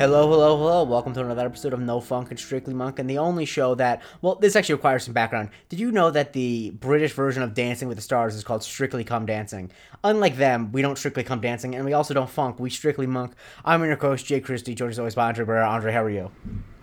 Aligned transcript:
Hello, 0.00 0.30
hello, 0.30 0.56
hello. 0.56 0.82
Welcome 0.82 1.12
to 1.12 1.20
another 1.20 1.44
episode 1.44 1.74
of 1.74 1.80
No 1.80 2.00
Funk 2.00 2.30
and 2.30 2.40
Strictly 2.40 2.72
Monk, 2.72 2.98
and 2.98 3.10
the 3.10 3.18
only 3.18 3.44
show 3.44 3.74
that, 3.74 4.00
well, 4.22 4.34
this 4.34 4.56
actually 4.56 4.76
requires 4.76 5.04
some 5.04 5.12
background. 5.12 5.50
Did 5.68 5.78
you 5.78 5.92
know 5.92 6.10
that 6.10 6.32
the 6.32 6.70
British 6.70 7.12
version 7.12 7.42
of 7.42 7.52
Dancing 7.52 7.86
with 7.86 7.98
the 7.98 8.02
Stars 8.02 8.34
is 8.34 8.42
called 8.42 8.62
Strictly 8.62 9.04
Come 9.04 9.26
Dancing? 9.26 9.70
Unlike 10.02 10.38
them, 10.38 10.72
we 10.72 10.80
don't 10.80 10.96
strictly 10.96 11.22
come 11.22 11.42
dancing, 11.42 11.74
and 11.74 11.84
we 11.84 11.92
also 11.92 12.14
don't 12.14 12.30
funk. 12.30 12.58
We 12.58 12.70
strictly 12.70 13.06
monk. 13.06 13.34
I'm 13.62 13.84
your 13.84 13.94
host, 13.94 14.24
Jake 14.24 14.46
Christie, 14.46 14.74
joined 14.74 14.92
as 14.92 14.98
always 14.98 15.14
by 15.16 15.26
Andre 15.26 15.44
Barrera. 15.44 15.68
Andre, 15.68 15.92
how 15.92 16.04
are 16.04 16.08
you? 16.08 16.30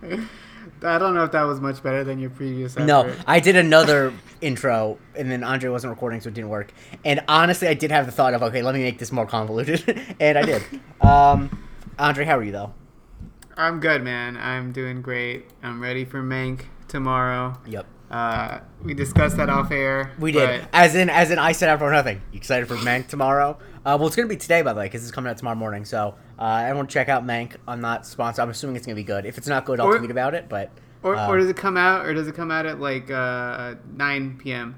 I 0.84 0.98
don't 0.98 1.16
know 1.16 1.24
if 1.24 1.32
that 1.32 1.42
was 1.42 1.60
much 1.60 1.82
better 1.82 2.04
than 2.04 2.20
your 2.20 2.30
previous 2.30 2.76
effort. 2.76 2.86
No, 2.86 3.12
I 3.26 3.40
did 3.40 3.56
another 3.56 4.14
intro, 4.40 4.96
and 5.16 5.28
then 5.28 5.42
Andre 5.42 5.70
wasn't 5.70 5.90
recording, 5.90 6.20
so 6.20 6.28
it 6.28 6.34
didn't 6.34 6.50
work. 6.50 6.72
And 7.04 7.24
honestly, 7.26 7.66
I 7.66 7.74
did 7.74 7.90
have 7.90 8.06
the 8.06 8.12
thought 8.12 8.34
of, 8.34 8.44
okay, 8.44 8.62
let 8.62 8.76
me 8.76 8.82
make 8.82 9.00
this 9.00 9.10
more 9.10 9.26
convoluted, 9.26 10.06
and 10.20 10.38
I 10.38 10.42
did. 10.42 10.62
Um, 11.00 11.64
Andre, 11.98 12.24
how 12.24 12.38
are 12.38 12.44
you, 12.44 12.52
though? 12.52 12.74
I'm 13.58 13.80
good, 13.80 14.04
man. 14.04 14.36
I'm 14.36 14.70
doing 14.70 15.02
great. 15.02 15.46
I'm 15.64 15.82
ready 15.82 16.04
for 16.04 16.22
Mank 16.22 16.66
tomorrow. 16.86 17.58
Yep. 17.66 17.86
Uh, 18.08 18.60
we 18.84 18.94
discussed 18.94 19.36
that 19.36 19.50
off 19.50 19.72
air. 19.72 20.12
We 20.18 20.30
did. 20.30 20.66
As 20.72 20.94
in, 20.94 21.10
as 21.10 21.32
in, 21.32 21.38
I 21.40 21.50
said 21.52 21.68
after 21.68 21.90
nothing. 21.90 22.22
You 22.32 22.36
excited 22.38 22.68
for 22.68 22.76
Mank 22.76 23.08
tomorrow? 23.08 23.58
Uh, 23.84 23.96
well, 23.98 24.06
it's 24.06 24.14
gonna 24.14 24.28
be 24.28 24.36
today, 24.36 24.62
by 24.62 24.72
the 24.72 24.78
way, 24.78 24.86
because 24.86 25.02
it's 25.02 25.10
coming 25.10 25.28
out 25.28 25.38
tomorrow 25.38 25.56
morning. 25.56 25.84
So 25.84 26.14
uh, 26.38 26.62
everyone 26.66 26.86
check 26.86 27.08
out 27.08 27.24
Mank. 27.26 27.56
I'm 27.66 27.80
not 27.80 28.06
sponsored. 28.06 28.44
I'm 28.44 28.50
assuming 28.50 28.76
it's 28.76 28.86
gonna 28.86 28.94
be 28.94 29.02
good. 29.02 29.26
If 29.26 29.36
it's 29.38 29.48
not 29.48 29.64
good, 29.64 29.80
I'll 29.80 29.88
Or- 29.88 29.98
tweet 29.98 30.12
about 30.12 30.34
it. 30.34 30.48
But 30.48 30.70
Or, 31.02 31.18
or 31.18 31.36
does 31.38 31.48
it 31.48 31.56
come 31.56 31.76
out? 31.76 32.06
Or 32.06 32.14
does 32.14 32.28
it 32.28 32.36
come 32.36 32.52
out 32.52 32.64
at 32.64 32.78
like 32.80 33.10
uh, 33.10 33.74
9 33.96 34.38
p.m.? 34.38 34.76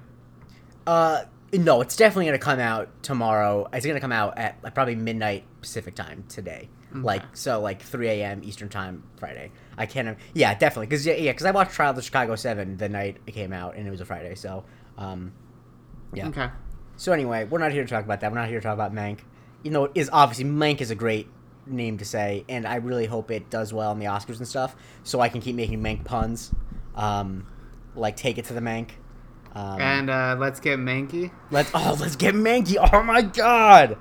uh, 0.87 1.25
no, 1.53 1.81
it's 1.83 1.97
definitely 1.97 2.27
gonna 2.27 2.39
come 2.39 2.61
out 2.61 2.89
tomorrow. 3.03 3.69
It's 3.75 3.85
gonna 3.85 4.01
come 4.01 4.13
out 4.13 4.39
at 4.39 4.57
like, 4.63 4.75
probably 4.75 4.95
midnight 4.95 5.45
Pacific 5.61 5.95
time 5.95 6.25
today. 6.29 6.69
Like 6.93 7.37
so, 7.37 7.61
like 7.61 7.83
3 7.83 8.09
a.m. 8.09 8.43
Eastern 8.43 8.69
time 8.69 9.05
Friday. 9.17 9.53
I 9.79 9.87
can't. 9.87 10.19
Yeah, 10.35 10.55
definitely. 10.55 10.87
Because 10.87 11.07
yeah, 11.07 11.15
yeah. 11.15 11.33
Because 11.33 11.47
I 11.47 11.53
watched 11.53 11.73
Trial 11.73 11.91
of 11.91 11.97
the 11.97 12.03
Chicago 12.03 12.35
Seven 12.37 12.77
the 12.77 12.89
night 12.89 13.19
it 13.27 13.33
came 13.33 13.53
out, 13.53 13.77
and 13.77 13.87
it 13.87 13.91
was 13.91 14.01
a 14.01 14.05
Friday. 14.05 14.35
So, 14.35 14.65
um, 14.99 15.33
yeah. 16.13 16.29
Okay. 16.29 16.49
So 16.97 17.13
anyway, 17.13 17.45
we're 17.45 17.59
not 17.59 17.73
here 17.73 17.85
to 17.85 17.89
talk 17.89 18.05
about 18.05 18.21
that. 18.21 18.31
We're 18.33 18.39
not 18.39 18.49
here 18.49 18.61
to 18.61 18.65
talk 18.65 18.75
about 18.75 18.93
Mank. 18.93 19.21
You 19.63 19.71
know, 19.71 19.85
it 19.85 19.93
is 19.95 20.11
obviously 20.13 20.45
Mank 20.47 20.81
is 20.81 20.91
a 20.91 20.95
great 20.95 21.29
name 21.67 21.99
to 21.99 22.05
say, 22.05 22.45
and 22.49 22.67
I 22.67 22.77
really 22.77 23.07
hope 23.07 23.31
it 23.31 23.51
does 23.51 23.73
well 23.73 23.93
in 23.93 23.99
the 23.99 24.07
Oscars 24.07 24.39
and 24.39 24.49
stuff, 24.49 24.75
so 25.05 25.21
I 25.21 25.29
can 25.29 25.41
keep 25.41 25.55
making 25.55 25.81
Mank 25.81 26.05
puns, 26.05 26.53
um, 26.97 27.47
like 27.95 28.17
take 28.17 28.39
it 28.39 28.47
to 28.47 28.53
the 28.55 28.61
Mank. 28.61 28.91
Um, 29.55 29.81
And 29.81 30.11
uh, 30.11 30.37
let's 30.39 30.61
get 30.61 30.79
Manky. 30.79 31.31
let's 31.51 31.71
oh 31.75 31.97
let's 32.01 32.17
get 32.17 32.35
Manky. 32.35 32.77
Oh 32.93 33.03
my 33.03 33.23
god. 33.23 33.97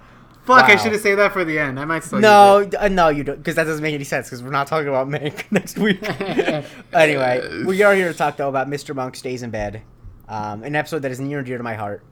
Fuck, 0.57 0.69
I 0.69 0.75
should 0.77 0.91
have 0.91 1.01
saved 1.01 1.19
that 1.19 1.31
for 1.33 1.45
the 1.45 1.57
end. 1.59 1.79
I 1.79 1.85
might 1.85 2.03
still 2.03 2.19
No, 2.19 2.65
d- 2.65 2.75
uh, 2.77 2.87
no, 2.87 3.09
you 3.09 3.23
don't, 3.23 3.37
because 3.37 3.55
that 3.55 3.65
doesn't 3.65 3.83
make 3.83 3.93
any 3.93 4.03
sense. 4.03 4.27
Because 4.27 4.41
we're 4.43 4.49
not 4.49 4.67
talking 4.67 4.87
about 4.87 5.07
Mank 5.07 5.43
next 5.51 5.77
week. 5.77 5.99
anyway, 6.93 7.63
we 7.65 7.81
are 7.83 7.93
here 7.93 8.11
to 8.11 8.17
talk 8.17 8.37
though 8.37 8.49
about 8.49 8.67
Mr. 8.67 8.95
Monk 8.95 9.15
stays 9.15 9.43
in 9.43 9.49
bed, 9.51 9.81
um, 10.27 10.63
an 10.63 10.75
episode 10.75 10.99
that 11.03 11.11
is 11.11 11.19
near 11.19 11.37
and 11.39 11.45
dear 11.47 11.57
to 11.57 11.63
my 11.63 11.75
heart, 11.75 12.03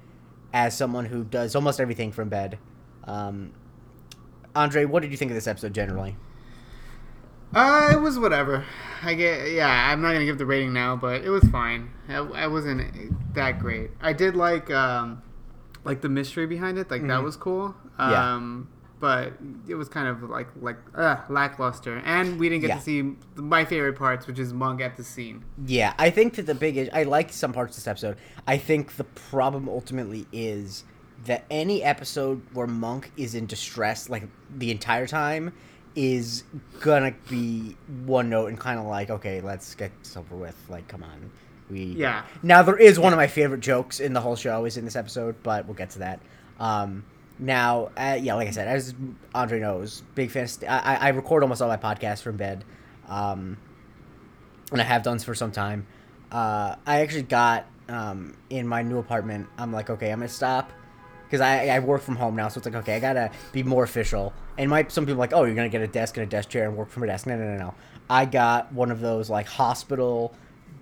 as 0.53 0.77
someone 0.77 1.05
who 1.05 1.23
does 1.23 1.55
almost 1.55 1.79
everything 1.79 2.11
from 2.11 2.29
bed. 2.29 2.59
Um, 3.05 3.53
Andre, 4.55 4.85
what 4.85 5.01
did 5.01 5.11
you 5.11 5.17
think 5.17 5.31
of 5.31 5.35
this 5.35 5.47
episode 5.47 5.73
generally? 5.73 6.15
it. 7.53 7.57
Uh, 7.57 7.89
it 7.93 8.01
was 8.01 8.19
whatever. 8.19 8.65
I 9.03 9.13
get. 9.13 9.51
Yeah, 9.51 9.67
I'm 9.91 10.01
not 10.01 10.13
gonna 10.13 10.25
give 10.25 10.37
the 10.37 10.45
rating 10.45 10.73
now, 10.73 10.95
but 10.95 11.21
it 11.23 11.29
was 11.29 11.43
fine. 11.45 11.91
I, 12.09 12.15
I 12.17 12.47
wasn't 12.47 13.33
that 13.33 13.59
great. 13.59 13.91
I 14.01 14.13
did 14.13 14.35
like 14.35 14.69
um, 14.71 15.21
like 15.83 16.01
the 16.01 16.09
mystery 16.09 16.45
behind 16.45 16.77
it. 16.77 16.91
Like 16.91 17.01
that 17.03 17.07
Mhm. 17.19 17.23
was 17.23 17.35
cool. 17.37 17.75
Yeah. 17.99 18.35
Um, 18.35 18.69
but 18.99 19.33
it 19.67 19.75
was 19.75 19.89
kind 19.89 20.07
of 20.07 20.23
like 20.29 20.47
like 20.59 20.77
uh, 20.95 21.17
lackluster, 21.29 22.01
and 22.03 22.39
we 22.39 22.49
didn't 22.49 22.61
get 22.61 22.69
Yeah. 22.69 22.75
to 22.77 22.81
see 22.81 23.13
my 23.35 23.63
favorite 23.63 23.95
parts, 23.97 24.25
which 24.25 24.39
is 24.39 24.53
Monk 24.53 24.81
at 24.81 24.97
the 24.97 25.03
scene. 25.03 25.43
Yeah, 25.65 25.93
I 25.99 26.09
think 26.09 26.33
that 26.35 26.47
the 26.47 26.55
biggest 26.55 26.89
I 26.93 27.03
like 27.03 27.31
some 27.31 27.53
parts 27.53 27.77
of 27.77 27.83
this 27.83 27.87
episode. 27.87 28.17
I 28.47 28.57
think 28.57 28.95
the 28.95 29.03
problem 29.03 29.69
ultimately 29.69 30.25
is 30.31 30.83
that 31.25 31.45
any 31.51 31.83
episode 31.83 32.41
where 32.53 32.65
Monk 32.67 33.11
is 33.17 33.35
in 33.35 33.45
distress 33.45 34.09
like 34.09 34.23
the 34.55 34.71
entire 34.71 35.05
time 35.07 35.53
is 35.95 36.43
gonna 36.79 37.13
be 37.29 37.75
one 38.05 38.29
note 38.29 38.47
and 38.47 38.59
kind 38.59 38.79
of 38.79 38.85
like 38.85 39.09
okay, 39.11 39.41
let's 39.41 39.75
get 39.75 39.91
this 40.01 40.17
over 40.17 40.35
with. 40.35 40.55
Like, 40.69 40.87
come 40.87 41.03
on, 41.03 41.29
we 41.69 41.83
Yeah. 41.83 42.23
Now 42.41 42.63
there 42.63 42.77
is 42.77 42.97
one 42.99 43.13
of 43.13 43.17
my 43.17 43.27
favorite 43.27 43.61
jokes 43.61 43.99
in 43.99 44.13
the 44.13 44.21
whole 44.21 44.35
show 44.35 44.65
is 44.65 44.75
in 44.77 44.85
this 44.85 44.95
episode, 44.95 45.35
but 45.43 45.65
we'll 45.67 45.75
get 45.75 45.91
to 45.91 45.99
that. 45.99 46.19
Um, 46.59 47.03
now, 47.39 47.89
uh, 47.97 48.17
yeah, 48.19 48.33
like 48.35 48.47
I 48.47 48.51
said, 48.51 48.67
as 48.67 48.93
Andre 49.35 49.59
knows, 49.59 50.03
big 50.15 50.31
fan. 50.31 50.43
Of 50.43 50.49
st- 50.49 50.71
I, 50.71 50.79
I 50.79 50.95
I 50.95 51.07
record 51.09 51.43
almost 51.43 51.61
all 51.61 51.67
my 51.67 51.77
podcasts 51.77 52.21
from 52.21 52.37
bed. 52.37 52.63
Um, 53.07 53.57
and 54.71 54.81
I 54.81 54.83
have 54.83 55.03
done 55.03 55.19
for 55.19 55.33
some 55.35 55.51
time. 55.51 55.87
Uh, 56.31 56.75
I 56.85 56.99
actually 57.01 57.23
got 57.23 57.65
um, 57.87 58.35
in 58.49 58.67
my 58.67 58.81
new 58.81 58.97
apartment. 58.97 59.47
I'm 59.57 59.71
like, 59.71 59.89
okay, 59.89 60.11
I'm 60.11 60.19
gonna 60.19 60.27
stop 60.29 60.71
because 61.25 61.39
I, 61.41 61.67
I 61.67 61.79
work 61.79 62.01
from 62.01 62.15
home 62.15 62.35
now, 62.35 62.47
so 62.49 62.57
it's 62.59 62.65
like, 62.65 62.75
okay, 62.75 62.95
I 62.95 62.99
gotta 62.99 63.31
be 63.51 63.63
more 63.63 63.83
official. 63.83 64.33
And 64.57 64.69
my 64.69 64.85
some 64.89 65.05
people 65.05 65.15
are 65.15 65.19
like, 65.19 65.33
oh, 65.33 65.43
you're 65.45 65.55
gonna 65.55 65.69
get 65.69 65.81
a 65.81 65.87
desk 65.87 66.17
and 66.17 66.23
a 66.25 66.29
desk 66.29 66.49
chair 66.49 66.67
and 66.67 66.75
work 66.75 66.89
from 66.89 67.03
a 67.03 67.07
desk. 67.07 67.27
No, 67.27 67.37
no, 67.37 67.45
no, 67.45 67.57
no. 67.57 67.73
I 68.09 68.25
got 68.25 68.73
one 68.73 68.91
of 68.91 68.99
those 68.99 69.29
like 69.29 69.47
hospital 69.47 70.33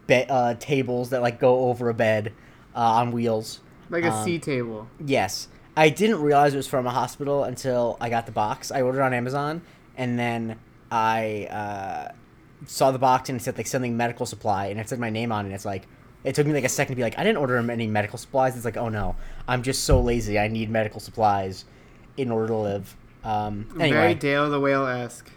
be- 0.07 0.25
uh, 0.29 0.55
tables 0.59 1.09
that 1.11 1.21
like 1.21 1.39
go 1.39 1.67
over 1.69 1.89
a 1.89 1.93
bed 1.93 2.33
uh, 2.75 2.79
on 2.79 3.11
wheels. 3.11 3.59
Like 3.89 4.03
a 4.03 4.11
Um, 4.11 4.25
C 4.25 4.39
table. 4.39 4.87
Yes. 5.05 5.47
I 5.77 5.89
didn't 5.89 6.21
realize 6.21 6.53
it 6.53 6.57
was 6.57 6.67
from 6.67 6.87
a 6.87 6.91
hospital 6.91 7.43
until 7.43 7.97
I 7.99 8.09
got 8.09 8.25
the 8.25 8.31
box. 8.31 8.71
I 8.71 8.81
ordered 8.81 9.01
on 9.01 9.13
Amazon, 9.13 9.61
and 9.97 10.17
then 10.17 10.57
I 10.91 11.47
uh, 11.51 12.11
saw 12.65 12.91
the 12.91 12.99
box 12.99 13.29
and 13.29 13.39
it 13.39 13.43
said 13.43 13.57
like 13.57 13.67
something 13.67 13.97
medical 13.97 14.25
supply, 14.25 14.67
and 14.67 14.79
it 14.79 14.87
said 14.87 14.99
my 14.99 15.09
name 15.09 15.31
on 15.31 15.45
it. 15.45 15.47
And 15.49 15.55
it's 15.55 15.65
like 15.65 15.87
it 16.23 16.33
took 16.35 16.47
me 16.47 16.53
like 16.53 16.63
a 16.63 16.69
second 16.69 16.93
to 16.93 16.95
be 16.95 17.03
like, 17.03 17.19
I 17.19 17.23
didn't 17.23 17.37
order 17.37 17.57
any 17.69 17.87
medical 17.87 18.17
supplies. 18.17 18.55
It's 18.55 18.65
like, 18.65 18.77
oh 18.77 18.89
no, 18.89 19.15
I'm 19.47 19.63
just 19.63 19.83
so 19.83 19.99
lazy. 19.99 20.39
I 20.39 20.47
need 20.47 20.69
medical 20.69 20.99
supplies 20.99 21.65
in 22.17 22.31
order 22.31 22.47
to 22.47 22.55
live. 22.55 22.95
Um, 23.23 23.67
anyway, 23.79 23.97
Very 23.97 24.15
Dale 24.15 24.49
the 24.49 24.59
Whale 24.59 24.85
esque. 24.87 25.29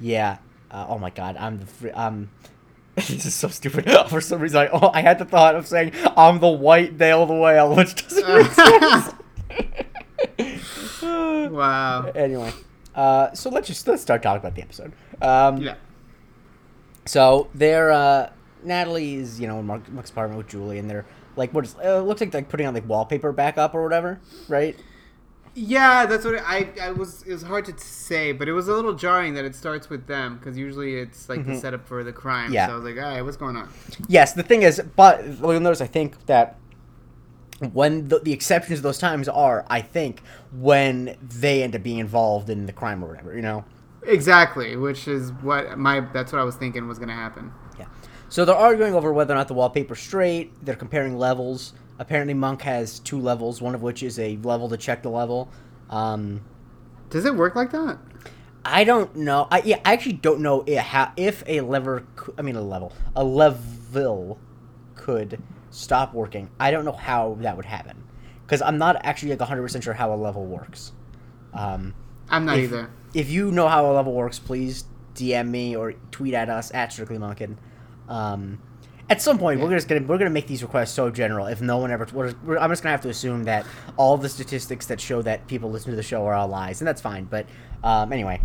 yeah. 0.00 0.38
Uh, 0.68 0.84
oh 0.88 0.98
my 0.98 1.10
god, 1.10 1.36
I'm 1.36 1.60
the 1.60 1.66
fr- 1.66 1.88
um. 1.94 2.30
this 2.96 3.24
is 3.26 3.34
so 3.34 3.48
stupid. 3.48 3.88
For 4.08 4.20
some 4.20 4.40
reason, 4.40 4.58
I, 4.62 4.68
oh, 4.68 4.90
I 4.92 5.00
had 5.00 5.18
the 5.18 5.24
thought 5.24 5.54
of 5.54 5.66
saying 5.66 5.92
I'm 6.16 6.40
the 6.40 6.48
white 6.48 6.98
Dale 6.98 7.24
the 7.24 7.34
whale, 7.34 7.74
which 7.74 7.94
doesn't 8.08 8.28
make 8.36 8.50
sense. 8.52 9.14
Wow. 11.02 12.10
anyway, 12.14 12.52
uh, 12.94 13.32
so 13.34 13.50
let's 13.50 13.66
just 13.68 13.86
let's 13.86 14.02
start 14.02 14.22
talking 14.22 14.40
about 14.40 14.54
the 14.54 14.62
episode. 14.62 14.92
Um, 15.22 15.58
Yeah. 15.58 15.74
So 17.06 17.48
they're 17.54 17.92
uh, 17.92 18.30
Natalie 18.64 19.14
is 19.16 19.40
you 19.40 19.46
know 19.46 19.60
in 19.60 19.66
Mark, 19.66 19.88
Mark's 19.90 20.10
apartment 20.10 20.38
with 20.38 20.48
Julie, 20.48 20.78
and 20.78 20.90
they're 20.90 21.06
like 21.36 21.52
what 21.54 21.64
is 21.64 21.76
uh, 21.84 22.00
looks 22.02 22.20
like 22.20 22.34
like 22.34 22.48
putting 22.48 22.66
on 22.66 22.74
like 22.74 22.88
wallpaper 22.88 23.32
back 23.32 23.58
up 23.58 23.74
or 23.74 23.82
whatever, 23.82 24.20
right? 24.48 24.76
Yeah, 25.58 26.04
that's 26.04 26.24
what 26.24 26.34
it, 26.34 26.42
I. 26.44 26.68
I 26.82 26.90
was. 26.90 27.22
It 27.22 27.32
was 27.32 27.42
hard 27.42 27.64
to 27.66 27.78
say, 27.78 28.32
but 28.32 28.48
it 28.48 28.52
was 28.52 28.68
a 28.68 28.74
little 28.74 28.92
jarring 28.92 29.34
that 29.34 29.44
it 29.46 29.54
starts 29.54 29.88
with 29.88 30.06
them 30.06 30.36
because 30.36 30.58
usually 30.58 30.96
it's 30.96 31.28
like 31.30 31.46
the 31.46 31.52
Mhm. 31.52 31.60
setup 31.60 31.86
for 31.88 32.04
the 32.04 32.12
crime. 32.12 32.52
Yeah. 32.52 32.66
So 32.66 32.72
I 32.72 32.76
was 32.76 32.84
like, 32.84 32.96
all 33.02 33.10
right, 33.10 33.22
what's 33.22 33.38
going 33.38 33.56
on? 33.56 33.70
Yes, 34.08 34.34
the 34.34 34.42
thing 34.42 34.62
is, 34.62 34.82
but 34.96 35.24
you'll 35.24 35.60
notice 35.60 35.80
I 35.80 35.86
think 35.86 36.26
that 36.26 36.58
when 37.72 38.08
the, 38.08 38.18
the 38.20 38.32
exceptions 38.32 38.78
to 38.80 38.82
those 38.82 38.98
times 38.98 39.28
are, 39.28 39.64
I 39.68 39.80
think 39.80 40.22
when 40.52 41.16
they 41.22 41.62
end 41.62 41.74
up 41.74 41.82
being 41.82 41.98
involved 41.98 42.50
in 42.50 42.66
the 42.66 42.72
crime 42.72 43.02
or 43.04 43.08
whatever, 43.08 43.34
you 43.34 43.42
know. 43.42 43.64
Exactly, 44.04 44.76
which 44.76 45.08
is 45.08 45.32
what 45.32 45.78
my. 45.78 46.00
That's 46.00 46.32
what 46.32 46.40
I 46.40 46.44
was 46.44 46.54
thinking 46.56 46.86
was 46.86 46.98
going 46.98 47.08
to 47.08 47.14
happen. 47.14 47.50
Yeah. 47.78 47.86
So 48.28 48.44
they're 48.44 48.54
arguing 48.54 48.94
over 48.94 49.12
whether 49.12 49.34
or 49.34 49.36
not 49.36 49.48
the 49.48 49.54
wallpaper's 49.54 49.98
straight. 50.00 50.52
They're 50.64 50.76
comparing 50.76 51.16
levels. 51.18 51.72
Apparently, 51.98 52.34
Monk 52.34 52.62
has 52.62 53.00
two 53.00 53.18
levels, 53.18 53.60
one 53.60 53.74
of 53.74 53.82
which 53.82 54.02
is 54.02 54.18
a 54.18 54.36
level 54.42 54.68
to 54.68 54.76
check 54.76 55.02
the 55.02 55.08
level. 55.08 55.50
Um, 55.90 56.42
Does 57.10 57.24
it 57.24 57.34
work 57.34 57.56
like 57.56 57.70
that? 57.72 57.98
I 58.64 58.84
don't 58.84 59.16
know. 59.16 59.48
I 59.50 59.62
yeah, 59.64 59.80
I 59.84 59.92
actually 59.94 60.14
don't 60.14 60.40
know 60.40 60.64
i- 60.68 60.74
how 60.74 61.12
if 61.16 61.42
a 61.46 61.60
lever. 61.62 62.04
I 62.38 62.42
mean, 62.42 62.54
a 62.56 62.60
level, 62.60 62.92
a 63.16 63.24
level 63.24 64.38
could 64.94 65.42
stop 65.76 66.14
working. 66.14 66.50
I 66.58 66.70
don't 66.70 66.84
know 66.84 66.92
how 66.92 67.36
that 67.40 67.56
would 67.56 67.66
happen 67.66 68.02
because 68.44 68.62
I'm 68.62 68.78
not 68.78 68.96
actually 69.04 69.30
like 69.30 69.40
100 69.40 69.62
percent 69.62 69.84
sure 69.84 69.94
how 69.94 70.12
a 70.12 70.16
level 70.16 70.44
works. 70.44 70.92
Um, 71.52 71.94
I'm 72.28 72.44
not 72.44 72.58
if, 72.58 72.64
either. 72.64 72.90
If 73.14 73.30
you 73.30 73.50
know 73.52 73.68
how 73.68 73.90
a 73.90 73.92
level 73.92 74.12
works, 74.12 74.38
please 74.38 74.84
DM 75.14 75.48
me 75.48 75.76
or 75.76 75.94
tweet 76.10 76.34
at 76.34 76.48
us 76.48 76.72
at 76.74 76.92
Strictly 76.92 77.18
Monkin. 77.18 77.56
Um, 78.08 78.60
at 79.08 79.22
some 79.22 79.38
point, 79.38 79.60
we're 79.60 79.70
just 79.70 79.86
gonna 79.86 80.04
we're 80.04 80.18
gonna 80.18 80.30
make 80.30 80.46
these 80.46 80.62
requests 80.62 80.92
so 80.92 81.10
general. 81.10 81.46
If 81.46 81.60
no 81.60 81.76
one 81.76 81.90
ever, 81.90 82.08
we're, 82.12 82.34
we're, 82.44 82.58
I'm 82.58 82.70
just 82.70 82.82
gonna 82.82 82.92
have 82.92 83.02
to 83.02 83.08
assume 83.08 83.44
that 83.44 83.66
all 83.96 84.16
the 84.16 84.28
statistics 84.28 84.86
that 84.86 85.00
show 85.00 85.22
that 85.22 85.46
people 85.46 85.70
listen 85.70 85.90
to 85.90 85.96
the 85.96 86.02
show 86.02 86.24
are 86.24 86.34
all 86.34 86.48
lies, 86.48 86.80
and 86.80 86.88
that's 86.88 87.00
fine. 87.00 87.24
But 87.24 87.46
um, 87.84 88.12
anyway, 88.12 88.40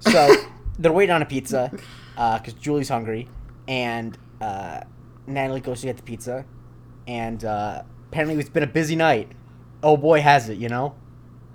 so 0.00 0.34
they're 0.78 0.92
waiting 0.92 1.14
on 1.14 1.22
a 1.22 1.26
pizza 1.26 1.70
because 2.14 2.52
Julie's 2.54 2.88
hungry, 2.88 3.28
and 3.66 4.16
uh, 4.40 4.80
Natalie 5.26 5.60
goes 5.60 5.80
to 5.80 5.86
get 5.86 5.96
the 5.96 6.02
pizza, 6.02 6.44
and 7.06 7.44
uh, 7.44 7.82
apparently 8.08 8.38
it's 8.40 8.48
been 8.50 8.62
a 8.62 8.66
busy 8.68 8.96
night. 8.96 9.30
Oh 9.82 9.96
boy, 9.96 10.20
has 10.20 10.48
it! 10.48 10.58
You 10.58 10.68
know. 10.68 10.94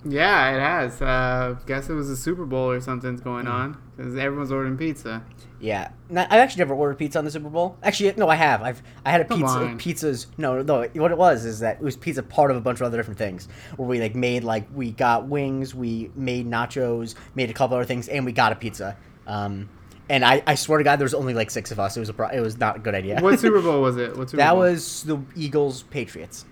Yeah, 0.07 0.55
it 0.55 0.59
has. 0.61 1.01
Uh, 1.01 1.57
guess 1.67 1.89
it 1.89 1.93
was 1.93 2.09
a 2.09 2.15
Super 2.15 2.45
Bowl 2.45 2.69
or 2.71 2.79
something's 2.79 3.19
going 3.19 3.45
Hmm. 3.47 3.51
on 3.51 3.77
because 3.97 4.15
everyone's 4.15 4.49
ordering 4.51 4.77
pizza. 4.77 5.23
Yeah, 5.59 5.89
I've 6.09 6.31
actually 6.31 6.59
never 6.61 6.73
ordered 6.73 6.97
pizza 6.97 7.19
on 7.19 7.25
the 7.25 7.31
Super 7.31 7.49
Bowl. 7.49 7.77
Actually, 7.83 8.13
no, 8.15 8.29
I 8.29 8.35
have. 8.35 8.61
I've 8.61 8.81
I 9.05 9.11
had 9.11 9.19
a 9.19 9.25
Come 9.25 9.39
pizza. 9.41 9.57
on. 9.57 9.77
Pizzas. 9.77 10.27
No, 10.37 10.61
no. 10.61 10.87
What 10.93 11.11
it 11.11 11.17
was 11.17 11.43
is 11.43 11.59
that 11.59 11.77
it 11.77 11.81
was 11.83 11.97
pizza 11.97 12.23
part 12.23 12.49
of 12.49 12.55
a 12.55 12.61
bunch 12.61 12.79
of 12.79 12.85
other 12.87 12.95
different 12.95 13.17
things. 13.17 13.49
Where 13.75 13.89
we 13.89 13.99
like 13.99 14.15
made 14.15 14.45
like 14.45 14.67
we 14.73 14.91
got 14.91 15.27
wings, 15.27 15.75
we 15.75 16.11
made 16.15 16.47
nachos, 16.49 17.15
made 17.35 17.49
a 17.49 17.53
couple 17.53 17.75
other 17.75 17.83
things, 17.85 18.07
and 18.07 18.23
we 18.25 18.31
got 18.31 18.53
a 18.53 18.55
pizza. 18.55 18.95
Um, 19.27 19.67
and 20.09 20.25
I, 20.25 20.41
I 20.47 20.55
swear 20.55 20.77
to 20.79 20.83
God, 20.83 20.97
there 20.99 21.05
was 21.05 21.13
only 21.13 21.33
like 21.33 21.51
six 21.51 21.71
of 21.71 21.79
us. 21.79 21.95
It 21.95 21.99
was 21.99 22.09
a 22.09 22.13
pro- 22.13 22.29
it 22.29 22.39
was 22.39 22.57
not 22.57 22.77
a 22.77 22.79
good 22.79 22.95
idea. 22.95 23.19
What 23.21 23.39
Super 23.39 23.61
Bowl 23.61 23.81
was 23.87 23.97
it? 23.97 24.17
What 24.17 24.29
Super 24.29 24.37
that 24.37 24.51
Bowl? 24.51 24.59
was 24.61 25.03
the 25.03 25.19
Eagles 25.35 25.83
Patriots. 25.83 26.45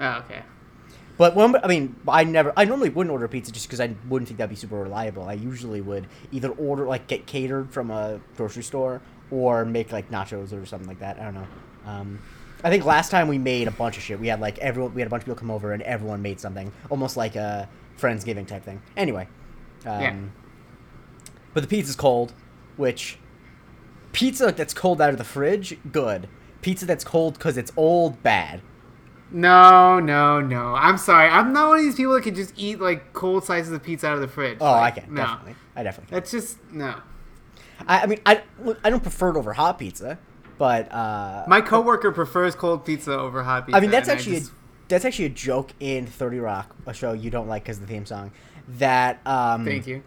Oh, 0.00 0.22
okay. 0.24 0.42
But 1.16 1.34
when 1.34 1.56
I 1.56 1.66
mean, 1.66 1.96
I 2.06 2.22
never. 2.24 2.52
I 2.56 2.64
normally 2.64 2.90
wouldn't 2.90 3.10
order 3.12 3.26
pizza 3.26 3.50
just 3.50 3.66
because 3.66 3.80
I 3.80 3.94
wouldn't 4.08 4.28
think 4.28 4.38
that'd 4.38 4.50
be 4.50 4.56
super 4.56 4.76
reliable. 4.76 5.24
I 5.24 5.32
usually 5.32 5.80
would 5.80 6.06
either 6.30 6.50
order 6.50 6.86
like 6.86 7.08
get 7.08 7.26
catered 7.26 7.72
from 7.72 7.90
a 7.90 8.20
grocery 8.36 8.62
store 8.62 9.00
or 9.32 9.64
make 9.64 9.90
like 9.90 10.10
nachos 10.10 10.52
or 10.52 10.64
something 10.64 10.88
like 10.88 11.00
that. 11.00 11.18
I 11.18 11.24
don't 11.24 11.34
know. 11.34 11.46
Um, 11.86 12.20
I 12.62 12.70
think 12.70 12.84
last 12.84 13.10
time 13.10 13.26
we 13.28 13.38
made 13.38 13.66
a 13.66 13.72
bunch 13.72 13.96
of 13.96 14.02
shit. 14.04 14.20
We 14.20 14.28
had 14.28 14.40
like 14.40 14.58
everyone. 14.58 14.94
We 14.94 15.00
had 15.00 15.08
a 15.08 15.10
bunch 15.10 15.22
of 15.22 15.24
people 15.26 15.40
come 15.40 15.50
over 15.50 15.72
and 15.72 15.82
everyone 15.82 16.22
made 16.22 16.38
something, 16.38 16.70
almost 16.88 17.16
like 17.16 17.34
a 17.34 17.68
friendsgiving 17.98 18.46
type 18.46 18.64
thing. 18.64 18.80
Anyway, 18.96 19.26
um, 19.86 20.00
Yeah. 20.00 20.16
But 21.52 21.62
the 21.62 21.68
pizza's 21.68 21.96
cold, 21.96 22.32
which 22.78 23.18
pizza 24.12 24.52
that's 24.52 24.72
cold 24.72 25.00
out 25.02 25.10
of 25.10 25.18
the 25.18 25.24
fridge, 25.24 25.76
good. 25.92 26.28
Pizza 26.62 26.86
that's 26.86 27.04
cold 27.04 27.34
because 27.34 27.56
it's 27.56 27.70
old, 27.76 28.22
bad. 28.22 28.62
No, 29.30 30.00
no, 30.00 30.40
no. 30.40 30.74
I'm 30.74 30.96
sorry. 30.96 31.28
I'm 31.28 31.52
not 31.52 31.68
one 31.68 31.78
of 31.78 31.84
these 31.84 31.96
people 31.96 32.14
that 32.14 32.22
can 32.22 32.34
just 32.34 32.54
eat 32.56 32.80
like 32.80 33.12
cold 33.12 33.44
slices 33.44 33.70
of 33.72 33.82
pizza 33.82 34.06
out 34.08 34.14
of 34.14 34.20
the 34.22 34.28
fridge. 34.28 34.56
Oh, 34.60 34.72
I 34.72 34.90
can 34.90 35.12
No, 35.12 35.22
definitely. 35.22 35.54
I 35.76 35.82
definitely. 35.82 36.08
Can. 36.08 36.14
that's 36.16 36.30
just 36.30 36.58
no. 36.72 36.94
I, 37.86 38.00
I 38.00 38.06
mean, 38.06 38.20
I, 38.26 38.42
I 38.82 38.90
don't 38.90 39.02
prefer 39.02 39.30
it 39.30 39.36
over 39.36 39.52
hot 39.52 39.78
pizza, 39.78 40.18
but 40.56 40.90
uh, 40.90 41.44
My 41.46 41.60
coworker 41.60 42.10
prefers 42.10 42.54
cold 42.54 42.84
pizza 42.84 43.12
over 43.16 43.42
hot 43.42 43.66
pizza. 43.66 43.76
I 43.76 43.80
mean 43.80 43.90
that's 43.90 44.08
actually 44.08 44.38
just- 44.40 44.50
a, 44.52 44.54
that's 44.88 45.04
actually 45.04 45.26
a 45.26 45.30
joke 45.30 45.72
in 45.78 46.06
Thirty 46.06 46.38
Rock, 46.38 46.74
a 46.86 46.94
show 46.94 47.12
you 47.12 47.30
don't 47.30 47.46
like 47.48 47.64
because 47.64 47.76
of 47.76 47.86
the 47.86 47.92
theme 47.92 48.06
song. 48.06 48.32
That 48.78 49.20
um, 49.26 49.64
thank 49.66 49.86
you. 49.86 50.02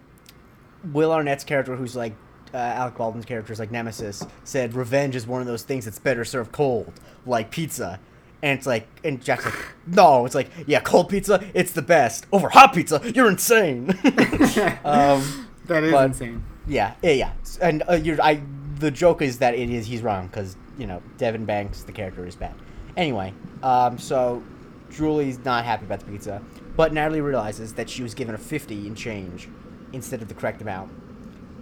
Will 0.92 1.12
Arnett's 1.12 1.44
character, 1.44 1.76
who's 1.76 1.94
like 1.94 2.14
uh, 2.54 2.56
Alec 2.56 2.96
Baldwin's 2.96 3.24
character, 3.24 3.52
is 3.52 3.58
like 3.58 3.70
Nemesis, 3.70 4.24
said 4.44 4.74
revenge 4.74 5.16
is 5.16 5.26
one 5.26 5.40
of 5.40 5.46
those 5.46 5.62
things 5.62 5.84
that's 5.84 5.98
better 5.98 6.24
served 6.24 6.52
cold, 6.52 6.92
like 7.26 7.50
pizza. 7.50 7.98
And 8.42 8.58
it's 8.58 8.66
like, 8.66 8.88
and 9.04 9.22
Jack's 9.22 9.44
like, 9.44 9.54
no, 9.86 10.26
it's 10.26 10.34
like, 10.34 10.50
yeah, 10.66 10.80
cold 10.80 11.08
pizza, 11.08 11.42
it's 11.54 11.72
the 11.72 11.82
best. 11.82 12.26
Over 12.32 12.48
hot 12.48 12.74
pizza, 12.74 13.00
you're 13.14 13.28
insane. 13.28 13.90
um, 14.84 15.46
That 15.66 15.84
is 15.84 15.92
but- 15.92 16.06
insane. 16.06 16.42
Yeah, 16.66 16.94
yeah, 17.02 17.10
yeah. 17.12 17.32
And 17.60 17.82
uh, 17.88 17.94
you're, 17.94 18.20
I, 18.22 18.40
the 18.78 18.90
joke 18.90 19.20
is 19.22 19.38
that 19.38 19.54
it 19.54 19.68
is 19.70 19.86
he's 19.86 20.02
wrong 20.02 20.26
because 20.28 20.56
you 20.78 20.86
know 20.86 21.02
Devin 21.18 21.44
Banks, 21.44 21.82
the 21.82 21.92
character, 21.92 22.24
is 22.26 22.36
bad. 22.36 22.54
Anyway, 22.96 23.32
um, 23.64 23.98
so 23.98 24.42
Julie's 24.90 25.38
not 25.44 25.64
happy 25.64 25.84
about 25.84 25.98
the 26.00 26.06
pizza, 26.06 26.40
but 26.76 26.92
Natalie 26.92 27.20
realizes 27.20 27.74
that 27.74 27.90
she 27.90 28.02
was 28.04 28.14
given 28.14 28.34
a 28.34 28.38
fifty 28.38 28.86
in 28.86 28.94
change 28.94 29.48
instead 29.92 30.22
of 30.22 30.28
the 30.28 30.34
correct 30.34 30.62
amount. 30.62 30.92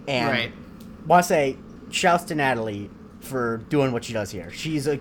And 0.07 0.29
Right. 0.29 0.51
Want 1.05 1.23
to 1.23 1.27
say, 1.27 1.57
shouts 1.89 2.23
to 2.25 2.35
Natalie 2.35 2.89
for 3.19 3.57
doing 3.69 3.91
what 3.91 4.03
she 4.03 4.13
does 4.13 4.31
here. 4.31 4.51
She's 4.51 4.87
a, 4.87 4.99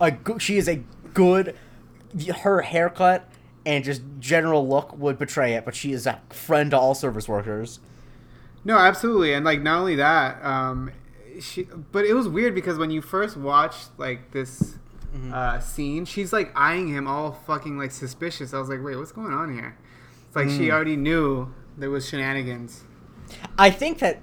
a 0.00 0.16
she 0.38 0.56
is 0.58 0.68
a 0.68 0.82
good. 1.14 1.56
Her 2.42 2.62
haircut 2.62 3.30
and 3.66 3.84
just 3.84 4.02
general 4.18 4.66
look 4.66 4.96
would 4.96 5.18
betray 5.18 5.54
it, 5.54 5.64
but 5.64 5.74
she 5.74 5.92
is 5.92 6.06
a 6.06 6.20
friend 6.30 6.70
to 6.70 6.78
all 6.78 6.94
service 6.94 7.28
workers. 7.28 7.80
No, 8.64 8.76
absolutely, 8.78 9.34
and 9.34 9.44
like 9.44 9.60
not 9.60 9.78
only 9.80 9.96
that, 9.96 10.42
um, 10.44 10.90
she. 11.40 11.64
But 11.92 12.04
it 12.06 12.14
was 12.14 12.28
weird 12.28 12.54
because 12.54 12.78
when 12.78 12.90
you 12.90 13.02
first 13.02 13.36
watched 13.36 13.90
like 13.98 14.30
this 14.32 14.74
Mm-hmm. 15.14 15.32
uh, 15.32 15.58
scene, 15.60 16.04
she's 16.04 16.34
like 16.34 16.52
eyeing 16.54 16.88
him 16.88 17.06
all 17.06 17.32
fucking 17.46 17.78
like 17.78 17.92
suspicious. 17.92 18.52
I 18.52 18.58
was 18.58 18.68
like, 18.68 18.84
wait, 18.84 18.94
what's 18.96 19.10
going 19.10 19.32
on 19.32 19.54
here? 19.54 19.74
It's 20.26 20.36
like 20.36 20.48
Mm. 20.48 20.58
she 20.58 20.70
already 20.70 20.96
knew 20.96 21.50
there 21.78 21.88
was 21.88 22.06
shenanigans. 22.06 22.84
I 23.58 23.70
think 23.70 24.00
that 24.00 24.20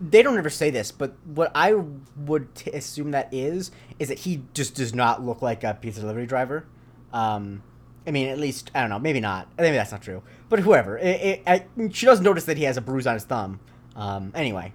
they 0.00 0.22
don't 0.22 0.36
ever 0.38 0.50
say 0.50 0.70
this, 0.70 0.90
but 0.92 1.14
what 1.24 1.50
I 1.54 1.74
would 2.16 2.54
t- 2.54 2.70
assume 2.70 3.10
that 3.12 3.32
is 3.32 3.70
is 3.98 4.08
that 4.08 4.20
he 4.20 4.42
just 4.54 4.74
does 4.74 4.94
not 4.94 5.24
look 5.24 5.42
like 5.42 5.64
a 5.64 5.74
pizza 5.80 6.00
delivery 6.00 6.26
driver. 6.26 6.66
Um, 7.12 7.62
I 8.06 8.10
mean, 8.10 8.28
at 8.28 8.38
least 8.38 8.70
I 8.74 8.80
don't 8.80 8.90
know. 8.90 8.98
Maybe 8.98 9.20
not. 9.20 9.48
Maybe 9.58 9.76
that's 9.76 9.92
not 9.92 10.02
true. 10.02 10.22
But 10.48 10.60
whoever, 10.60 10.98
it, 10.98 11.20
it, 11.20 11.42
I, 11.46 11.64
she 11.92 12.06
does 12.06 12.20
notice 12.20 12.44
that 12.44 12.56
he 12.56 12.64
has 12.64 12.76
a 12.76 12.80
bruise 12.80 13.06
on 13.06 13.14
his 13.14 13.24
thumb. 13.24 13.60
Um, 13.96 14.32
anyway, 14.34 14.72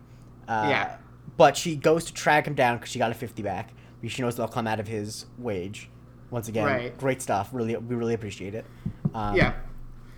uh, 0.48 0.68
Yeah. 0.70 0.98
But 1.36 1.56
she 1.58 1.76
goes 1.76 2.06
to 2.06 2.14
track 2.14 2.48
him 2.48 2.56
down 2.56 2.78
because 2.78 2.90
she 2.92 2.98
got 3.00 3.12
a 3.12 3.14
fifty 3.14 3.44
back. 3.44 3.74
because 4.02 4.16
She 4.16 4.22
knows 4.22 4.36
they'll 4.38 4.48
come 4.48 4.66
out 4.68 4.80
of 4.80 4.88
his 4.88 5.26
wage. 5.38 5.90
Once 6.32 6.48
again, 6.48 6.66
Right. 6.66 6.98
great 6.98 7.22
stuff. 7.22 7.50
Really, 7.52 7.76
we 7.78 7.96
really 7.96 8.14
appreciate 8.14 8.56
it. 8.56 8.66
Um, 9.14 9.36
yeah, 9.36 9.54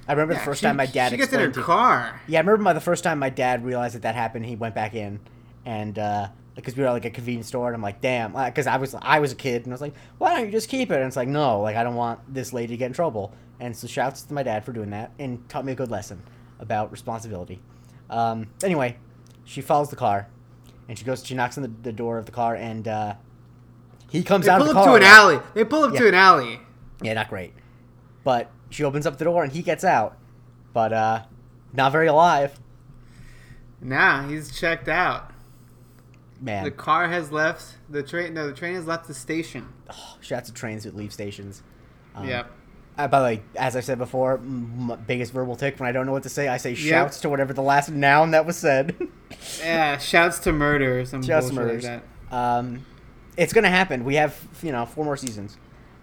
I 0.09 0.13
remember 0.13 0.33
Yeah, 0.33 0.39
the 0.39 0.45
first 0.45 0.59
she- 0.61 0.65
time 0.65 0.75
my 0.75 0.87
dad 0.87 1.11
She 1.11 1.17
gets 1.17 1.31
in 1.31 1.39
her 1.39 1.49
to- 1.51 1.61
car. 1.61 2.19
yeah, 2.27 2.39
I 2.39 2.41
remember 2.41 2.63
my, 2.63 2.73
the 2.73 2.81
first 2.81 3.03
time 3.03 3.19
my 3.19 3.29
dad 3.29 3.63
realized 3.63 3.93
that 3.95 4.01
that 4.01 4.15
happened. 4.15 4.45
He 4.47 4.55
went 4.55 4.73
back 4.75 4.95
in, 4.95 5.19
and 5.65 5.93
because 6.55 6.75
we 6.75 6.81
were 6.83 6.89
at 6.89 6.93
like 6.93 7.05
a 7.05 7.09
convenience 7.11 7.47
store, 7.47 7.67
and 7.67 7.75
I'm 7.75 7.81
like, 7.81 8.01
damn, 8.01 8.33
because 8.33 8.65
I 8.67 8.77
was 8.77 8.95
I 9.01 9.19
was 9.19 9.31
a 9.31 9.35
kid, 9.35 9.63
and 9.63 9.71
I 9.71 9.75
was 9.75 9.81
like, 9.81 9.93
why 10.17 10.35
don't 10.35 10.45
you 10.47 10.51
just 10.51 10.67
keep 10.67 10.91
it? 10.91 10.95
And 10.95 11.05
it's 11.05 11.15
like, 11.15 11.27
no, 11.29 11.61
like 11.61 11.75
I 11.75 11.83
don't 11.83 11.95
want 11.95 12.19
this 12.33 12.51
lady 12.53 12.73
to 12.73 12.77
get 12.77 12.87
in 12.87 12.93
trouble. 12.93 13.31
And 13.61 13.75
so 13.77 13.87
shouts 13.87 14.23
to 14.23 14.33
my 14.33 14.41
dad 14.43 14.65
for 14.65 14.73
doing 14.73 14.89
that, 14.89 15.11
and 15.19 15.47
taught 15.47 15.63
me 15.63 15.73
a 15.73 15.75
good 15.75 15.91
lesson 15.91 16.21
about 16.59 16.91
responsibility. 16.91 17.61
Um, 18.09 18.47
anyway, 18.63 18.97
she 19.45 19.61
follows 19.61 19.89
the 19.91 19.95
car, 19.95 20.27
and 20.87 20.97
she 20.97 21.05
goes, 21.05 21.23
she 21.25 21.35
knocks 21.35 21.57
on 21.57 21.63
the, 21.63 21.71
the 21.83 21.91
door 21.91 22.17
of 22.17 22.25
the 22.25 22.31
car, 22.31 22.55
and 22.55 22.87
uh, 22.87 23.13
he 24.09 24.23
comes 24.23 24.45
They 24.45 24.51
out 24.51 24.59
pull 24.61 24.71
of 24.71 24.77
up 24.77 24.83
the 24.85 24.91
to 24.93 24.97
car. 24.97 24.97
an 24.97 25.03
alley. 25.03 25.39
They 25.53 25.63
pull 25.65 25.83
up 25.83 25.93
Yeah. 25.93 25.99
to 25.99 26.07
an 26.07 26.13
alley. 26.15 26.59
Yeah, 27.03 27.13
not 27.13 27.29
great. 27.29 27.53
But 28.23 28.49
she 28.69 28.83
opens 28.83 29.05
up 29.05 29.17
the 29.17 29.25
door, 29.25 29.43
and 29.43 29.51
he 29.53 29.61
gets 29.61 29.83
out, 29.83 30.17
but 30.73 30.93
uh, 30.93 31.23
not 31.73 31.91
very 31.91 32.07
alive. 32.07 32.59
Nah, 33.81 34.27
he's 34.27 34.57
checked 34.57 34.87
out. 34.87 35.31
Man, 36.41 36.63
The 36.63 36.71
car 36.71 37.07
has 37.09 37.31
left 37.31 37.75
the 37.89 38.01
train. 38.03 38.33
No, 38.33 38.47
the 38.47 38.53
train 38.53 38.75
has 38.75 38.85
left 38.87 39.07
the 39.07 39.13
station. 39.13 39.67
Oh, 39.89 40.17
Shouts 40.21 40.49
to 40.49 40.53
trains 40.53 40.83
that 40.85 40.95
leave 40.95 41.11
stations. 41.11 41.63
Um, 42.15 42.27
yep. 42.27 42.49
Uh, 42.97 43.07
by 43.07 43.19
the 43.19 43.25
way, 43.25 43.41
as 43.57 43.75
I 43.75 43.79
said 43.81 43.97
before, 43.97 44.35
m- 44.35 44.89
m- 44.91 45.03
biggest 45.07 45.31
verbal 45.33 45.55
tick 45.55 45.79
when 45.79 45.87
I 45.87 45.91
don't 45.91 46.05
know 46.05 46.11
what 46.11 46.23
to 46.23 46.29
say, 46.29 46.47
I 46.47 46.57
say 46.57 46.71
Yep. 46.71 46.77
shouts 46.77 47.19
to 47.21 47.29
whatever 47.29 47.53
the 47.53 47.61
last 47.61 47.89
noun 47.89 48.31
that 48.31 48.45
was 48.45 48.57
said. 48.57 48.95
Yeah. 49.59 49.97
Shouts 49.99 50.39
to 50.39 50.51
murder 50.51 50.99
or 51.01 51.05
some 51.05 51.21
Shouts 51.21 51.51
bullshit 51.51 51.83
like 51.85 52.01
that. 52.31 52.35
um, 52.35 52.83
it's 53.37 53.53
gonna 53.53 53.69
happen. 53.69 54.03
We 54.03 54.15
have 54.15 54.35
you 54.63 54.71
know 54.71 54.85
four 54.87 55.05
more 55.05 55.15
seasons. 55.17 55.55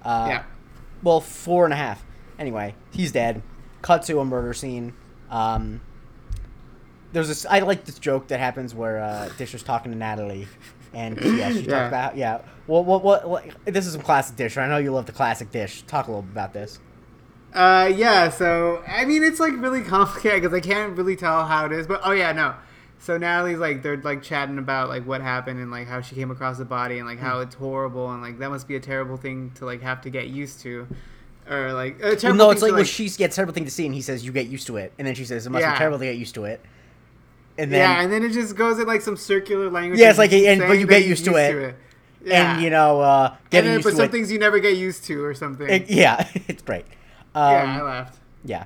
Uh, 0.02 0.26
yeah. 0.30 0.42
Well, 1.02 1.20
four 1.20 1.64
and 1.64 1.72
a 1.74 1.76
half. 1.76 2.04
Anyway, 2.38 2.74
he's 2.92 3.12
dead. 3.12 3.42
Cut 3.82 4.02
to 4.04 4.18
a 4.20 4.24
murder 4.24 4.52
scene. 4.52 4.92
Um, 5.30 5.80
there's 7.12 7.28
this. 7.28 7.46
I 7.46 7.60
like 7.60 7.84
this 7.84 7.98
joke 7.98 8.28
that 8.28 8.40
happens 8.40 8.74
where 8.74 8.98
uh, 9.00 9.28
Dish 9.38 9.52
was 9.52 9.62
talking 9.62 9.92
to 9.92 9.98
Natalie, 9.98 10.48
and 10.92 11.18
yeah, 11.38 11.50
she 11.50 11.60
Yeah. 11.60 11.70
talked 11.70 11.88
about 11.88 12.16
yeah. 12.16 12.40
Well, 12.66 12.84
what, 12.84 13.02
what, 13.04 13.28
what? 13.28 13.44
This 13.64 13.86
is 13.86 13.92
some 13.92 14.02
classic 14.02 14.36
Dish. 14.36 14.56
I 14.56 14.66
know 14.68 14.78
you 14.78 14.92
love 14.92 15.06
the 15.06 15.12
classic 15.12 15.50
Dish. 15.50 15.82
Talk 15.82 16.08
a 16.08 16.10
little 16.10 16.20
about 16.30 16.52
this. 16.52 16.78
Uh, 17.54 17.90
yeah. 17.94 18.28
So 18.28 18.82
I 18.86 19.04
mean, 19.04 19.22
it's 19.22 19.40
like 19.40 19.52
really 19.56 19.82
complicated 19.84 20.42
because 20.42 20.54
I 20.56 20.60
can't 20.60 20.96
really 20.96 21.16
tell 21.16 21.46
how 21.46 21.66
it 21.66 21.72
is. 21.72 21.86
But 21.86 22.00
oh 22.04 22.12
yeah, 22.12 22.32
no. 22.32 22.54
So 22.98 23.16
Natalie's 23.18 23.58
like 23.58 23.82
they're 23.82 23.98
like 23.98 24.22
chatting 24.22 24.58
about 24.58 24.88
like 24.88 25.06
what 25.06 25.20
happened 25.20 25.60
and 25.60 25.70
like 25.70 25.86
how 25.86 26.00
she 26.00 26.14
came 26.16 26.30
across 26.30 26.58
the 26.58 26.64
body 26.64 26.98
and 26.98 27.06
like 27.06 27.18
how 27.18 27.40
it's 27.40 27.54
horrible 27.54 28.10
and 28.10 28.20
like 28.22 28.38
that 28.40 28.50
must 28.50 28.66
be 28.66 28.74
a 28.74 28.80
terrible 28.80 29.16
thing 29.16 29.52
to 29.56 29.64
like 29.64 29.80
have 29.82 30.00
to 30.02 30.10
get 30.10 30.28
used 30.28 30.60
to, 30.62 30.88
or 31.50 31.72
like 31.72 32.00
a 32.02 32.16
Well, 32.22 32.34
no, 32.34 32.50
it's 32.50 32.60
to, 32.60 32.66
like, 32.66 32.74
well, 32.74 32.84
she 32.84 33.08
gets 33.10 33.36
terrible 33.36 33.54
thing 33.54 33.64
to 33.64 33.70
see, 33.70 33.86
and 33.86 33.94
he 33.94 34.00
says 34.02 34.24
you 34.24 34.32
get 34.32 34.46
used 34.48 34.66
to 34.68 34.76
it, 34.76 34.92
and 34.98 35.06
then 35.06 35.14
she 35.14 35.24
says 35.24 35.46
it 35.46 35.50
must 35.50 35.62
Yeah. 35.62 35.72
be 35.72 35.78
terrible 35.78 35.98
to 35.98 36.04
get 36.04 36.16
used 36.16 36.34
to 36.34 36.44
it, 36.44 36.60
and 37.58 37.70
then 37.72 37.78
yeah, 37.80 38.02
and 38.02 38.12
then 38.12 38.22
it 38.24 38.32
just 38.32 38.56
goes 38.56 38.78
in 38.78 38.86
like 38.86 39.00
some 39.02 39.16
circular 39.16 39.70
language. 39.70 39.98
Yeah, 40.00 40.10
it's 40.10 40.18
like, 40.18 40.32
and- 40.32 40.60
but 40.60 40.78
you 40.78 40.86
get 40.86 41.04
used 41.06 41.24
to 41.26 41.36
it. 41.36 41.74
Yeah. 42.24 42.54
and 42.54 42.62
you 42.62 42.70
know 42.70 43.00
uh, 43.00 43.36
getting 43.50 43.68
then, 43.70 43.78
used 43.78 43.84
but 43.84 43.90
to 43.90 43.96
some 43.96 44.04
it. 44.06 44.10
things 44.10 44.32
you 44.32 44.38
never 44.40 44.58
get 44.58 44.76
used 44.76 45.04
to 45.04 45.22
or 45.24 45.32
something. 45.34 45.68
it- 45.68 45.88
yeah, 45.90 46.26
it's 46.48 46.62
great. 46.62 46.84
Um, 47.34 47.52
yeah, 47.52 47.78
I 47.78 47.82
laughed. 47.82 48.18
Yeah. 48.44 48.64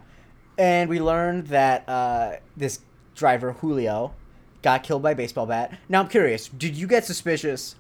And 0.57 0.89
we 0.89 0.99
learned 1.01 1.49
that 1.49 1.87
uh, 1.89 2.37
this 2.57 2.81
driver, 3.15 3.53
Julio, 3.53 4.15
got 4.63 4.83
killed 4.83 5.03
by 5.03 5.11
a 5.11 5.15
baseball 5.15 5.45
bat. 5.47 5.79
Now, 5.89 6.01
I'm 6.01 6.09
curious, 6.09 6.49
did 6.49 6.77
you 6.77 6.87
get 6.87 7.05
suspicious 7.05 7.77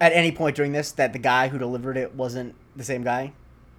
at 0.00 0.12
any 0.12 0.32
point 0.32 0.56
during 0.56 0.72
this 0.72 0.90
that 0.92 1.12
the 1.12 1.18
guy 1.18 1.48
who 1.48 1.58
delivered 1.58 1.96
it 1.96 2.14
wasn't 2.14 2.54
the 2.76 2.84
same 2.84 3.02
guy? 3.02 3.32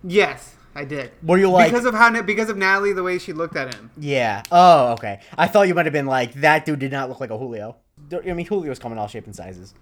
Yes, 0.04 0.56
I 0.76 0.86
did. 0.86 1.12
Were 1.22 1.38
you 1.38 1.50
like, 1.50 1.72
because 1.72 1.86
of 1.86 1.94
how 1.94 2.22
because 2.24 2.50
of 2.50 2.58
Natalie, 2.58 2.94
the 2.94 3.04
way 3.04 3.20
she 3.20 3.34
looked 3.34 3.56
at 3.56 3.74
him. 3.74 3.92
yeah. 3.98 4.44
Oh, 4.52 4.94
okay. 4.94 5.22
I 5.38 5.48
thought 5.48 5.68
you 5.68 5.76
might 5.76 5.86
have 5.86 5.94
been 5.94 6.08
like, 6.08 6.34
that 6.36 6.66
dude 6.66 6.80
did 6.80 6.92
not 6.92 7.10
look 7.10 7.20
like 7.20 7.30
a 7.30 7.38
Julio. 7.38 7.76
I 8.12 8.34
mean, 8.34 8.46
Julio's 8.46 8.80
come 8.80 8.92
in 8.92 8.98
all 8.98 9.08
shapes 9.08 9.28
and 9.28 9.36
sizes. 9.36 9.74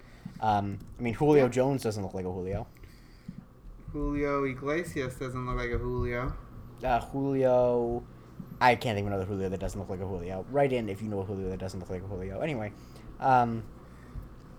Um, 0.41 0.79
I 0.99 1.01
mean, 1.01 1.13
Julio 1.13 1.47
Jones 1.47 1.83
doesn't 1.83 2.03
look 2.03 2.13
like 2.13 2.25
a 2.25 2.31
Julio. 2.31 2.67
Julio 3.91 4.43
Iglesias 4.45 5.15
doesn't 5.15 5.45
look 5.45 5.57
like 5.57 5.71
a 5.71 5.77
Julio. 5.77 6.33
Uh, 6.83 6.99
Julio. 6.99 8.03
I 8.59 8.75
can't 8.75 8.95
think 8.95 9.07
of 9.07 9.13
another 9.13 9.25
Julio 9.25 9.49
that 9.49 9.59
doesn't 9.59 9.79
look 9.79 9.89
like 9.89 10.01
a 10.01 10.05
Julio. 10.05 10.45
Write 10.51 10.71
in 10.71 10.87
if 10.89 11.01
you 11.01 11.07
know 11.07 11.21
a 11.21 11.23
Julio 11.25 11.49
that 11.49 11.59
doesn't 11.59 11.79
look 11.79 11.89
like 11.89 12.03
a 12.03 12.07
Julio. 12.07 12.41
Anyway, 12.41 12.71
um, 13.19 13.63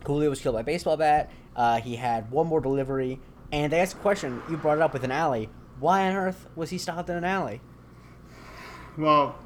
Julio 0.04 0.28
was 0.28 0.40
killed 0.40 0.54
by 0.54 0.60
a 0.60 0.64
baseball 0.64 0.96
bat. 0.96 1.30
Uh, 1.54 1.80
he 1.80 1.96
had 1.96 2.30
one 2.30 2.46
more 2.46 2.60
delivery, 2.60 3.20
and 3.52 3.72
they 3.72 3.80
asked 3.80 3.94
a 3.94 3.98
question. 3.98 4.42
You 4.50 4.56
brought 4.56 4.78
it 4.78 4.82
up 4.82 4.92
with 4.92 5.04
an 5.04 5.12
alley. 5.12 5.48
Why 5.80 6.08
on 6.08 6.16
earth 6.16 6.46
was 6.54 6.70
he 6.70 6.78
stopped 6.78 7.10
in 7.10 7.16
an 7.16 7.24
alley? 7.24 7.60
Well, 8.96 9.36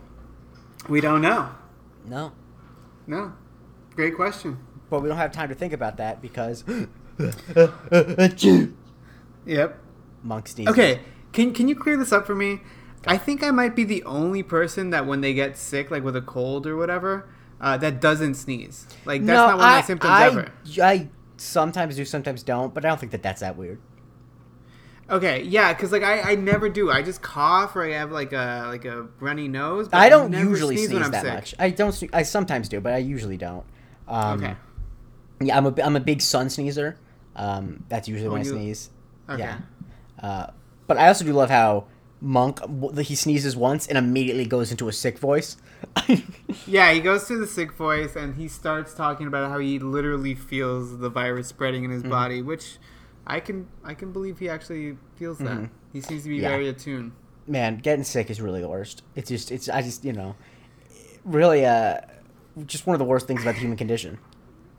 we 0.89 1.01
don't 1.01 1.23
know. 1.23 1.51
No, 2.05 2.33
No. 3.07 3.33
Great 3.95 4.15
question. 4.15 4.59
but 4.91 5.01
we 5.03 5.09
don't 5.09 5.19
have 5.19 5.33
time 5.33 5.49
to 5.49 5.55
think 5.55 5.73
about 5.73 5.97
that 5.97 6.23
because 6.23 6.63
Yep. 9.47 9.79
Monk 10.23 10.49
sneezes. 10.49 10.73
Okay. 10.73 11.01
Can 11.33 11.53
can 11.53 11.69
you 11.69 11.75
clear 11.75 11.97
this 11.97 12.13
up 12.13 12.27
for 12.27 12.35
me? 12.35 12.61
I 13.07 13.19
think 13.19 13.43
I 13.43 13.51
might 13.53 13.77
be 13.77 13.85
the 13.85 14.03
only 14.05 14.43
person 14.43 14.91
that 14.91 15.07
when 15.07 15.21
they 15.21 15.33
get 15.33 15.57
sick, 15.57 15.91
like 15.91 16.03
with 16.03 16.17
a 16.17 16.23
cold 16.23 16.67
or 16.67 16.77
whatever, 16.77 17.29
uh, 17.61 17.77
that 17.77 18.01
doesn't 18.01 18.35
sneeze. 18.35 18.87
Like 19.05 19.25
that's 19.25 19.37
not 19.37 19.59
one 19.59 19.67
of 19.67 19.71
my 19.73 19.83
symptoms 19.83 20.11
I, 20.11 20.27
ever. 20.27 20.53
I 20.83 21.09
sometimes 21.37 21.97
do, 21.97 22.05
sometimes 22.05 22.43
don't, 22.43 22.75
but 22.75 22.85
I 22.85 22.89
don't 22.89 22.99
think 22.99 23.13
that 23.13 23.23
that's 23.23 23.41
that 23.41 23.57
weird. 23.57 23.81
Okay, 25.09 25.43
yeah, 25.45 25.73
because 25.73 25.93
like 25.93 26.03
I, 26.03 26.33
I 26.33 26.35
never 26.35 26.69
do. 26.69 26.91
I 26.91 27.03
just 27.03 27.23
cough 27.23 27.77
or 27.77 27.85
I 27.85 27.93
have 27.93 28.11
like 28.11 28.33
a 28.33 28.65
like 28.67 28.85
a 28.85 29.07
runny 29.21 29.47
nose. 29.49 29.89
But 29.89 29.99
I 29.99 30.09
don't 30.09 30.31
never 30.31 30.51
usually 30.51 30.77
sneeze 30.77 30.91
sneeze, 30.91 31.11
that 31.11 31.23
sick. 31.23 31.33
much. 31.35 31.55
I 31.59 31.71
don't. 31.71 32.03
I 32.13 32.23
sometimes 32.25 32.69
do, 32.69 32.81
but 32.81 32.93
I 32.93 32.99
usually 32.99 33.37
don't. 33.37 33.65
Um, 34.09 34.43
Okay. 34.43 34.57
Yeah, 35.41 35.57
I'm 35.57 35.67
a 35.67 35.75
I'm 35.83 35.97
a 35.97 36.01
big 36.01 36.21
sun 36.23 36.49
sneezer. 36.51 36.99
Um, 37.37 37.85
that's 37.89 38.09
usually 38.09 38.29
when 38.29 38.39
Oh, 38.39 38.41
I 38.41 38.45
sneeze. 38.49 38.91
Okay. 39.29 39.43
Yeah. 39.43 39.59
Uh, 40.21 40.47
but 40.87 40.97
I 40.97 41.09
also 41.09 41.25
do 41.25 41.33
love 41.33 41.51
how 41.51 41.87
Monk 42.21 42.59
he 42.99 43.15
sneezes 43.15 43.55
once 43.57 43.87
and 43.87 43.99
immediately 43.99 44.47
goes 44.47 44.71
into 44.71 44.89
a 44.89 44.93
sick 44.93 45.19
voice. 45.19 45.57
Yeah, 46.67 46.93
he 46.93 47.01
goes 47.01 47.27
to 47.29 47.39
the 47.39 47.47
sick 47.47 47.73
voice 47.73 48.17
and 48.17 48.35
he 48.35 48.49
starts 48.49 48.95
talking 48.95 49.27
about 49.27 49.51
how 49.51 49.59
he 49.59 49.79
literally 49.79 50.35
feels 50.35 50.99
the 50.99 51.09
virus 51.11 51.49
spreading 51.49 51.85
in 51.85 51.91
his 51.91 52.03
Mm-hmm. 52.03 52.11
body, 52.11 52.43
which 52.43 52.79
I 53.27 53.41
can 53.41 53.67
I 53.85 53.95
can 53.95 54.13
believe 54.13 54.39
he 54.39 54.49
actually 54.49 54.97
feels 55.17 55.39
that. 55.39 55.47
Mhm. 55.59 55.71
He 55.93 56.01
seems 56.01 56.23
to 56.25 56.29
be 56.29 56.37
Yeah. 56.37 56.49
very 56.51 56.69
attuned. 56.69 57.13
Man, 57.47 57.79
getting 57.79 58.05
sick 58.05 58.31
is 58.31 58.41
really 58.41 58.61
the 58.61 58.69
worst. 58.69 59.03
It's 59.15 59.29
just 59.29 59.51
it's 59.51 59.69
I 59.69 59.83
just 59.83 60.05
you 60.05 60.13
know, 60.13 60.35
really 61.25 61.65
uh, 61.67 61.99
just 62.67 62.87
one 62.87 62.95
of 62.95 62.99
the 62.99 63.05
worst 63.05 63.27
things 63.27 63.43
about 63.43 63.55
the 63.55 63.61
human 63.61 63.77
condition. 63.77 64.19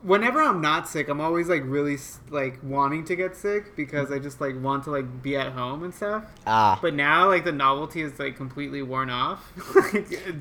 Whenever 0.02 0.40
I'm 0.40 0.60
not 0.60 0.88
sick, 0.88 1.08
I'm 1.08 1.20
always 1.20 1.48
like 1.48 1.62
really 1.64 1.98
like 2.30 2.58
wanting 2.62 3.04
to 3.06 3.16
get 3.16 3.36
sick 3.36 3.74
because 3.76 4.12
I 4.12 4.18
just 4.20 4.40
like 4.40 4.60
want 4.62 4.84
to 4.84 4.90
like 4.92 5.22
be 5.22 5.36
at 5.36 5.52
home 5.52 5.82
and 5.82 5.92
stuff. 5.92 6.24
Ah. 6.46 6.78
But 6.80 6.94
now 6.94 7.26
like 7.28 7.44
the 7.44 7.52
novelty 7.52 8.02
is 8.02 8.18
like 8.18 8.36
completely 8.36 8.80
worn 8.80 9.10
off. 9.10 9.52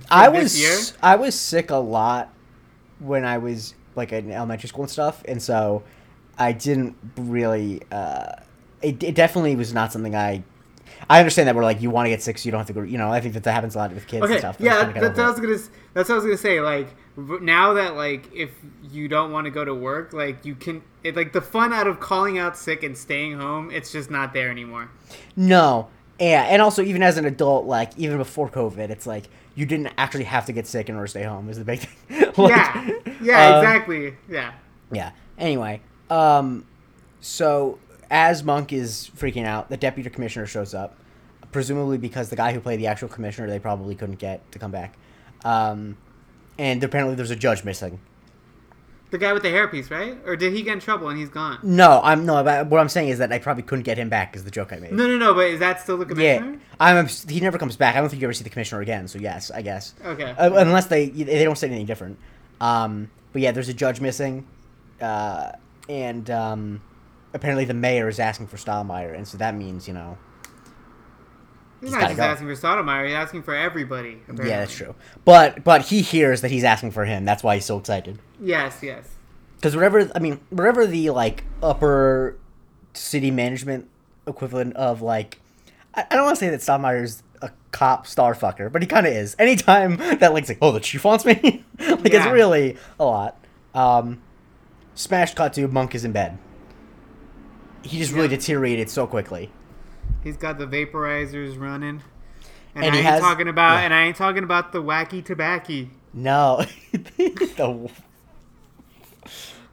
I 0.11 0.29
was 0.29 0.59
year. 0.59 0.77
I 1.01 1.15
was 1.15 1.33
sick 1.37 1.71
a 1.71 1.77
lot 1.77 2.31
when 2.99 3.25
I 3.25 3.39
was 3.39 3.73
like 3.95 4.11
in 4.11 4.31
elementary 4.31 4.69
school 4.69 4.83
and 4.83 4.91
stuff, 4.91 5.23
and 5.27 5.41
so 5.41 5.81
I 6.37 6.51
didn't 6.51 6.95
really. 7.17 7.81
Uh, 7.91 8.33
it, 8.81 9.01
it 9.03 9.15
definitely 9.15 9.55
was 9.55 9.73
not 9.73 9.91
something 9.91 10.15
I. 10.15 10.43
I 11.09 11.19
understand 11.19 11.47
that 11.47 11.55
we're 11.55 11.63
like 11.63 11.81
you 11.81 11.89
want 11.89 12.05
to 12.07 12.09
get 12.09 12.21
sick, 12.23 12.37
so 12.37 12.45
you 12.47 12.51
don't 12.51 12.59
have 12.59 12.67
to 12.67 12.73
go. 12.73 12.81
You 12.81 12.97
know, 12.97 13.11
I 13.11 13.21
think 13.21 13.33
that 13.35 13.43
that 13.43 13.53
happens 13.53 13.75
a 13.75 13.77
lot 13.77 13.93
with 13.93 14.07
kids 14.07 14.23
and 14.23 14.31
Okay, 14.31 14.39
stuff. 14.39 14.57
yeah, 14.59 14.91
that, 14.93 15.15
that 15.15 15.27
was 15.27 15.39
gonna. 15.39 15.57
That's 15.93 16.09
what 16.09 16.15
I 16.15 16.15
was 16.15 16.23
gonna 16.25 16.37
say. 16.37 16.59
Like 16.59 16.87
now 17.41 17.73
that 17.73 17.95
like 17.95 18.33
if 18.33 18.51
you 18.91 19.07
don't 19.07 19.31
want 19.31 19.45
to 19.45 19.51
go 19.51 19.63
to 19.63 19.73
work, 19.75 20.13
like 20.13 20.43
you 20.45 20.55
can. 20.55 20.81
It 21.03 21.15
like 21.15 21.33
the 21.33 21.41
fun 21.41 21.71
out 21.71 21.87
of 21.87 21.99
calling 21.99 22.37
out 22.39 22.57
sick 22.57 22.83
and 22.83 22.97
staying 22.97 23.39
home. 23.39 23.69
It's 23.71 23.91
just 23.91 24.09
not 24.11 24.33
there 24.33 24.49
anymore. 24.49 24.89
No, 25.35 25.87
yeah, 26.19 26.43
and 26.43 26.61
also 26.61 26.81
even 26.83 27.03
as 27.03 27.17
an 27.17 27.25
adult, 27.25 27.65
like 27.65 27.91
even 27.97 28.17
before 28.17 28.49
COVID, 28.49 28.89
it's 28.89 29.05
like 29.05 29.25
you 29.55 29.65
didn't 29.65 29.93
actually 29.97 30.25
have 30.25 30.45
to 30.47 30.53
get 30.53 30.67
sick 30.67 30.89
in 30.89 30.95
order 30.95 31.05
to 31.05 31.11
stay 31.11 31.23
home. 31.23 31.47
Is 31.49 31.57
the 31.57 31.65
big 31.65 31.79
thing. 31.79 32.33
Like, 32.37 32.49
yeah, 32.49 32.89
yeah, 33.21 33.47
um, 33.47 33.63
exactly. 33.63 34.15
Yeah. 34.29 34.53
Yeah. 34.91 35.11
Anyway, 35.39 35.81
um, 36.09 36.65
so 37.21 37.79
as 38.09 38.43
Monk 38.43 38.71
is 38.73 39.09
freaking 39.15 39.45
out, 39.45 39.69
the 39.69 39.77
deputy 39.77 40.09
commissioner 40.09 40.45
shows 40.45 40.73
up, 40.73 40.95
presumably 41.51 41.97
because 41.97 42.29
the 42.29 42.35
guy 42.35 42.53
who 42.53 42.59
played 42.59 42.79
the 42.79 42.87
actual 42.87 43.09
commissioner 43.09 43.47
they 43.47 43.59
probably 43.59 43.95
couldn't 43.95 44.19
get 44.19 44.49
to 44.51 44.59
come 44.59 44.71
back, 44.71 44.97
um, 45.43 45.97
and 46.57 46.83
apparently 46.83 47.15
there's 47.15 47.31
a 47.31 47.35
judge 47.35 47.63
missing. 47.63 47.99
The 49.09 49.17
guy 49.17 49.31
with 49.31 49.41
the 49.43 49.49
hairpiece, 49.49 49.89
right? 49.89 50.17
Or 50.25 50.35
did 50.35 50.51
he 50.51 50.63
get 50.63 50.73
in 50.73 50.79
trouble 50.81 51.07
and 51.07 51.17
he's 51.17 51.29
gone? 51.29 51.59
No, 51.63 52.01
I'm 52.03 52.25
no. 52.25 52.43
But 52.43 52.67
what 52.67 52.81
I'm 52.81 52.89
saying 52.89 53.07
is 53.07 53.19
that 53.19 53.31
I 53.31 53.39
probably 53.39 53.63
couldn't 53.63 53.83
get 53.83 53.97
him 53.97 54.09
back. 54.09 54.35
Is 54.35 54.43
the 54.43 54.51
joke 54.51 54.73
I 54.73 54.79
made? 54.79 54.91
No, 54.91 55.07
no, 55.07 55.17
no. 55.17 55.33
But 55.33 55.47
is 55.47 55.61
that 55.61 55.79
still 55.79 55.97
the 55.97 56.05
commissioner? 56.05 56.51
yeah. 56.51 56.57
I'm. 56.77 57.07
He 57.07 57.39
never 57.39 57.57
comes 57.57 57.77
back. 57.77 57.95
I 57.95 58.01
don't 58.01 58.09
think 58.09 58.21
you 58.21 58.25
ever 58.27 58.33
see 58.33 58.43
the 58.43 58.49
commissioner 58.49 58.81
again. 58.81 59.07
So 59.07 59.17
yes, 59.17 59.49
I 59.49 59.61
guess. 59.61 59.93
Okay. 60.03 60.31
Uh, 60.31 60.55
unless 60.55 60.87
they 60.87 61.07
they 61.07 61.45
don't 61.45 61.57
say 61.57 61.67
anything 61.67 61.85
different. 61.85 62.19
Um, 62.59 63.09
but 63.31 63.41
yeah, 63.41 63.51
there's 63.53 63.69
a 63.69 63.73
judge 63.73 64.01
missing, 64.01 64.45
uh, 64.99 65.51
and 65.89 66.29
um, 66.29 66.81
apparently 67.33 67.65
the 67.65 67.73
mayor 67.73 68.07
is 68.07 68.19
asking 68.19 68.47
for 68.47 68.57
Stottlemeyer, 68.57 69.15
and 69.15 69.27
so 69.27 69.37
that 69.37 69.55
means 69.55 69.87
you 69.87 69.93
know. 69.93 70.17
he's 71.81 71.89
he's 71.89 71.91
not 71.93 72.01
just 72.07 72.17
go. 72.17 72.23
asking 72.23 72.47
for 72.47 72.53
Stottlemeyer. 72.53 73.05
He's 73.05 73.15
asking 73.15 73.43
for 73.43 73.55
everybody. 73.55 74.19
apparently. 74.23 74.49
Yeah, 74.49 74.59
that's 74.59 74.75
true. 74.75 74.95
But 75.25 75.63
but 75.63 75.83
he 75.83 76.01
hears 76.01 76.41
that 76.41 76.51
he's 76.51 76.63
asking 76.63 76.91
for 76.91 77.05
him. 77.05 77.25
That's 77.25 77.43
why 77.43 77.55
he's 77.55 77.65
so 77.65 77.77
excited. 77.77 78.19
Yes, 78.39 78.79
yes. 78.81 79.15
Because 79.55 79.75
whatever 79.75 80.09
I 80.15 80.19
mean, 80.19 80.39
whatever 80.49 80.85
the 80.85 81.09
like 81.11 81.43
upper 81.63 82.37
city 82.93 83.31
management 83.31 83.87
equivalent 84.25 84.75
of 84.75 85.01
like, 85.01 85.39
I, 85.93 86.05
I 86.09 86.15
don't 86.15 86.25
want 86.25 86.37
to 86.37 86.39
say 86.39 86.49
that 86.49 86.59
Stottlemeyer's 86.59 87.23
a 87.41 87.51
cop 87.71 88.07
star 88.07 88.33
fucker, 88.33 88.71
but 88.71 88.81
he 88.81 88.87
kind 88.87 89.05
of 89.05 89.13
is. 89.13 89.35
Anytime 89.39 89.97
that 90.19 90.33
like, 90.33 90.47
like, 90.47 90.57
oh, 90.61 90.71
the 90.71 90.79
chief 90.79 91.03
wants 91.03 91.25
me, 91.25 91.63
like 91.79 92.13
it's 92.13 92.25
really 92.27 92.77
a 92.99 93.05
lot. 93.05 93.37
Um, 93.73 94.21
smash 94.97 95.33
cut 95.33 95.53
to 95.53 95.67
Monk 95.67 95.95
is 95.95 96.03
in 96.03 96.11
bed. 96.11 96.37
He 97.83 97.99
just 97.99 98.11
really 98.11 98.25
Yeah. 98.29 98.35
deteriorated 98.37 98.89
so 98.89 99.07
quickly. 99.07 99.51
He's 100.23 100.35
got 100.37 100.57
the 100.57 100.67
vaporizers 100.67 101.59
running. 101.59 102.01
And, 102.75 102.85
And 102.85 102.93
I 102.95 102.97
ain't 102.97 103.05
has- 103.07 103.21
talking 103.21 103.47
about 103.47 103.77
yeah. 103.79 103.85
and 103.85 103.93
I 103.93 104.03
ain't 104.03 104.15
talking 104.17 104.43
about 104.43 104.71
the 104.71 104.81
wacky 104.83 105.23
tobacco. 105.23 105.87
No, 106.13 106.63
the 106.91 107.89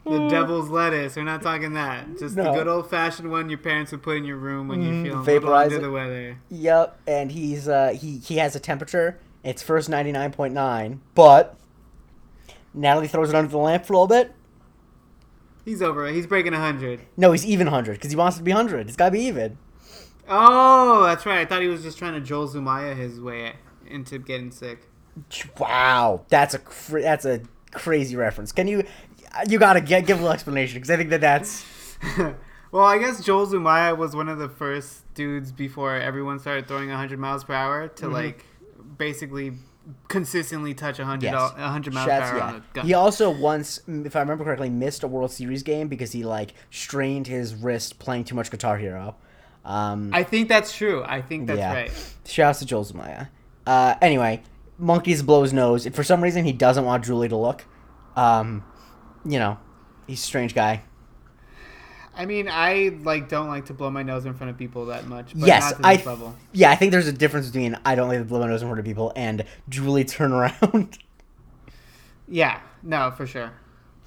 The 0.05 0.29
devil's 0.29 0.69
lettuce. 0.69 1.17
We're 1.17 1.23
not 1.25 1.43
talking 1.43 1.73
that. 1.75 2.19
Just 2.19 2.37
the 2.37 2.43
Mm. 2.43 2.55
Good 2.55 2.69
old 2.69 2.91
fashioned 2.91 3.31
one 3.31 3.49
your 3.49 3.59
parents 3.59 3.91
would 3.93 4.03
put 4.03 4.19
in 4.19 4.25
your 4.25 4.37
room 4.37 4.69
when 4.69 4.81
Mm, 4.81 4.83
you 4.83 4.91
feel 4.91 5.03
feeling 5.03 5.13
a 5.15 5.17
little 5.23 5.25
vaporize 5.41 5.73
under 5.73 5.87
the 5.87 5.91
weather. 5.91 6.37
Yep, 6.51 6.99
and 7.07 7.33
he's 7.33 7.69
uh 7.69 7.97
he 7.99 8.19
he 8.19 8.37
has 8.37 8.55
a 8.55 8.61
temperature. 8.61 9.19
It's 9.43 9.63
first 9.63 9.89
ninety 9.89 10.13
nine 10.13 10.31
point 10.33 10.53
nine, 10.55 11.01
but 11.15 11.57
Natalie 12.75 13.09
throws 13.09 13.31
it 13.31 13.35
under 13.35 13.51
the 13.51 13.57
lamp 13.59 13.87
for 13.87 13.95
a 13.95 13.97
little 13.99 14.07
bit. 14.09 14.35
He's 15.65 15.81
over 15.83 16.07
it. 16.07 16.15
He's 16.15 16.27
breaking 16.27 16.53
hundred. 16.53 17.01
No, 17.17 17.33
he's 17.33 17.45
even 17.47 17.67
hundred 17.69 17.95
because 17.95 18.11
he 18.11 18.17
wants 18.17 18.37
to 18.37 18.43
be 18.43 18.51
hundred. 18.51 18.87
It's 18.89 18.97
got 18.97 19.07
to 19.07 19.11
be 19.13 19.21
even. 19.23 19.59
Oh, 20.29 21.03
that's 21.05 21.27
right. 21.27 21.39
I 21.41 21.45
thought 21.45 21.63
he 21.63 21.69
was 21.69 21.83
just 21.83 21.99
trying 21.99 22.15
to 22.15 22.21
Joel 22.21 22.49
Zumaya 22.49 22.97
his 22.97 23.21
way 23.21 23.55
into 23.87 24.19
getting 24.19 24.51
sick. 24.51 24.81
Wow, 25.59 26.23
that's 26.29 26.55
a 26.55 26.59
cra- 26.59 27.03
that's 27.03 27.25
a 27.25 27.41
crazy 27.73 28.17
reference. 28.17 28.53
Can 28.53 28.67
you 28.69 28.85
you 29.49 29.59
gotta 29.59 29.81
get 29.81 30.07
give 30.07 30.19
a 30.19 30.21
little 30.21 30.33
explanation 30.35 30.77
because 30.77 30.91
I 30.91 30.97
think 30.97 31.11
that 31.11 31.21
that's 31.21 31.65
well, 32.73 32.85
I 32.85 32.99
guess 32.99 33.25
Joel 33.25 33.47
Zumaya 33.47 33.97
was 33.97 34.15
one 34.17 34.29
of 34.29 34.39
the 34.39 34.49
first 34.49 35.13
dudes 35.15 35.53
before 35.53 35.95
everyone 35.97 36.39
started 36.41 36.67
throwing 36.67 36.89
100 36.89 37.19
miles 37.19 37.45
per 37.45 37.53
hour 37.55 37.89
to 37.89 38.07
Mhm. 38.07 38.13
like 38.13 38.45
basically 38.99 39.53
consistently 40.09 40.75
touch 40.75 40.99
100, 40.99 41.23
yes, 41.25 41.53
100 41.53 41.95
miles 41.95 42.07
Shots, 42.07 42.31
per 42.31 42.37
hour 42.37 42.39
yeah. 42.39 42.47
on 42.49 42.55
a 42.57 42.63
gun. 42.73 42.87
He 42.87 42.95
also 42.95 43.31
once, 43.31 43.81
if 43.87 44.17
I 44.17 44.21
remember 44.21 44.45
correctly, 44.45 44.71
missed 44.71 45.03
a 45.03 45.09
World 45.09 45.31
Series 45.31 45.63
game 45.63 45.89
because 45.89 46.13
he 46.13 46.25
like 46.25 46.55
strained 46.71 47.27
his 47.27 47.55
wrist 47.55 47.99
playing 47.99 48.25
too 48.25 48.35
much 48.35 48.51
Guitar 48.51 48.79
Hero. 48.79 49.17
Um, 49.65 50.11
I 50.13 50.23
think 50.23 50.49
that's 50.49 50.77
true. 50.77 51.03
I 51.07 51.23
think 51.23 51.47
that's 51.47 51.59
Yeah. 51.59 51.73
right. 51.75 52.15
Shouts 52.27 52.59
to 52.61 52.67
Joel 52.67 52.85
Zumaya. 52.85 53.29
Uh, 53.67 53.95
anyway, 54.03 54.43
Monkeys 54.79 55.23
blow 55.23 55.43
his 55.43 55.53
nose. 55.53 55.87
And 55.87 55.95
for 55.95 56.05
some 56.05 56.23
reason, 56.23 56.45
he 56.45 56.53
doesn't 56.53 56.85
want 56.85 57.05
Julie 57.05 57.29
to 57.29 57.37
look. 57.37 57.65
Um, 58.17 58.63
you 59.25 59.39
know, 59.39 59.59
he's 60.07 60.21
a 60.21 60.27
strange 60.27 60.55
guy. 60.55 60.83
I 62.17 62.27
mean, 62.27 62.49
I 62.51 62.97
like 63.03 63.29
don't 63.29 63.49
like 63.49 63.67
to 63.67 63.75
blow 63.75 63.91
my 63.91 64.03
nose 64.03 64.25
in 64.25 64.35
front 64.35 64.51
of 64.51 64.57
people 64.59 64.87
that 64.87 65.07
much. 65.07 65.33
But 65.35 65.47
yes, 65.49 65.73
not 65.73 65.81
to 65.83 65.87
I. 65.87 66.03
level. 66.11 66.35
Yeah, 66.53 66.71
I 66.71 66.77
think 66.77 66.93
there's 66.93 67.09
a 67.09 67.13
difference 67.13 67.47
between 67.47 67.77
I 67.85 67.95
don't 67.95 68.09
like 68.09 68.19
to 68.19 68.25
blow 68.25 68.41
my 68.41 68.47
nose 68.47 68.63
in 68.63 68.69
front 68.69 68.79
of 68.79 68.85
people 68.85 69.13
and 69.17 69.45
Julie 69.69 70.05
turn 70.17 70.33
around. 70.33 70.99
Yeah, 72.29 72.61
no, 72.83 73.11
for 73.11 73.27
sure. 73.27 73.53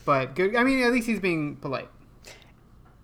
But 0.06 0.36
good. 0.36 0.56
I 0.56 0.64
mean, 0.64 0.84
at 0.84 0.92
least 0.92 1.08
he's 1.08 1.20
being 1.20 1.58
polite. 1.58 1.90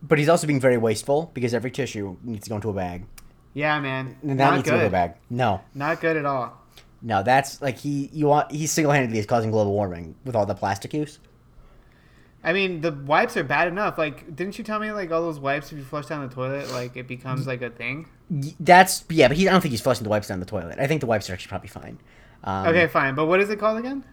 but 0.01 0.17
he's 0.17 0.29
also 0.29 0.47
being 0.47 0.59
very 0.59 0.77
wasteful 0.77 1.31
because 1.33 1.53
every 1.53 1.71
tissue 1.71 2.17
needs 2.23 2.45
to 2.45 2.49
go 2.49 2.55
into 2.55 2.69
a 2.69 2.73
bag. 2.73 3.05
Yeah, 3.53 3.79
man. 3.79 4.15
And 4.23 4.39
that 4.39 4.45
Not 4.45 4.55
needs 4.55 4.63
to 4.65 4.69
go 4.71 4.75
into 4.75 4.85
a 4.85 4.89
good. 4.89 4.91
bag. 4.93 5.13
No, 5.29 5.61
Not 5.75 6.01
good 6.01 6.17
at 6.17 6.25
all. 6.25 6.59
no, 7.01 7.21
that's 7.23 7.61
like 7.61 7.77
he. 7.77 8.09
You 8.13 8.27
want 8.27 8.51
he 8.51 8.65
single 8.67 8.91
handedly 8.93 9.19
is 9.19 9.25
causing 9.25 9.51
global 9.51 9.73
warming 9.73 10.15
with 10.25 10.35
all 10.35 10.45
the 10.45 10.55
plastic 10.55 10.93
use. 10.93 11.19
I 12.43 12.51
mean, 12.51 12.81
the 12.81 12.91
wipes 12.91 13.37
are 13.37 13.43
bad 13.43 13.69
enough. 13.69 13.97
Like, 13.97 14.35
didn't 14.35 14.57
you 14.57 14.63
tell 14.63 14.79
me 14.79 14.91
like 14.91 15.11
all 15.11 15.21
those 15.21 15.39
wipes 15.39 15.71
if 15.71 15.77
you 15.77 15.83
flush 15.83 16.07
down 16.07 16.27
the 16.27 16.33
toilet, 16.33 16.69
like 16.71 16.97
it 16.97 17.07
becomes 17.07 17.47
like 17.47 17.61
a 17.61 17.69
thing? 17.69 18.07
That's 18.59 19.05
yeah, 19.09 19.29
but 19.29 19.37
he. 19.37 19.47
I 19.47 19.51
don't 19.51 19.61
think 19.61 19.71
he's 19.71 19.81
flushing 19.81 20.03
the 20.03 20.09
wipes 20.09 20.27
down 20.27 20.39
the 20.39 20.45
toilet. 20.45 20.77
I 20.79 20.87
think 20.87 20.99
the 21.01 21.07
wipes 21.07 21.29
are 21.29 21.33
actually 21.33 21.49
probably 21.49 21.69
fine. 21.69 21.99
Um, 22.43 22.67
Okay, 22.67 22.87
fine. 22.87 23.15
But 23.15 23.27
what 23.27 23.39
is 23.39 23.49
it 23.49 23.59
called 23.59 23.77
again? 23.79 24.03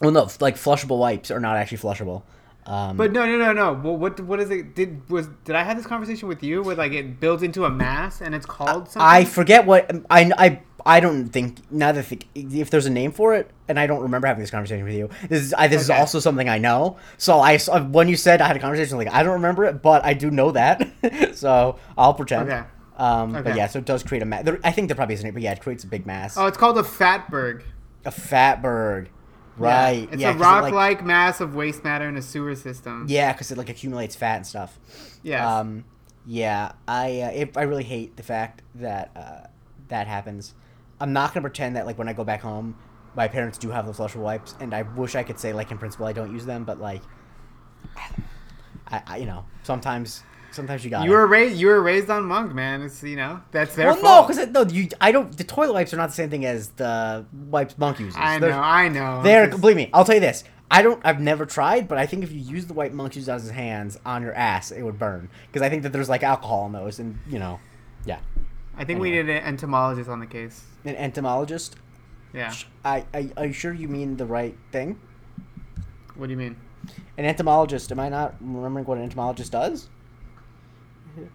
Well, 0.00 0.10
no, 0.10 0.28
like 0.40 0.56
flushable 0.56 0.98
wipes 0.98 1.30
are 1.30 1.40
not 1.40 1.56
actually 1.56 1.78
flushable. 1.78 2.22
Um, 2.64 2.96
But 2.96 3.12
no, 3.12 3.26
no, 3.26 3.36
no, 3.38 3.52
no. 3.52 3.72
Well, 3.72 3.96
what 3.96 4.20
what 4.20 4.38
is 4.40 4.50
it? 4.50 4.74
Did 4.74 5.08
was 5.10 5.28
did 5.44 5.56
I 5.56 5.64
have 5.64 5.76
this 5.76 5.86
conversation 5.86 6.28
with 6.28 6.42
you 6.42 6.62
where 6.62 6.76
like 6.76 6.92
it 6.92 7.18
builds 7.18 7.42
into 7.42 7.64
a 7.64 7.70
mass 7.70 8.20
and 8.20 8.34
it's 8.34 8.46
called 8.46 8.88
something? 8.88 9.02
I 9.02 9.24
forget 9.24 9.66
what 9.66 9.90
I, 10.10 10.30
I 10.38 10.60
I 10.86 11.00
don't 11.00 11.28
think 11.28 11.58
now 11.72 11.90
that 11.92 12.04
think 12.04 12.28
if 12.34 12.70
there's 12.70 12.86
a 12.86 12.90
name 12.90 13.10
for 13.12 13.34
it, 13.34 13.50
and 13.66 13.80
I 13.80 13.86
don't 13.88 14.00
remember 14.02 14.28
having 14.28 14.40
this 14.42 14.50
conversation 14.52 14.84
with 14.84 14.94
you. 14.94 15.08
This 15.28 15.42
is 15.42 15.54
I, 15.54 15.66
this 15.66 15.78
Okay. 15.88 15.94
is 15.94 16.00
also 16.00 16.20
something 16.20 16.48
I 16.48 16.58
know. 16.58 16.98
So 17.18 17.40
I 17.40 17.58
when 17.58 18.08
you 18.08 18.16
said 18.16 18.40
I 18.40 18.46
had 18.46 18.56
a 18.56 18.60
conversation, 18.60 18.96
like 18.96 19.12
I 19.12 19.22
don't 19.24 19.34
remember 19.34 19.64
it, 19.64 19.82
but 19.82 20.04
I 20.04 20.14
do 20.14 20.30
know 20.30 20.52
that. 20.52 20.86
so 21.34 21.78
I'll 21.98 22.14
pretend. 22.14 22.48
Okay. 22.50 22.62
Um, 22.96 23.32
But 23.32 23.56
yeah, 23.56 23.66
so 23.66 23.80
it 23.80 23.86
does 23.86 24.04
create 24.04 24.22
a 24.22 24.26
mass. 24.26 24.46
I 24.62 24.70
think 24.70 24.86
there 24.88 24.94
probably 24.94 25.14
is 25.14 25.20
a 25.22 25.24
name, 25.24 25.34
but 25.34 25.42
yeah, 25.42 25.52
it 25.52 25.60
creates 25.60 25.82
a 25.82 25.88
big 25.88 26.06
mass. 26.06 26.36
oh, 26.36 26.46
it's 26.46 26.58
called 26.58 26.78
a 26.78 26.82
fatberg. 26.82 27.62
A 28.04 28.10
fatberg, 28.10 29.06
right? 29.56 30.08
It's 30.10 30.20
yeah, 30.20 30.34
a 30.34 30.36
rock-like 30.36 30.72
like, 30.72 31.04
mass 31.04 31.40
of 31.40 31.54
waste 31.54 31.84
matter 31.84 32.08
in 32.08 32.16
a 32.16 32.22
sewer 32.22 32.54
system. 32.54 33.06
yeah, 33.08 33.32
because 33.32 33.50
it 33.50 33.58
like 33.58 33.68
accumulates 33.68 34.16
fat 34.16 34.36
and 34.36 34.46
stuff. 34.46 34.78
Yeah. 35.22 35.58
Um, 35.58 35.84
yeah, 36.26 36.72
I 36.86 37.20
uh, 37.20 37.30
it, 37.30 37.56
I 37.56 37.62
really 37.62 37.84
hate 37.84 38.16
the 38.16 38.22
fact 38.22 38.62
that 38.76 39.10
uh, 39.16 39.46
that 39.88 40.06
happens. 40.06 40.54
I'm 41.00 41.12
not 41.12 41.34
gonna 41.34 41.42
pretend 41.42 41.76
that 41.76 41.86
like 41.86 41.98
when 41.98 42.08
I 42.08 42.12
go 42.12 42.24
back 42.24 42.40
home, 42.40 42.76
my 43.16 43.28
parents 43.28 43.58
do 43.58 43.70
have 43.70 43.86
the 43.86 43.92
flushable 43.92 44.22
wipes, 44.22 44.54
and 44.60 44.72
I 44.72 44.82
wish 44.82 45.14
I 45.14 45.24
could 45.24 45.38
say 45.38 45.52
like 45.52 45.70
in 45.70 45.78
principle 45.78 46.06
I 46.06 46.12
don't 46.12 46.32
use 46.32 46.46
them, 46.46 46.64
but 46.64 46.80
like, 46.80 47.02
I, 48.86 49.02
I 49.06 49.16
you 49.16 49.26
know 49.26 49.44
sometimes 49.64 50.22
sometimes 50.52 50.84
you 50.84 50.90
got. 50.90 51.04
you 51.04 51.10
were 51.10 51.26
raised. 51.26 51.56
You 51.58 51.68
were 51.68 51.82
raised 51.82 52.08
on 52.10 52.24
monk, 52.24 52.54
man. 52.54 52.82
It's 52.82 53.02
you 53.02 53.16
know 53.16 53.40
that's 53.50 53.74
their 53.74 53.86
well, 53.88 54.02
no, 54.02 54.26
because 54.26 54.48
no, 54.48 54.62
you 54.64 54.88
I 55.00 55.12
don't. 55.12 55.36
The 55.36 55.44
toilet 55.44 55.72
wipes 55.72 55.92
are 55.92 55.96
not 55.96 56.08
the 56.08 56.14
same 56.14 56.30
thing 56.30 56.44
as 56.44 56.68
the 56.70 57.26
wipes 57.48 57.76
monk 57.78 57.98
uses. 58.00 58.16
I 58.18 58.38
They're- 58.38 58.50
know. 58.50 58.58
I 58.60 58.88
know. 58.88 59.22
They're 59.22 59.46
Just- 59.48 59.60
believe 59.60 59.76
me. 59.76 59.90
I'll 59.92 60.04
tell 60.04 60.14
you 60.14 60.20
this. 60.20 60.44
I 60.70 60.82
don't. 60.82 61.00
I've 61.04 61.20
never 61.20 61.44
tried, 61.44 61.86
but 61.88 61.98
I 61.98 62.06
think 62.06 62.24
if 62.24 62.32
you 62.32 62.38
use 62.40 62.66
the 62.66 62.74
white 62.74 62.94
monk 62.94 63.14
uses 63.14 63.28
on 63.28 63.40
his 63.40 63.50
hands 63.50 63.98
on 64.06 64.22
your 64.22 64.32
ass, 64.34 64.70
it 64.70 64.82
would 64.82 64.98
burn. 64.98 65.28
Because 65.46 65.60
I 65.62 65.68
think 65.68 65.82
that 65.82 65.92
there's 65.92 66.08
like 66.08 66.22
alcohol 66.22 66.66
in 66.66 66.72
those, 66.72 66.98
and 66.98 67.18
you 67.28 67.38
know, 67.38 67.60
yeah. 68.06 68.20
I 68.76 68.84
think 68.84 69.00
we 69.00 69.10
need 69.10 69.28
an 69.28 69.44
entomologist 69.44 70.08
on 70.08 70.18
the 70.20 70.26
case. 70.26 70.64
An 70.86 70.96
entomologist. 70.96 71.76
Yeah. 72.32 72.54
I, 72.84 73.04
I 73.12 73.30
are 73.36 73.46
you 73.46 73.52
sure 73.52 73.72
you 73.74 73.86
mean 73.88 74.16
the 74.16 74.24
right 74.24 74.56
thing? 74.70 74.98
What 76.14 76.28
do 76.28 76.30
you 76.32 76.38
mean? 76.38 76.56
An 77.18 77.26
entomologist. 77.26 77.92
Am 77.92 78.00
I 78.00 78.08
not 78.08 78.34
remembering 78.40 78.86
what 78.86 78.96
an 78.96 79.04
entomologist 79.04 79.52
does? 79.52 79.90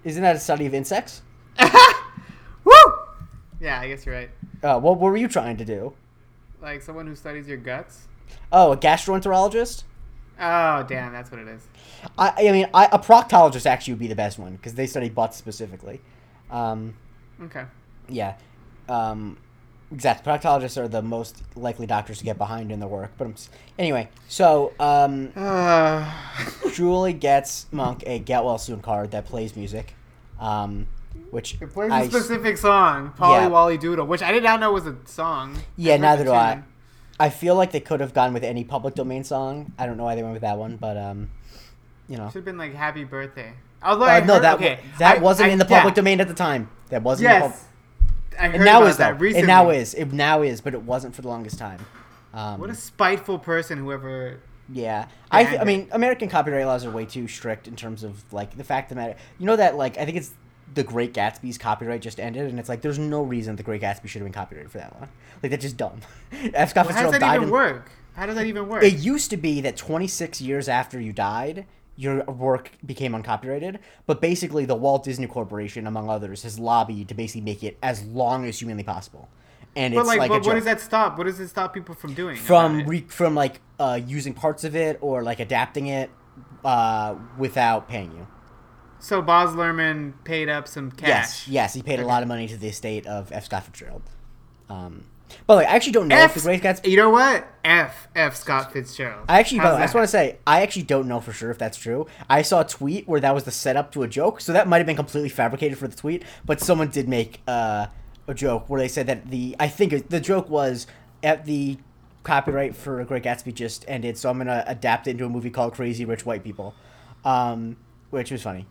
Isn't 0.04 0.24
that 0.24 0.36
a 0.36 0.40
study 0.40 0.66
of 0.66 0.74
insects? 0.74 1.22
Woo! 2.64 2.74
Yeah, 3.60 3.80
I 3.80 3.88
guess 3.88 4.06
you're 4.06 4.16
right. 4.16 4.30
Uh, 4.64 4.80
what 4.80 5.00
were 5.00 5.16
you 5.18 5.28
trying 5.28 5.58
to 5.58 5.66
do? 5.66 5.94
Like 6.62 6.82
someone 6.82 7.08
who 7.08 7.16
studies 7.16 7.48
your 7.48 7.58
guts. 7.58 8.08
Oh, 8.52 8.72
a 8.72 8.78
gastroenterologist. 8.78 9.84
Oh, 10.40 10.84
damn, 10.88 11.12
that's 11.14 11.32
what 11.32 11.40
it 11.40 11.48
is. 11.48 11.68
I, 12.18 12.34
I 12.50 12.52
mean, 12.52 12.68
I, 12.74 12.86
a 12.92 13.00
proctologist 13.00 13.66
actually 13.66 13.94
would 13.94 14.00
be 14.00 14.08
the 14.08 14.16
best 14.16 14.38
one 14.38 14.56
because 14.56 14.76
they 14.76 14.86
study 14.86 15.10
butts 15.10 15.38
specifically. 15.38 16.02
Um, 16.52 16.96
Okay. 17.42 17.64
yeah. 18.08 18.36
Um, 18.88 19.38
exactly. 19.92 20.32
Proctologists 20.32 20.78
are 20.78 20.88
the 20.88 21.02
most 21.02 21.42
likely 21.56 21.86
doctors 21.86 22.18
to 22.20 22.24
get 22.24 22.38
behind 22.38 22.72
in 22.72 22.80
their 22.80 22.90
work. 22.90 23.12
But 23.18 23.26
I'm, 23.26 23.36
anyway, 23.80 24.10
so 24.28 24.74
um, 24.80 25.32
Uh, 25.36 26.12
Julie 26.74 27.14
gets 27.14 27.68
Monk 27.72 28.04
a 28.06 28.20
get 28.20 28.44
well 28.44 28.58
soon 28.58 28.82
card 28.82 29.12
that 29.12 29.26
plays 29.26 29.56
music, 29.56 29.94
um, 30.40 30.88
which 31.32 31.58
it 31.62 31.74
plays 31.74 31.92
I 31.92 32.02
a 32.04 32.10
specific 32.10 32.58
song, 32.58 33.12
Polly 33.18 33.44
Yeah. 33.44 33.48
Wolly 33.48 33.78
Doodle, 33.78 34.06
which 34.08 34.22
I 34.22 34.32
did 34.32 34.44
not 34.44 34.60
know 34.60 34.72
was 34.72 34.86
a 34.88 34.96
song. 35.06 35.58
Yeah, 35.76 35.98
neither 35.98 36.24
do 36.24 36.32
I. 36.32 36.64
I 37.20 37.30
feel 37.30 37.56
like 37.56 37.72
they 37.72 37.80
could 37.80 38.00
have 38.00 38.14
gone 38.14 38.32
with 38.34 38.44
any 38.44 38.64
public 38.64 38.94
domain 38.94 39.24
song. 39.24 39.74
I 39.80 39.88
don't 39.88 39.98
know 39.98 40.04
why 40.04 40.14
they 40.16 40.22
went 40.22 40.34
with 40.34 40.44
that 40.44 40.58
one, 40.58 40.78
but 40.78 40.98
um, 40.98 41.32
you 42.08 42.16
know, 42.18 42.28
Should 42.28 42.36
have 42.36 42.46
been 42.46 42.58
like 42.60 42.76
Happy 42.76 43.04
Birthday. 43.06 43.54
Although 43.82 44.06
uh, 44.06 44.10
I 44.10 44.20
no, 44.20 44.36
heard- 44.36 44.44
that 44.44 44.56
okay, 44.56 44.80
that 45.00 45.18
I- 45.18 45.22
wasn't 45.22 45.52
in 45.52 45.58
the 45.58 45.66
yeah. 45.68 45.78
public 45.78 45.96
domain 45.96 46.22
at 46.22 46.28
the 46.28 46.34
time. 46.36 46.70
That 46.90 47.02
wasn't. 47.02 47.30
in 47.32 47.36
the 47.36 47.42
pub- 47.48 47.52
Yes. 47.52 47.66
I 48.40 48.46
heard 48.48 48.56
and 48.56 48.66
now 48.66 48.80
about 48.80 48.90
is 48.90 48.98
though. 48.98 49.04
that 49.06 49.20
recently. 49.20 49.44
It 49.44 49.48
now 49.48 49.70
is. 49.70 49.94
It 49.94 50.12
now 50.14 50.42
is, 50.42 50.62
but 50.62 50.74
it 50.74 50.82
wasn't 50.84 51.16
for 51.16 51.22
the 51.22 51.28
longest 51.28 51.58
time. 51.60 51.80
Um, 52.34 52.60
What 52.60 52.70
a 52.70 52.76
spiteful 52.76 53.40
person, 53.40 53.78
whoever. 53.78 54.40
Yeah, 54.70 55.08
I, 55.32 55.46
th- 55.46 55.62
I 55.62 55.64
mean, 55.64 55.88
American 55.94 56.28
copyright 56.30 56.66
laws 56.66 56.84
are 56.86 56.92
way 56.92 57.06
too 57.06 57.28
strict 57.30 57.68
in 57.70 57.76
terms 57.78 58.04
of 58.04 58.22
like 58.34 58.58
the 58.58 58.66
fact 58.66 58.92
of 58.92 58.98
the 58.98 59.02
matter. 59.02 59.16
You 59.40 59.46
know 59.46 59.56
that 59.56 59.78
like 59.78 59.98
I 59.98 60.04
think 60.06 60.18
it's 60.18 60.32
the 60.74 60.84
Great 60.84 61.14
Gatsby's 61.14 61.58
copyright 61.58 62.02
just 62.02 62.20
ended, 62.20 62.50
and 62.50 62.60
it's 62.60 62.68
like 62.68 62.82
there's 62.82 63.00
no 63.00 63.22
reason 63.24 63.56
the 63.56 63.64
Great 63.64 63.82
Gatsby 63.82 64.08
should 64.08 64.22
have 64.22 64.26
been 64.26 64.34
copyrighted 64.34 64.70
for 64.70 64.80
that 64.80 64.94
long. 65.00 65.08
Like 65.42 65.52
that's 65.52 65.64
just 65.64 65.78
dumb. 65.78 66.02
F. 66.54 66.72
Scott 66.72 66.86
Well, 66.88 66.96
how 66.96 67.04
does 67.04 67.12
that 67.14 67.20
died. 67.22 67.36
even 67.38 67.48
in- 67.48 67.54
work? 67.54 67.90
How 68.16 68.26
does 68.26 68.36
that 68.36 68.46
even 68.48 68.68
work? 68.68 68.84
It 68.84 68.96
used 68.96 69.30
to 69.30 69.38
be 69.38 69.62
that 69.62 69.78
26 69.78 70.42
years 70.42 70.68
after 70.68 71.00
you 71.00 71.14
died, 71.14 71.66
your 71.98 72.24
work 72.26 72.72
became 72.86 73.14
uncopyrighted. 73.14 73.80
But 74.06 74.22
basically, 74.22 74.64
the 74.66 74.76
Walt 74.76 75.04
Disney 75.04 75.28
Corporation, 75.28 75.86
among 75.88 76.10
others, 76.10 76.44
has 76.44 76.58
lobbied 76.58 77.10
to 77.10 77.16
basically 77.16 77.42
make 77.42 77.64
it 77.64 77.78
as 77.84 78.04
long 78.06 78.46
as 78.46 78.60
humanly 78.60 78.84
possible. 78.84 79.28
And 79.76 79.94
but 79.94 80.02
it's 80.02 80.08
like, 80.08 80.20
like, 80.20 80.30
but 80.30 80.46
what 80.46 80.56
does 80.56 80.66
that 80.66 80.80
stop? 80.80 81.18
What 81.18 81.26
does 81.26 81.40
it 81.40 81.50
stop 81.50 81.74
people 81.74 81.94
from 81.96 82.14
doing? 82.14 82.36
from 82.38 82.86
re- 82.86 83.06
from 83.10 83.36
like 83.36 83.60
uh, 83.80 84.00
using 84.06 84.34
parts 84.34 84.64
of 84.64 84.76
it 84.76 84.98
or 85.02 85.24
like 85.24 85.40
adapting 85.40 85.88
it 85.88 86.10
uh, 86.64 87.16
without 87.38 87.88
paying 87.88 88.12
you. 88.12 88.28
so 89.00 89.22
Baz 89.22 89.52
Luhrmann 89.52 90.14
paid 90.24 90.50
up 90.50 90.68
some 90.68 90.92
cash. 90.92 91.08
Yes, 91.08 91.48
yes, 91.48 91.74
he 91.76 91.84
paid 91.84 92.00
a 92.00 92.06
lot 92.06 92.24
of 92.24 92.28
money 92.28 92.48
to 92.48 92.58
the 92.58 92.68
estate 92.68 93.06
of 93.06 93.32
F. 93.32 93.46
Scott 93.46 93.64
Fitzgerald. 93.66 94.04
Um, 94.70 95.06
by 95.46 95.56
the 95.56 95.58
way, 95.60 95.66
I 95.66 95.76
actually 95.76 95.94
don't 95.94 96.08
know 96.08 96.16
F. 96.16 96.36
if 96.36 96.44
the 96.44 96.48
Great 96.48 96.62
Gatsby. 96.62 96.90
You 96.90 96.98
know 96.98 97.10
what? 97.10 97.48
F 97.66 98.08
F 98.16 98.36
Scott 98.36 98.72
Fitzgerald. 98.74 99.26
I 99.28 99.40
actually, 99.40 99.60
by 99.60 99.70
the 99.72 99.76
way, 99.76 99.82
I 99.82 99.84
just 99.86 99.96
want 99.96 100.04
to 100.06 100.12
say, 100.12 100.38
I 100.48 100.62
actually 100.62 100.84
don't 100.84 101.08
know 101.08 101.20
for 101.20 101.34
sure 101.34 101.52
if 101.52 101.58
that's 101.58 101.78
true. 101.78 102.08
I 102.30 102.42
saw 102.42 102.62
a 102.62 102.66
tweet 102.66 103.08
where 103.08 103.20
that 103.20 103.34
was 103.36 103.44
the 103.44 103.52
setup 103.52 103.92
to 103.94 104.04
a 104.04 104.08
joke, 104.08 104.40
so 104.42 104.54
that 104.54 104.68
might 104.68 104.78
have 104.78 104.88
been 104.88 104.96
completely 104.96 105.30
fabricated 105.30 105.78
for 105.78 105.88
the 105.88 105.96
tweet. 105.98 106.24
But 106.46 106.62
someone 106.62 106.90
did 106.90 107.10
make 107.10 107.42
uh, 107.48 107.88
a 108.28 108.34
joke 108.34 108.70
where 108.70 108.80
they 108.80 108.88
said 108.88 109.08
that 109.08 109.30
the 109.30 109.56
I 109.60 109.68
think 109.68 109.92
it- 109.94 110.10
the 110.10 110.20
joke 110.22 110.50
was 110.50 110.88
at 111.24 111.46
the 111.46 111.78
copyright 112.24 112.76
for 112.76 113.04
Great 113.06 113.24
Gatsby 113.24 113.54
just 113.54 113.84
ended, 113.88 114.18
so 114.18 114.30
I'm 114.30 114.38
gonna 114.38 114.64
adapt 114.68 115.08
it 115.08 115.12
into 115.12 115.26
a 115.26 115.30
movie 115.30 115.50
called 115.50 115.74
Crazy 115.74 116.04
Rich 116.06 116.26
White 116.26 116.44
People, 116.44 116.74
um, 117.26 117.78
which 118.12 118.32
was 118.32 118.42
funny. 118.44 118.66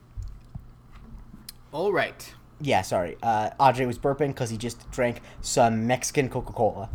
All 1.72 1.92
right. 1.92 2.32
Yeah, 2.60 2.82
sorry. 2.82 3.16
Uh, 3.22 3.50
Andre 3.60 3.84
was 3.86 3.98
burping 3.98 4.28
because 4.28 4.50
he 4.50 4.56
just 4.56 4.90
drank 4.90 5.20
some 5.42 5.86
Mexican 5.86 6.28
Coca 6.30 6.52
Cola. 6.52 6.88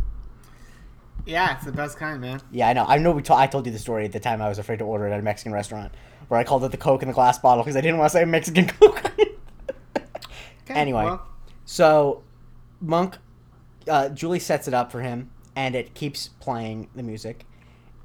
Yeah, 1.25 1.55
it's 1.55 1.65
the 1.65 1.71
best 1.71 1.97
kind, 1.97 2.19
man. 2.19 2.41
Yeah, 2.51 2.67
I 2.69 2.73
know. 2.73 2.85
I 2.87 2.97
know. 2.97 3.11
We 3.11 3.21
to- 3.23 3.35
I 3.35 3.45
told 3.45 3.67
you 3.67 3.71
the 3.71 3.77
story 3.79 4.05
at 4.05 4.11
the 4.11 4.19
time 4.19 4.41
I 4.41 4.49
was 4.49 4.57
afraid 4.57 4.79
to 4.79 4.85
order 4.85 5.05
it 5.07 5.11
at 5.11 5.19
a 5.19 5.23
Mexican 5.23 5.53
restaurant, 5.53 5.93
where 6.29 6.39
I 6.39 6.43
called 6.43 6.63
it 6.63 6.71
the 6.71 6.77
Coke 6.77 7.03
in 7.03 7.07
the 7.09 7.13
glass 7.13 7.37
bottle 7.37 7.63
because 7.63 7.75
I 7.75 7.81
didn't 7.81 7.99
want 7.99 8.11
to 8.11 8.17
say 8.17 8.25
Mexican 8.25 8.65
Coke. 8.79 9.11
Okay, 9.95 10.73
Anyway. 10.79 11.03
well, 11.05 11.25
so, 11.65 12.23
Monk, 12.79 13.17
uh, 13.87 14.09
Julie 14.09 14.39
sets 14.39 14.67
it 14.67 14.73
up 14.73 14.91
for 14.91 15.01
him, 15.01 15.29
and 15.55 15.75
it 15.75 15.93
keeps 15.93 16.29
playing 16.39 16.89
the 16.95 17.03
music. 17.03 17.45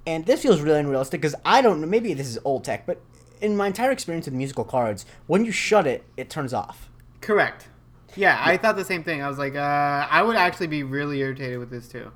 And 0.06 0.26
this 0.26 0.42
feels 0.42 0.60
really 0.60 0.80
unrealistic 0.80 1.20
because 1.20 1.34
I 1.44 1.62
don't 1.62 1.80
know. 1.80 1.86
Maybe 1.86 2.12
this 2.14 2.28
is 2.28 2.38
old 2.44 2.64
tech, 2.64 2.86
but 2.86 3.00
in 3.40 3.56
my 3.56 3.66
entire 3.68 3.90
experience 3.90 4.26
with 4.26 4.34
musical 4.34 4.64
cards, 4.64 5.04
when 5.26 5.44
you 5.44 5.52
shut 5.52 5.86
it, 5.86 6.04
it 6.16 6.28
turns 6.30 6.52
off. 6.52 6.90
Correct. 7.26 7.68
Yeah, 8.14 8.40
I 8.42 8.56
thought 8.56 8.76
the 8.76 8.84
same 8.84 9.04
thing. 9.04 9.22
I 9.22 9.28
was 9.28 9.36
like, 9.38 9.54
uh, 9.54 9.58
I 10.10 10.22
would 10.22 10.36
actually 10.36 10.68
be 10.68 10.82
really 10.82 11.20
irritated 11.20 11.58
with 11.58 11.70
this 11.70 11.86
too. 11.88 12.10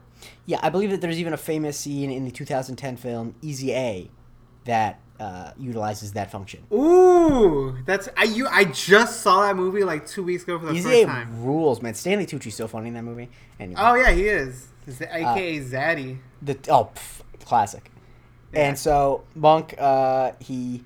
Yeah, 0.46 0.58
I 0.62 0.70
believe 0.70 0.90
that 0.90 1.00
there's 1.02 1.18
even 1.18 1.32
a 1.34 1.36
famous 1.38 1.76
scene 1.78 2.10
in 2.10 2.24
the 2.24 2.30
2010 2.30 2.96
film 2.96 3.34
Easy 3.42 3.72
A 3.74 4.10
that 4.64 5.00
uh, 5.18 5.50
utilizes 5.58 6.12
that 6.14 6.30
function. 6.30 6.62
Ooh, 6.72 7.76
that's 7.84 8.08
I 8.16 8.24
you. 8.24 8.46
I 8.48 8.64
just 8.64 9.20
saw 9.20 9.42
that 9.46 9.56
movie 9.56 9.84
like 9.84 10.06
two 10.06 10.22
weeks 10.22 10.44
ago 10.44 10.58
for 10.58 10.66
the 10.66 10.72
Easy 10.72 10.88
first 10.88 11.02
A 11.02 11.06
time. 11.06 11.44
rules, 11.44 11.82
man. 11.82 11.94
Stanley 11.94 12.24
Tucci's 12.26 12.54
so 12.54 12.66
funny 12.66 12.88
in 12.88 12.94
that 12.94 13.02
movie. 13.04 13.28
Anyway, 13.58 13.78
Oh 13.82 13.94
yeah, 13.94 14.12
he 14.12 14.26
is. 14.28 14.68
He's 14.86 14.96
Uh, 15.02 15.04
the 15.04 15.16
AKA 15.16 15.60
Zaddy. 15.60 16.18
the 16.40 16.58
oh, 16.70 16.90
pff, 16.94 17.20
classic. 17.44 17.90
Yeah. 18.54 18.68
And 18.68 18.78
so 18.78 19.24
Monk, 19.34 19.74
uh, 19.78 20.32
he 20.40 20.82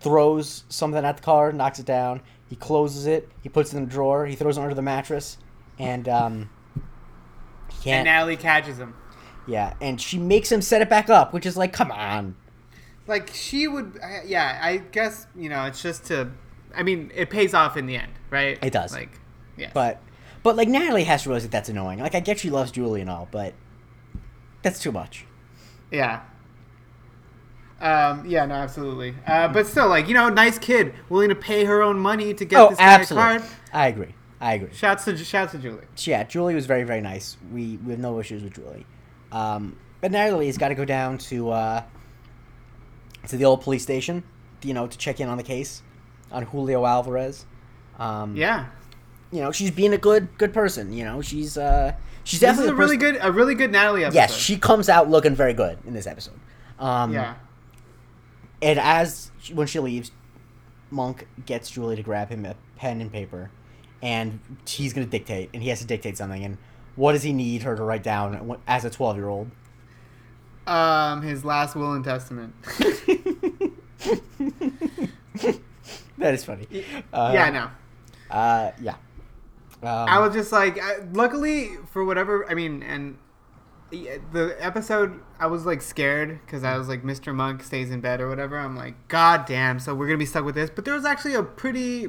throws 0.00 0.64
something 0.68 1.02
at 1.04 1.16
the 1.16 1.22
car, 1.22 1.50
knocks 1.52 1.78
it 1.78 1.86
down. 1.86 2.20
He 2.54 2.60
closes 2.60 3.06
it. 3.06 3.28
He 3.42 3.48
puts 3.48 3.74
it 3.74 3.78
in 3.78 3.82
a 3.82 3.86
drawer. 3.86 4.26
He 4.26 4.36
throws 4.36 4.58
it 4.58 4.60
under 4.60 4.76
the 4.76 4.80
mattress, 4.82 5.38
and 5.76 6.08
um, 6.08 6.50
he 7.82 7.90
And 7.90 8.04
can't. 8.04 8.04
Natalie 8.04 8.36
catches 8.36 8.78
him. 8.78 8.94
yeah, 9.48 9.74
and 9.80 10.00
she 10.00 10.18
makes 10.18 10.52
him 10.52 10.62
set 10.62 10.80
it 10.80 10.88
back 10.88 11.10
up, 11.10 11.32
which 11.32 11.46
is 11.46 11.56
like, 11.56 11.72
come 11.72 11.90
on. 11.90 12.36
Like 13.08 13.30
she 13.34 13.66
would. 13.66 13.98
Yeah, 14.24 14.60
I 14.62 14.76
guess 14.76 15.26
you 15.34 15.48
know 15.48 15.64
it's 15.64 15.82
just 15.82 16.04
to. 16.04 16.30
I 16.76 16.84
mean, 16.84 17.10
it 17.12 17.28
pays 17.28 17.54
off 17.54 17.76
in 17.76 17.86
the 17.86 17.96
end, 17.96 18.12
right? 18.30 18.56
It 18.62 18.72
does. 18.72 18.92
Like, 18.92 19.18
yeah. 19.56 19.72
But, 19.74 20.00
but 20.44 20.54
like 20.54 20.68
Natalie 20.68 21.02
has 21.02 21.24
to 21.24 21.30
realize 21.30 21.42
that 21.42 21.50
that's 21.50 21.68
annoying. 21.68 21.98
Like 21.98 22.14
I 22.14 22.20
get 22.20 22.38
she 22.38 22.50
loves 22.50 22.70
Julie 22.70 23.00
and 23.00 23.10
all, 23.10 23.26
but 23.32 23.52
that's 24.62 24.78
too 24.78 24.92
much. 24.92 25.24
Yeah. 25.90 26.20
Um, 27.84 28.24
yeah, 28.24 28.46
no, 28.46 28.54
absolutely. 28.54 29.14
Uh, 29.26 29.48
but 29.48 29.66
still, 29.66 29.88
like, 29.88 30.08
you 30.08 30.14
know, 30.14 30.30
nice 30.30 30.58
kid, 30.58 30.94
willing 31.10 31.28
to 31.28 31.34
pay 31.34 31.64
her 31.64 31.82
own 31.82 31.98
money 31.98 32.32
to 32.32 32.44
get 32.44 32.58
oh, 32.58 32.70
this 32.70 32.78
guy 32.78 32.84
a 32.84 32.98
absolutely. 32.98 33.38
card. 33.38 33.50
I 33.74 33.88
agree. 33.88 34.14
I 34.40 34.54
agree. 34.54 34.70
Shouts 34.72 35.04
to 35.04 35.16
shouts 35.18 35.52
to 35.52 35.58
Julie. 35.58 35.84
Yeah, 35.98 36.24
Julie 36.24 36.54
was 36.54 36.66
very 36.66 36.84
very 36.84 37.00
nice. 37.00 37.36
We 37.52 37.78
we 37.84 37.92
have 37.92 38.00
no 38.00 38.18
issues 38.20 38.42
with 38.42 38.54
Julie. 38.54 38.86
Um, 39.32 39.76
but 40.00 40.12
Natalie's 40.12 40.58
got 40.58 40.68
to 40.68 40.74
go 40.74 40.84
down 40.84 41.18
to 41.18 41.50
uh, 41.50 41.82
to 43.28 43.36
the 43.36 43.44
old 43.44 43.60
police 43.60 43.82
station, 43.82 44.22
you 44.62 44.74
know, 44.74 44.86
to 44.86 44.98
check 44.98 45.20
in 45.20 45.28
on 45.28 45.36
the 45.36 45.42
case 45.42 45.82
on 46.30 46.44
Julio 46.44 46.84
Alvarez. 46.84 47.46
Um, 47.98 48.36
Yeah, 48.36 48.66
you 49.30 49.40
know, 49.40 49.52
she's 49.52 49.70
being 49.70 49.92
a 49.92 49.98
good 49.98 50.28
good 50.38 50.52
person. 50.52 50.92
You 50.92 51.04
know, 51.04 51.20
she's 51.22 51.58
uh, 51.58 51.94
she's 52.24 52.40
this 52.40 52.48
definitely 52.48 52.66
is 52.66 52.72
a 52.72 52.74
really 52.74 52.96
good 52.96 53.18
a 53.20 53.32
really 53.32 53.54
good 53.54 53.72
Natalie 53.72 54.04
episode. 54.04 54.18
Yes, 54.18 54.34
she 54.34 54.56
comes 54.58 54.88
out 54.88 55.10
looking 55.10 55.34
very 55.34 55.54
good 55.54 55.78
in 55.86 55.94
this 55.94 56.06
episode. 56.06 56.38
Um, 56.78 57.12
Yeah. 57.12 57.34
And 58.62 58.78
as 58.78 59.30
when 59.52 59.66
she 59.66 59.80
leaves, 59.80 60.10
Monk 60.90 61.26
gets 61.44 61.70
Julie 61.70 61.96
to 61.96 62.02
grab 62.02 62.30
him 62.30 62.46
a 62.46 62.54
pen 62.76 63.00
and 63.00 63.12
paper, 63.12 63.50
and 64.02 64.40
he's 64.66 64.92
going 64.92 65.06
to 65.06 65.10
dictate, 65.10 65.50
and 65.52 65.62
he 65.62 65.68
has 65.68 65.80
to 65.80 65.86
dictate 65.86 66.16
something. 66.16 66.44
And 66.44 66.58
what 66.96 67.12
does 67.12 67.22
he 67.22 67.32
need 67.32 67.62
her 67.62 67.76
to 67.76 67.82
write 67.82 68.02
down 68.02 68.58
as 68.66 68.84
a 68.84 68.90
twelve-year-old? 68.90 69.50
Um, 70.66 71.22
his 71.22 71.44
last 71.44 71.74
will 71.74 71.92
and 71.92 72.04
testament. 72.04 72.54
That 76.18 76.34
is 76.34 76.44
funny. 76.44 76.66
Uh, 77.12 77.30
yeah, 77.34 77.44
I 77.44 77.50
know. 77.50 77.70
Uh, 78.30 78.70
yeah. 78.80 78.94
Um, 79.82 80.08
I 80.08 80.18
was 80.20 80.32
just 80.32 80.52
like, 80.52 80.82
I, 80.82 80.98
luckily 81.12 81.72
for 81.90 82.04
whatever. 82.04 82.48
I 82.48 82.54
mean, 82.54 82.82
and 82.82 83.18
the 84.32 84.56
episode, 84.58 85.20
I 85.38 85.46
was 85.46 85.64
like 85.66 85.82
scared 85.82 86.40
because 86.44 86.64
I 86.64 86.76
was 86.76 86.88
like, 86.88 87.02
Mr. 87.02 87.34
Monk 87.34 87.62
stays 87.62 87.90
in 87.90 88.00
bed 88.00 88.20
or 88.20 88.28
whatever. 88.28 88.58
I'm 88.58 88.76
like, 88.76 89.08
God 89.08 89.46
damn! 89.46 89.78
So 89.78 89.94
we're 89.94 90.06
gonna 90.06 90.18
be 90.18 90.26
stuck 90.26 90.44
with 90.44 90.54
this. 90.54 90.70
But 90.70 90.84
there 90.84 90.94
was 90.94 91.04
actually 91.04 91.34
a 91.34 91.42
pretty, 91.42 92.08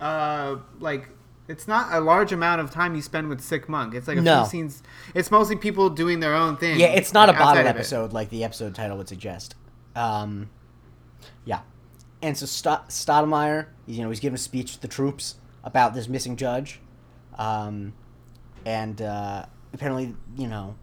uh, 0.00 0.56
like. 0.80 1.08
It's 1.48 1.68
not 1.68 1.94
a 1.94 2.00
large 2.00 2.32
amount 2.32 2.60
of 2.60 2.72
time 2.72 2.96
you 2.96 3.02
spend 3.02 3.28
with 3.28 3.40
sick 3.40 3.68
monk. 3.68 3.94
It's 3.94 4.08
like 4.08 4.18
a 4.18 4.20
No. 4.20 4.42
few 4.42 4.50
scenes. 4.50 4.82
It's 5.14 5.30
mostly 5.30 5.54
people 5.54 5.88
doing 5.90 6.18
their 6.18 6.34
own 6.34 6.56
thing. 6.56 6.80
yeah, 6.80 6.88
it's 6.88 7.12
not 7.12 7.28
a 7.28 7.32
bottle 7.34 7.64
episode 7.64 8.12
like 8.12 8.30
the 8.30 8.42
episode 8.42 8.74
title 8.74 8.96
would 8.96 9.06
suggest. 9.08 9.54
Um, 9.94 10.50
yeah, 11.44 11.60
and 12.20 12.36
so 12.36 12.46
St- 12.46 12.88
Stottlemeyer, 12.88 13.66
you 13.86 14.02
know, 14.02 14.08
he's 14.08 14.18
giving 14.18 14.34
a 14.34 14.38
speech 14.38 14.74
to 14.74 14.82
the 14.82 14.88
troops 14.88 15.36
about 15.62 15.94
this 15.94 16.08
missing 16.08 16.34
judge, 16.34 16.80
um, 17.38 17.92
and 18.64 19.00
uh, 19.00 19.46
apparently, 19.72 20.16
you 20.36 20.48
know, 20.48 20.74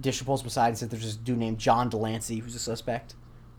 Disher 0.00 0.24
pulls 0.24 0.40
him 0.42 0.48
aside 0.48 0.68
and 0.68 0.78
said 0.78 0.90
there's 0.90 1.02
this 1.04 1.16
dude 1.16 1.38
named 1.38 1.58
John 1.58 1.88
Delancey 1.88 2.38
who's 2.38 2.54
a 2.54 2.58
suspect, 2.58 3.14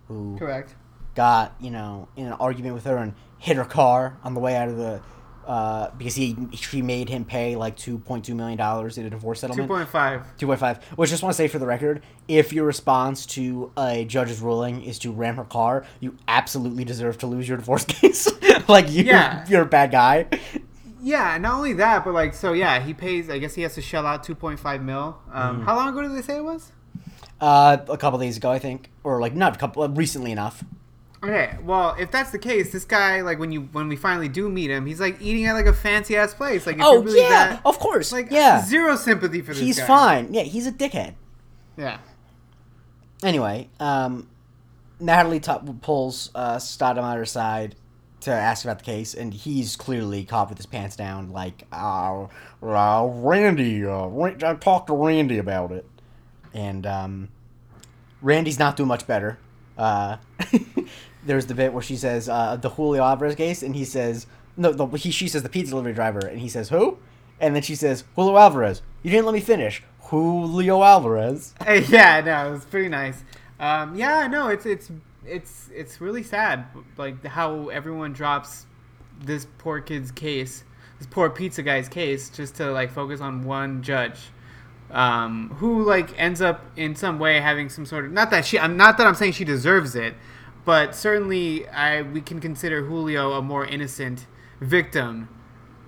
who 0.08 0.36
Correct. 0.38 0.76
got 1.16 1.56
you 1.60 1.72
know 1.72 2.08
in 2.16 2.28
an 2.28 2.34
argument 2.34 2.76
with 2.76 2.84
her 2.86 2.98
and 2.98 3.14
hit 3.40 3.58
her 3.58 3.66
car 3.66 4.18
on 4.24 4.34
the 4.34 4.40
way 4.40 4.56
out 4.56 4.70
of 4.70 4.78
the. 4.78 5.02
Uh, 5.48 5.92
because 5.96 6.16
he 6.16 6.36
she 6.54 6.82
made 6.82 7.08
him 7.08 7.24
pay 7.24 7.56
like 7.56 7.76
two 7.76 8.00
point 8.00 8.26
two 8.26 8.34
million 8.34 8.58
dollars 8.58 8.98
in 8.98 9.06
a 9.06 9.12
divorce 9.12 9.42
settlement. 9.42 9.70
point 9.70 9.88
five. 9.88 10.24
2.5. 10.40 10.82
Which 10.98 11.10
I 11.10 11.12
just 11.12 11.22
want 11.22 11.34
to 11.34 11.38
say 11.38 11.48
for 11.48 11.60
the 11.60 11.68
record, 11.68 12.02
if 12.28 12.52
your 12.52 12.66
response 12.66 13.28
to 13.28 13.72
a 13.78 14.06
judge's 14.06 14.42
ruling 14.42 14.82
is 14.84 14.98
to 15.00 15.12
ram 15.12 15.36
her 15.36 15.44
car, 15.44 15.86
you 16.00 16.18
absolutely 16.28 16.84
deserve 16.84 17.20
to 17.20 17.28
lose 17.28 17.48
your 17.48 17.58
divorce 17.58 17.86
case. 17.88 18.28
like 18.68 18.90
you, 18.90 19.04
Yeah. 19.04 19.46
you're 19.48 19.62
a 19.62 19.66
bad 19.68 19.92
guy. 19.92 20.26
Yeah, 21.06 21.38
not 21.38 21.54
only 21.54 21.74
that, 21.74 22.04
but 22.04 22.16
like, 22.16 22.34
so 22.34 22.54
yeah, 22.54 22.80
he 22.80 22.94
pays. 22.96 23.30
I 23.30 23.38
guess 23.38 23.54
he 23.54 23.62
has 23.62 23.76
to 23.76 23.82
shell 23.82 24.08
out 24.08 24.24
two 24.24 24.34
point 24.34 24.60
five 24.60 24.82
mil. 24.82 25.20
Um, 25.32 25.58
Mm-hmm. 25.58 25.66
How 25.66 25.76
long 25.76 25.90
ago 25.90 26.02
did 26.02 26.14
they 26.18 26.22
say 26.24 26.38
it 26.38 26.44
was? 26.44 26.72
Uh, 27.40 27.78
a 27.90 27.98
couple 27.98 28.18
days 28.18 28.38
ago, 28.38 28.50
I 28.50 28.58
think, 28.60 28.90
or 29.04 29.20
like 29.22 29.36
not 29.36 29.56
a 29.56 29.60
couple, 29.60 29.84
uh, 29.84 29.88
recently 29.90 30.32
enough. 30.32 30.64
Okay, 31.24 31.58
well, 31.64 31.96
if 32.00 32.10
that's 32.12 32.32
the 32.32 32.40
case, 32.40 32.72
this 32.72 32.86
guy, 32.86 33.22
like, 33.22 33.40
when 33.40 33.52
you 33.52 33.62
when 33.72 33.88
we 33.88 33.96
finally 33.96 34.30
do 34.30 34.50
meet 34.50 34.70
him, 34.72 34.86
he's 34.86 35.00
like 35.00 35.22
eating 35.22 35.46
at 35.46 35.54
like 35.54 35.66
a 35.68 35.74
fancy 35.74 36.16
ass 36.18 36.34
place. 36.34 36.66
Like, 36.66 36.78
if 36.78 36.84
Oh 36.84 37.04
really 37.04 37.20
yeah, 37.22 37.30
that, 37.30 37.62
of 37.66 37.78
course. 37.80 38.12
like, 38.12 38.32
yeah, 38.32 38.64
zero 38.66 38.96
sympathy 38.96 39.42
for 39.42 39.54
this 39.54 39.60
he's 39.62 39.78
guy. 39.80 39.86
fine. 39.88 40.34
Yeah, 40.34 40.44
he's 40.44 40.66
a 40.66 40.72
dickhead. 40.72 41.14
Yeah, 41.78 41.98
Anyway, 43.24 43.70
um, 43.80 44.28
Natalie 45.00 45.40
t- 45.40 45.52
pulls 45.82 46.32
uh, 46.36 46.56
Stottlemeyer 46.58 47.22
aside 47.22 47.76
to 48.26 48.32
ask 48.32 48.66
about 48.66 48.80
the 48.80 48.86
case, 48.86 49.14
and 49.14 49.34
he's 49.34 49.76
clearly 49.76 50.24
caught 50.24 50.50
with 50.50 50.58
his 50.58 50.66
pants 50.66 50.96
down, 50.96 51.32
like, 51.32 51.64
uh, 51.72 52.28
uh, 52.62 53.08
Randy, 53.10 53.86
uh, 53.86 54.08
I 54.08 54.56
talked 54.56 54.88
to 54.88 54.94
Randy 54.94 55.38
about 55.38 55.72
it. 55.72 55.86
And 56.54 56.86
um, 56.86 57.30
Randy's 58.22 58.60
not 58.60 58.78
doing 58.78 58.88
much 58.88 59.08
better. 59.08 59.38
Uh, 59.78 60.18
there's 61.26 61.46
the 61.48 61.54
bit 61.54 61.74
where 61.74 61.84
she 61.84 61.96
says 61.96 62.30
uh, 62.30 62.56
the 62.56 62.70
Julio 62.70 63.04
Alvarez 63.04 63.36
case, 63.36 63.64
and 63.64 63.76
he 63.76 63.86
says, 63.86 64.28
no, 64.58 64.72
the, 64.72 64.86
he, 64.98 65.12
she 65.12 65.28
says 65.28 65.44
the 65.44 65.50
pizza 65.50 65.72
delivery 65.72 65.94
driver, 65.94 66.20
and 66.20 66.40
he 66.40 66.50
says, 66.50 66.70
who? 66.70 66.98
And 67.40 67.56
then 67.56 67.62
she 67.62 67.76
says, 67.76 68.06
Julio 68.16 68.38
Alvarez. 68.38 68.82
You 69.04 69.12
didn't 69.12 69.26
let 69.26 69.34
me 69.34 69.42
finish. 69.42 69.84
Julio 70.00 70.84
Alvarez. 70.84 71.54
Yeah, 71.90 72.22
no, 72.22 72.50
it 72.50 72.52
was 72.52 72.66
pretty 72.66 72.90
nice. 72.90 73.24
Um, 73.60 73.96
yeah, 73.96 74.28
no, 74.28 74.50
it's 74.50 74.66
it's 74.66 74.92
it's 75.28 75.70
it's 75.74 76.02
really 76.02 76.24
sad, 76.24 76.66
like 76.98 77.26
how 77.26 77.70
everyone 77.70 78.14
drops 78.14 78.66
this 79.20 79.48
poor 79.58 79.82
kid's 79.82 80.12
case, 80.12 80.64
this 81.00 81.08
poor 81.08 81.30
pizza 81.30 81.64
guy's 81.64 81.90
case, 81.90 82.30
just 82.30 82.56
to 82.56 82.72
like 82.72 82.92
focus 82.92 83.22
on 83.22 83.44
one 83.44 83.82
judge, 83.84 84.20
um, 84.92 85.50
who 85.58 85.84
like 85.84 86.18
ends 86.20 86.42
up 86.42 86.66
in 86.76 86.96
some 86.96 87.20
way 87.20 87.40
having 87.40 87.70
some 87.70 87.86
sort 87.86 88.06
of 88.06 88.12
not 88.12 88.32
that 88.32 88.46
she, 88.46 88.60
I'm 88.60 88.78
not 88.78 88.98
that 88.98 89.08
I'm 89.08 89.16
saying 89.16 89.34
she 89.34 89.46
deserves 89.46 89.96
it, 89.96 90.14
but 90.66 90.96
certainly 90.96 91.68
I 91.70 92.02
we 92.02 92.22
can 92.22 92.40
consider 92.40 92.84
Julio 92.84 93.34
a 93.34 93.42
more 93.42 93.66
innocent 93.66 94.28
victim, 94.62 95.30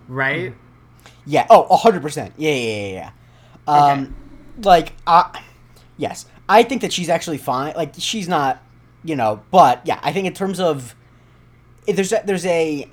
right? 0.07 0.53
Yeah. 1.25 1.45
Oh, 1.49 1.75
hundred 1.75 2.01
percent. 2.01 2.33
Yeah, 2.37 2.51
yeah, 2.51 2.87
yeah, 2.87 2.93
yeah. 2.93 3.11
Um, 3.67 4.15
like, 4.63 4.93
uh, 5.05 5.31
yes, 5.97 6.25
I 6.47 6.63
think 6.63 6.81
that 6.81 6.93
she's 6.93 7.09
actually 7.09 7.37
fine. 7.37 7.73
Like, 7.75 7.93
she's 7.97 8.27
not, 8.27 8.63
you 9.07 9.15
know, 9.15 9.41
but 9.51 9.81
yeah, 9.85 9.99
I 10.03 10.11
think 10.11 10.27
in 10.27 10.33
terms 10.33 10.59
of 10.59 10.95
there's 11.87 12.11
a, 12.11 12.21
there's 12.25 12.45
a 12.45 12.89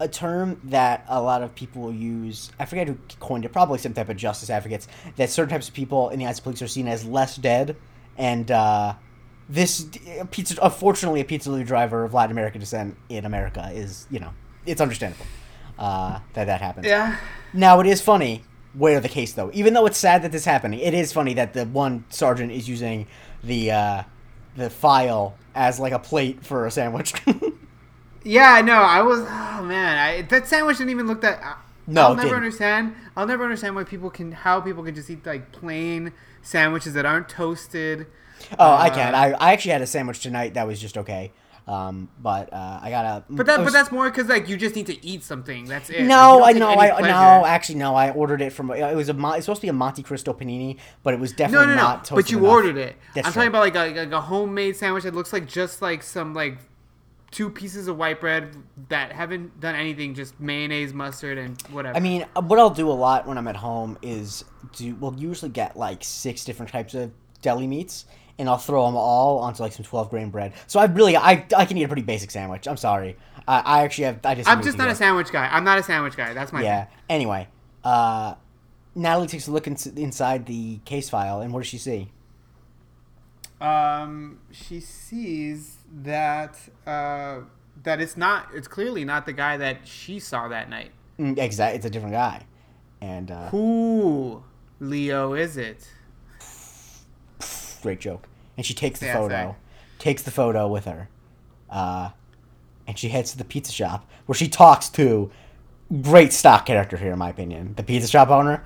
a 0.00 0.08
term 0.08 0.60
that 0.64 1.04
a 1.08 1.20
lot 1.20 1.42
of 1.42 1.54
people 1.54 1.92
use. 1.92 2.50
I 2.58 2.64
forget 2.64 2.88
who 2.88 2.96
coined 3.20 3.44
it. 3.44 3.52
Probably 3.52 3.78
some 3.78 3.92
type 3.92 4.08
of 4.08 4.16
justice 4.16 4.48
advocates. 4.48 4.86
That 5.16 5.30
certain 5.30 5.50
types 5.50 5.68
of 5.68 5.74
people 5.74 6.10
in 6.10 6.18
the 6.18 6.26
eyes 6.26 6.38
of 6.38 6.44
police 6.44 6.62
are 6.62 6.68
seen 6.68 6.88
as 6.88 7.04
less 7.04 7.36
dead, 7.36 7.76
and 8.16 8.50
uh, 8.50 8.94
this 9.48 9.88
pizza, 10.30 10.56
unfortunately, 10.62 11.20
a 11.20 11.24
pizza 11.24 11.48
delivery 11.48 11.66
driver 11.66 12.04
of 12.04 12.14
Latin 12.14 12.30
American 12.30 12.60
descent 12.60 12.96
in 13.08 13.24
America 13.24 13.70
is, 13.74 14.06
you 14.10 14.20
know, 14.20 14.30
it's 14.66 14.80
understandable 14.80 15.26
uh, 15.78 16.20
that 16.34 16.46
that 16.46 16.60
happens. 16.60 16.86
Yeah. 16.86 17.18
Now 17.52 17.80
it 17.80 17.86
is 17.86 18.00
funny 18.00 18.44
where 18.72 19.00
the 19.00 19.08
case 19.08 19.32
though. 19.32 19.50
Even 19.52 19.74
though 19.74 19.86
it's 19.86 19.98
sad 19.98 20.22
that 20.22 20.32
this 20.32 20.42
is 20.42 20.46
happening, 20.46 20.80
it 20.80 20.94
is 20.94 21.12
funny 21.12 21.34
that 21.34 21.54
the 21.54 21.66
one 21.66 22.04
sergeant 22.08 22.52
is 22.52 22.68
using 22.68 23.06
the 23.42 23.70
uh, 23.70 24.02
the 24.56 24.70
file 24.70 25.34
as 25.54 25.78
like 25.80 25.92
a 25.92 25.98
plate 25.98 26.44
for 26.44 26.66
a 26.66 26.70
sandwich. 26.70 27.14
Yeah, 28.26 28.62
no, 28.62 28.72
I 28.74 29.02
was. 29.02 29.20
Oh 29.20 29.62
man, 29.64 29.98
I, 29.98 30.22
that 30.22 30.46
sandwich 30.48 30.78
didn't 30.78 30.90
even 30.90 31.06
look 31.06 31.20
that. 31.20 31.40
I- 31.42 31.56
No, 31.86 32.04
I'll 32.04 32.14
never 32.14 32.28
didn't. 32.28 32.36
understand. 32.36 32.94
I'll 33.16 33.26
never 33.26 33.44
understand 33.44 33.74
why 33.76 33.84
people 33.84 34.08
can, 34.08 34.32
how 34.32 34.62
people 34.62 34.82
can 34.82 34.94
just 34.94 35.10
eat 35.10 35.26
like 35.26 35.52
plain 35.52 36.10
sandwiches 36.40 36.94
that 36.94 37.04
aren't 37.04 37.28
toasted. 37.28 38.06
oh, 38.58 38.64
I 38.72 38.88
Uh, 38.88 38.94
can't. 38.94 39.14
I, 39.14 39.32
I 39.32 39.52
actually 39.52 39.72
had 39.72 39.82
a 39.82 39.86
sandwich 39.86 40.20
tonight 40.20 40.54
that 40.54 40.66
was 40.66 40.80
just 40.80 40.96
okay. 40.96 41.32
Um, 41.66 42.10
but 42.20 42.52
uh, 42.52 42.78
I 42.82 42.90
got 42.90 43.04
a. 43.06 43.24
But 43.30 43.46
that, 43.46 43.60
was- 43.60 43.68
but 43.68 43.72
that's 43.72 43.90
more 43.90 44.10
because 44.10 44.28
like 44.28 44.48
you 44.48 44.56
just 44.56 44.74
need 44.76 44.86
to 44.86 45.06
eat 45.06 45.22
something. 45.22 45.64
That's 45.64 45.88
it. 45.88 46.04
No, 46.04 46.36
I 46.38 46.40
Like, 46.40 46.54
you 46.54 46.60
know. 46.60 46.68
I 46.70 46.98
any 46.98 47.08
no. 47.08 47.46
Actually, 47.46 47.76
no. 47.76 47.94
I 47.94 48.10
ordered 48.10 48.42
it 48.42 48.52
from. 48.52 48.70
It 48.70 48.94
was 48.94 49.08
a. 49.08 49.12
It's 49.34 49.46
supposed 49.46 49.60
to 49.60 49.64
be 49.64 49.68
a 49.70 49.72
Monte 49.72 50.02
Cristo 50.02 50.34
panini, 50.34 50.78
but 51.02 51.14
it 51.14 51.20
was 51.20 51.32
definitely 51.32 51.68
no, 51.68 51.74
no. 51.76 51.82
not 51.82 52.04
toasted 52.04 52.16
But 52.26 52.30
you 52.30 52.38
enough. 52.38 52.50
ordered 52.50 52.76
it. 52.76 52.96
That's 53.14 53.26
I'm 53.28 53.32
talking 53.32 53.48
about 53.48 53.60
like 53.60 53.74
a, 53.76 53.98
like 54.00 54.12
a 54.12 54.20
homemade 54.20 54.76
sandwich 54.76 55.04
that 55.04 55.14
looks 55.14 55.32
like 55.32 55.46
just 55.48 55.80
like 55.80 56.02
some 56.02 56.34
like 56.34 56.58
two 57.30 57.48
pieces 57.50 57.88
of 57.88 57.96
white 57.96 58.20
bread 58.20 58.54
that 58.90 59.10
haven't 59.12 59.58
done 59.58 59.74
anything, 59.74 60.14
just 60.14 60.38
mayonnaise, 60.38 60.92
mustard, 60.92 61.38
and 61.38 61.60
whatever. 61.68 61.96
I 61.96 62.00
mean, 62.00 62.26
uh, 62.36 62.42
what 62.42 62.58
I'll 62.58 62.70
do 62.70 62.90
a 62.90 62.92
lot 62.92 63.26
when 63.26 63.38
I'm 63.38 63.48
at 63.48 63.56
home 63.56 63.96
is 64.02 64.44
do. 64.76 64.94
We'll 64.96 65.16
usually 65.18 65.50
get 65.50 65.76
like 65.78 66.04
six 66.04 66.44
different 66.44 66.70
types 66.70 66.92
of 66.94 67.10
deli 67.40 67.66
meats, 67.66 68.04
and 68.38 68.48
I'll 68.48 68.58
throw 68.58 68.86
them 68.86 68.96
all 68.96 69.38
onto 69.38 69.62
like 69.62 69.72
some 69.72 69.84
12 69.84 70.10
grain 70.10 70.30
bread. 70.30 70.52
So 70.66 70.80
I 70.80 70.86
really, 70.86 71.16
I, 71.16 71.46
I 71.56 71.64
can 71.64 71.76
eat 71.76 71.84
a 71.84 71.88
pretty 71.88 72.02
basic 72.02 72.30
sandwich. 72.30 72.66
I'm 72.66 72.76
sorry. 72.76 73.16
I, 73.46 73.60
I 73.60 73.82
actually 73.82 74.04
have. 74.04 74.20
I 74.24 74.34
just. 74.34 74.48
I'm 74.48 74.62
just 74.62 74.78
not 74.78 74.88
a 74.88 74.94
sandwich 74.94 75.30
guy. 75.30 75.48
I'm 75.50 75.64
not 75.64 75.78
a 75.78 75.82
sandwich 75.82 76.16
guy. 76.16 76.32
That's 76.34 76.52
my 76.52 76.62
Yeah. 76.62 76.86
Anyway, 77.08 77.48
uh, 77.84 78.34
Natalie 78.94 79.26
takes 79.26 79.46
a 79.48 79.52
look 79.52 79.66
ins- 79.66 79.86
inside 79.86 80.46
the 80.46 80.78
case 80.84 81.10
file, 81.10 81.40
and 81.40 81.52
what 81.52 81.60
does 81.60 81.68
she 81.68 81.78
see? 81.78 82.10
um, 83.60 84.38
she 84.50 84.80
sees 84.80 85.78
that 86.02 86.58
uh, 86.86 87.40
that 87.82 88.00
it's 88.00 88.16
not. 88.16 88.48
It's 88.54 88.68
clearly 88.68 89.04
not 89.04 89.26
the 89.26 89.32
guy 89.32 89.56
that 89.56 89.86
she 89.86 90.18
saw 90.18 90.48
that 90.48 90.68
night. 90.68 90.90
Mm, 91.18 91.38
exactly. 91.38 91.76
It's 91.76 91.86
a 91.86 91.90
different 91.90 92.14
guy, 92.14 92.44
and 93.00 93.30
uh, 93.30 93.48
Who, 93.48 94.42
Leo, 94.80 95.34
is 95.34 95.56
it? 95.56 95.88
Great 97.84 98.00
joke. 98.00 98.26
And 98.56 98.66
she 98.66 98.74
takes 98.74 98.98
the 98.98 99.06
Yeah, 99.06 99.14
photo, 99.14 99.56
takes 99.98 100.22
the 100.22 100.30
photo 100.32 100.66
with 100.66 100.86
her, 100.86 101.08
uh, 101.70 102.10
and 102.86 102.98
she 102.98 103.08
heads 103.10 103.30
to 103.32 103.38
the 103.38 103.44
pizza 103.44 103.72
shop 103.72 104.08
where 104.26 104.34
she 104.34 104.48
talks 104.48 104.88
to 104.90 105.30
great 106.02 106.32
stock 106.32 106.66
character 106.66 106.96
here, 106.96 107.12
in 107.12 107.18
my 107.18 107.28
opinion. 107.30 107.74
The 107.76 107.82
pizza 107.82 108.08
shop 108.08 108.28
owner. 108.30 108.64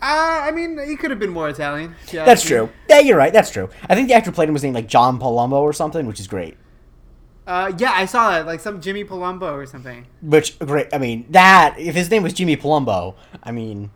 Uh, 0.00 0.46
I 0.46 0.50
mean, 0.52 0.78
he 0.86 0.96
could 0.96 1.10
have 1.10 1.18
been 1.18 1.30
more 1.30 1.48
Italian. 1.48 1.94
Yeah, 2.12 2.24
That's 2.24 2.42
true. 2.44 2.70
Yeah, 2.88 3.00
you're 3.00 3.16
right. 3.16 3.32
That's 3.32 3.50
true. 3.50 3.68
I 3.88 3.94
think 3.94 4.08
the 4.08 4.14
actor 4.14 4.30
played 4.32 4.48
him 4.48 4.52
was 4.52 4.62
named 4.62 4.74
like 4.76 4.86
John 4.88 5.18
Palumbo 5.18 5.60
or 5.60 5.72
something, 5.72 6.06
which 6.06 6.20
is 6.20 6.28
great. 6.28 6.56
Uh, 7.46 7.72
yeah, 7.78 7.92
I 7.94 8.04
saw 8.06 8.30
that, 8.30 8.46
like 8.46 8.60
some 8.60 8.80
Jimmy 8.80 9.04
Palumbo 9.04 9.52
or 9.52 9.66
something. 9.66 10.06
Which 10.22 10.58
great. 10.58 10.88
I 10.92 10.98
mean, 10.98 11.26
that 11.30 11.76
if 11.78 11.94
his 11.94 12.10
name 12.10 12.22
was 12.22 12.32
Jimmy 12.32 12.56
Palumbo, 12.56 13.14
I 13.42 13.50
mean, 13.52 13.90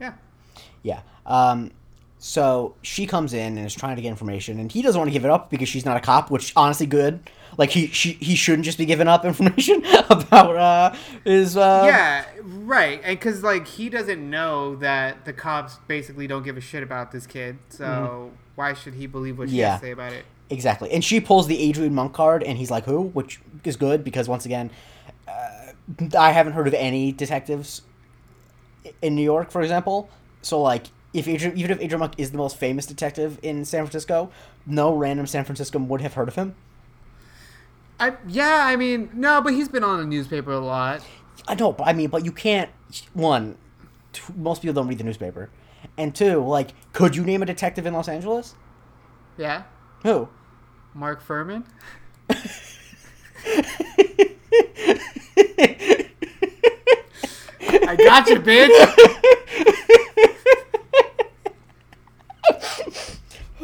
Yeah. 0.00 0.12
yeah. 0.82 1.00
Um, 1.30 1.70
so 2.18 2.74
she 2.82 3.06
comes 3.06 3.32
in 3.32 3.56
and 3.56 3.66
is 3.66 3.74
trying 3.74 3.96
to 3.96 4.02
get 4.02 4.08
information, 4.10 4.58
and 4.60 4.70
he 4.70 4.82
doesn't 4.82 4.98
want 4.98 5.08
to 5.08 5.12
give 5.12 5.24
it 5.24 5.30
up 5.30 5.48
because 5.50 5.68
she's 5.68 5.86
not 5.86 5.96
a 5.96 6.00
cop. 6.00 6.30
Which 6.30 6.52
honestly, 6.56 6.84
good. 6.86 7.20
Like 7.56 7.70
he 7.70 7.86
she, 7.88 8.12
he 8.14 8.34
shouldn't 8.36 8.64
just 8.64 8.76
be 8.78 8.84
giving 8.84 9.08
up 9.08 9.24
information 9.32 9.82
about 10.10 10.56
uh 10.56 10.94
his 11.24 11.56
uh 11.56 11.82
yeah, 11.86 12.24
right. 12.44 13.00
And 13.02 13.18
because 13.18 13.42
like 13.42 13.66
he 13.66 13.88
doesn't 13.88 14.28
know 14.28 14.76
that 14.76 15.24
the 15.24 15.32
cops 15.32 15.78
basically 15.88 16.26
don't 16.26 16.42
give 16.42 16.56
a 16.58 16.60
shit 16.60 16.82
about 16.82 17.10
this 17.10 17.26
kid, 17.26 17.56
so 17.70 18.32
why 18.54 18.74
should 18.74 18.94
he 18.94 19.06
believe 19.06 19.38
what 19.38 19.48
she 19.48 19.54
Mm-hmm. 19.56 19.60
Yeah. 19.60 19.70
has 19.72 19.80
to 19.80 19.86
say 19.86 19.92
about 19.92 20.12
it? 20.12 20.24
Exactly. 20.50 20.90
And 20.90 21.02
she 21.04 21.20
pulls 21.20 21.46
the 21.46 21.58
Adrian 21.60 21.94
Monk 21.94 22.12
card, 22.12 22.42
and 22.42 22.58
he's 22.58 22.70
like, 22.72 22.84
who? 22.84 23.02
Which 23.02 23.40
is 23.64 23.76
good 23.76 24.02
because, 24.02 24.28
once 24.28 24.44
again, 24.44 24.70
uh, 25.28 25.72
I 26.18 26.32
haven't 26.32 26.54
heard 26.54 26.66
of 26.66 26.74
any 26.74 27.12
detectives 27.12 27.82
in 29.00 29.14
New 29.14 29.22
York, 29.22 29.52
for 29.52 29.62
example. 29.62 30.10
So, 30.42 30.60
like, 30.60 30.86
if 31.12 31.26
Adrian, 31.26 31.56
even 31.56 31.72
if 31.72 31.80
Adrian 31.80 32.00
Monk 32.00 32.14
is 32.18 32.30
the 32.30 32.38
most 32.38 32.56
famous 32.56 32.86
detective 32.86 33.38
in 33.42 33.64
San 33.64 33.84
Francisco, 33.84 34.30
no 34.66 34.94
random 34.94 35.26
San 35.26 35.44
Franciscan 35.44 35.88
would 35.88 36.00
have 36.00 36.14
heard 36.14 36.28
of 36.28 36.36
him. 36.36 36.54
I 37.98 38.14
yeah, 38.26 38.64
I 38.66 38.76
mean 38.76 39.10
no, 39.12 39.42
but 39.42 39.52
he's 39.52 39.68
been 39.68 39.84
on 39.84 39.98
the 39.98 40.06
newspaper 40.06 40.52
a 40.52 40.60
lot. 40.60 41.02
I 41.48 41.54
know, 41.54 41.72
but 41.72 41.86
I 41.86 41.92
mean, 41.92 42.10
but 42.10 42.24
you 42.24 42.32
can't. 42.32 42.70
One, 43.12 43.56
t- 44.12 44.22
most 44.36 44.62
people 44.62 44.74
don't 44.74 44.88
read 44.88 44.98
the 44.98 45.04
newspaper. 45.04 45.50
And 45.96 46.14
two, 46.14 46.44
like, 46.44 46.70
could 46.92 47.16
you 47.16 47.24
name 47.24 47.42
a 47.42 47.46
detective 47.46 47.86
in 47.86 47.94
Los 47.94 48.08
Angeles? 48.08 48.54
Yeah, 49.36 49.62
Who? 50.02 50.28
Mark 50.94 51.26
Fuhrman. 51.26 51.64
I 57.92 57.96
got 57.96 58.28
you, 58.28 58.36
bitch. 58.40 59.96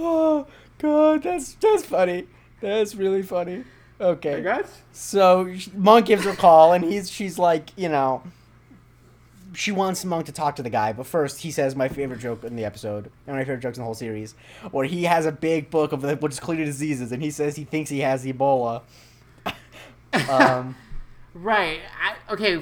Oh 0.08 0.46
god, 0.78 1.22
that's 1.22 1.54
that's 1.54 1.84
funny. 1.84 2.26
That's 2.60 2.94
really 2.94 3.22
funny. 3.22 3.64
Okay. 4.00 4.42
got 4.42 4.60
you. 4.60 4.66
So 4.92 5.54
Monk 5.74 6.06
gives 6.06 6.24
her 6.24 6.30
a 6.30 6.36
call, 6.36 6.72
and 6.72 6.84
he's 6.84 7.10
she's 7.10 7.38
like, 7.38 7.70
you 7.76 7.88
know, 7.88 8.22
she 9.54 9.72
wants 9.72 10.04
Monk 10.04 10.26
to 10.26 10.32
talk 10.32 10.56
to 10.56 10.62
the 10.62 10.70
guy, 10.70 10.92
but 10.92 11.06
first 11.06 11.40
he 11.40 11.50
says 11.50 11.74
my 11.74 11.88
favorite 11.88 12.20
joke 12.20 12.44
in 12.44 12.56
the 12.56 12.64
episode, 12.64 13.10
and 13.26 13.36
my 13.36 13.42
favorite 13.44 13.60
jokes 13.60 13.78
in 13.78 13.82
the 13.82 13.86
whole 13.86 13.94
series, 13.94 14.34
where 14.70 14.84
he 14.84 15.04
has 15.04 15.26
a 15.26 15.32
big 15.32 15.70
book 15.70 15.92
of 15.92 16.02
the, 16.02 16.16
which 16.16 16.32
is 16.32 16.40
clearly 16.40 16.64
diseases, 16.64 17.10
and 17.12 17.22
he 17.22 17.30
says 17.30 17.56
he 17.56 17.64
thinks 17.64 17.90
he 17.90 18.00
has 18.00 18.24
Ebola. 18.24 18.82
um, 20.28 20.76
Right. 21.36 21.80
I, 22.02 22.32
okay. 22.32 22.60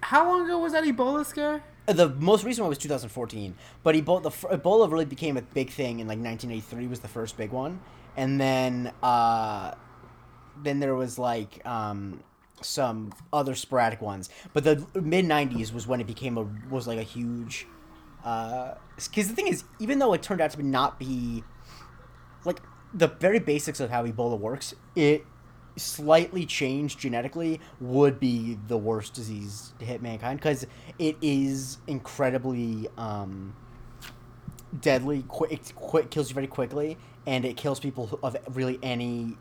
How 0.00 0.26
long 0.26 0.46
ago 0.46 0.58
was 0.58 0.72
that 0.72 0.84
Ebola 0.84 1.26
scare? 1.26 1.62
The 1.86 2.08
most 2.10 2.44
recent 2.44 2.62
one 2.62 2.68
was 2.68 2.78
2014, 2.78 3.54
but 3.82 3.94
Ebola, 3.94 4.22
the, 4.22 4.30
Ebola 4.30 4.90
really 4.90 5.04
became 5.04 5.36
a 5.36 5.42
big 5.42 5.70
thing 5.70 6.00
in 6.00 6.06
like 6.06 6.18
1983 6.18 6.86
was 6.86 7.00
the 7.00 7.08
first 7.08 7.36
big 7.36 7.50
one, 7.50 7.80
and 8.16 8.40
then 8.40 8.92
uh, 9.02 9.74
then 10.62 10.80
there 10.80 10.94
was 10.94 11.18
like 11.18 11.64
um, 11.66 12.22
some 12.60 13.12
other 13.32 13.54
sporadic 13.54 14.00
ones, 14.00 14.30
but 14.52 14.64
the 14.64 14.86
mid 15.00 15.24
90s 15.24 15.72
was 15.72 15.86
when 15.86 16.00
it 16.00 16.06
became 16.06 16.38
a 16.38 16.46
was 16.70 16.86
like 16.86 16.98
a 16.98 17.04
huge. 17.04 17.66
Because 18.22 19.28
the 19.28 19.34
thing 19.34 19.48
is, 19.48 19.64
even 19.80 19.98
though 19.98 20.12
it 20.12 20.22
turned 20.22 20.40
out 20.40 20.52
to 20.52 20.62
not 20.62 21.00
be 21.00 21.42
like 22.44 22.60
the 22.94 23.08
very 23.08 23.40
basics 23.40 23.80
of 23.80 23.90
how 23.90 24.06
Ebola 24.06 24.38
works, 24.38 24.74
it 24.94 25.26
slightly 25.76 26.44
changed 26.46 26.98
genetically 26.98 27.60
would 27.80 28.20
be 28.20 28.58
the 28.68 28.76
worst 28.76 29.14
disease 29.14 29.72
to 29.78 29.84
hit 29.84 30.02
mankind 30.02 30.38
because 30.38 30.66
it 30.98 31.16
is 31.22 31.78
incredibly 31.86 32.88
um, 32.98 33.54
deadly. 34.80 35.24
It 35.50 35.74
quick 35.74 36.10
kills 36.10 36.30
you 36.30 36.34
very 36.34 36.46
quickly, 36.46 36.98
and 37.26 37.44
it 37.44 37.56
kills 37.56 37.80
people 37.80 38.18
of 38.22 38.36
really 38.50 38.78
any 38.82 39.36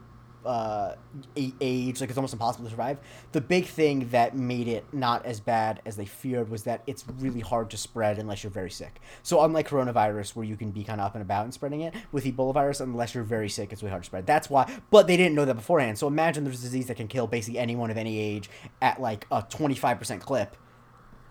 uh, 0.45 0.95
age. 1.35 2.01
Like 2.01 2.09
it's 2.09 2.17
almost 2.17 2.33
impossible 2.33 2.65
to 2.65 2.71
survive. 2.71 2.97
The 3.31 3.41
big 3.41 3.65
thing 3.65 4.09
that 4.09 4.35
made 4.35 4.67
it 4.67 4.85
not 4.93 5.25
as 5.25 5.39
bad 5.39 5.81
as 5.85 5.95
they 5.95 6.05
feared 6.05 6.49
was 6.49 6.63
that 6.63 6.83
it's 6.87 7.05
really 7.19 7.39
hard 7.39 7.69
to 7.71 7.77
spread 7.77 8.17
unless 8.17 8.43
you're 8.43 8.51
very 8.51 8.71
sick. 8.71 8.99
So 9.23 9.43
unlike 9.43 9.67
coronavirus, 9.67 10.35
where 10.35 10.45
you 10.45 10.57
can 10.57 10.71
be 10.71 10.83
kind 10.83 10.99
of 10.99 11.07
up 11.07 11.15
and 11.15 11.21
about 11.21 11.45
and 11.45 11.53
spreading 11.53 11.81
it, 11.81 11.93
with 12.11 12.25
Ebola 12.25 12.53
virus, 12.53 12.79
unless 12.79 13.13
you're 13.13 13.23
very 13.23 13.49
sick, 13.49 13.71
it's 13.71 13.81
really 13.81 13.91
hard 13.91 14.03
to 14.03 14.07
spread. 14.07 14.25
That's 14.25 14.49
why. 14.49 14.71
But 14.89 15.07
they 15.07 15.17
didn't 15.17 15.35
know 15.35 15.45
that 15.45 15.55
beforehand. 15.55 15.97
So 15.97 16.07
imagine 16.07 16.43
there's 16.43 16.59
a 16.59 16.63
disease 16.63 16.87
that 16.87 16.97
can 16.97 17.07
kill 17.07 17.27
basically 17.27 17.59
anyone 17.59 17.91
of 17.91 17.97
any 17.97 18.19
age 18.19 18.49
at 18.81 19.01
like 19.01 19.27
a 19.31 19.43
25% 19.43 20.19
clip 20.19 20.55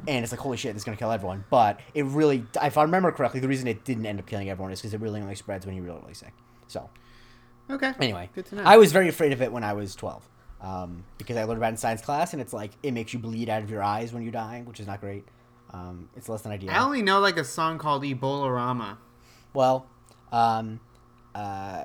and 0.09 0.23
it's 0.23 0.33
like 0.33 0.41
holy 0.41 0.57
shit, 0.57 0.75
is 0.75 0.85
gonna 0.85 0.97
kill 0.97 1.11
everyone. 1.11 1.45
But 1.51 1.81
it 1.95 2.05
really, 2.05 2.45
if 2.63 2.79
I 2.79 2.83
remember 2.83 3.13
correctly, 3.13 3.41
the 3.41 3.49
reason 3.49 3.67
it 3.67 3.85
didn't 3.85 4.07
end 4.07 4.19
up 4.19 4.27
killing 4.27 4.49
everyone 4.49 4.73
is 4.73 4.81
because 4.81 4.95
it 4.95 5.01
really 5.01 5.21
only 5.21 5.35
spreads 5.35 5.67
when 5.67 5.75
you're 5.75 5.85
really, 5.85 6.01
really 6.01 6.15
sick. 6.15 6.33
So 6.69 6.89
Okay. 7.71 7.93
anyway, 8.01 8.29
Good 8.35 8.47
to 8.47 8.57
know. 8.57 8.63
I 8.65 8.77
was 8.77 8.93
very 8.93 9.09
afraid 9.09 9.33
of 9.33 9.41
it 9.43 9.51
when 9.53 9.63
I 9.65 9.73
was 9.75 9.95
12 9.95 10.29
um, 10.61 11.05
because 11.19 11.37
I 11.37 11.45
learned 11.45 11.59
about 11.59 11.69
it 11.69 11.71
in 11.71 11.77
science 11.77 12.03
class, 12.03 12.33
and 12.33 12.43
it's 12.43 12.53
like 12.53 12.73
it 12.83 12.93
makes 12.93 13.13
you 13.13 13.19
bleed 13.19 13.49
out 13.49 13.63
of 13.63 13.71
your 13.71 13.83
eyes 13.83 14.13
when 14.13 14.23
you're 14.23 14.33
dying, 14.33 14.65
which 14.65 14.81
is 14.81 14.87
not 14.87 15.01
great. 15.01 15.25
Um, 15.73 16.09
it's 16.17 16.29
less 16.29 16.43
than 16.43 16.53
ideal. 16.53 16.71
I 16.71 16.81
only 16.81 17.01
know 17.03 17.21
like 17.21 17.37
a 17.37 17.45
song 17.45 17.79
called 17.79 18.03
Ebola 18.03 18.53
Rama. 18.55 18.99
Well, 19.55 19.87
um, 20.33 20.81
uh, 21.35 21.85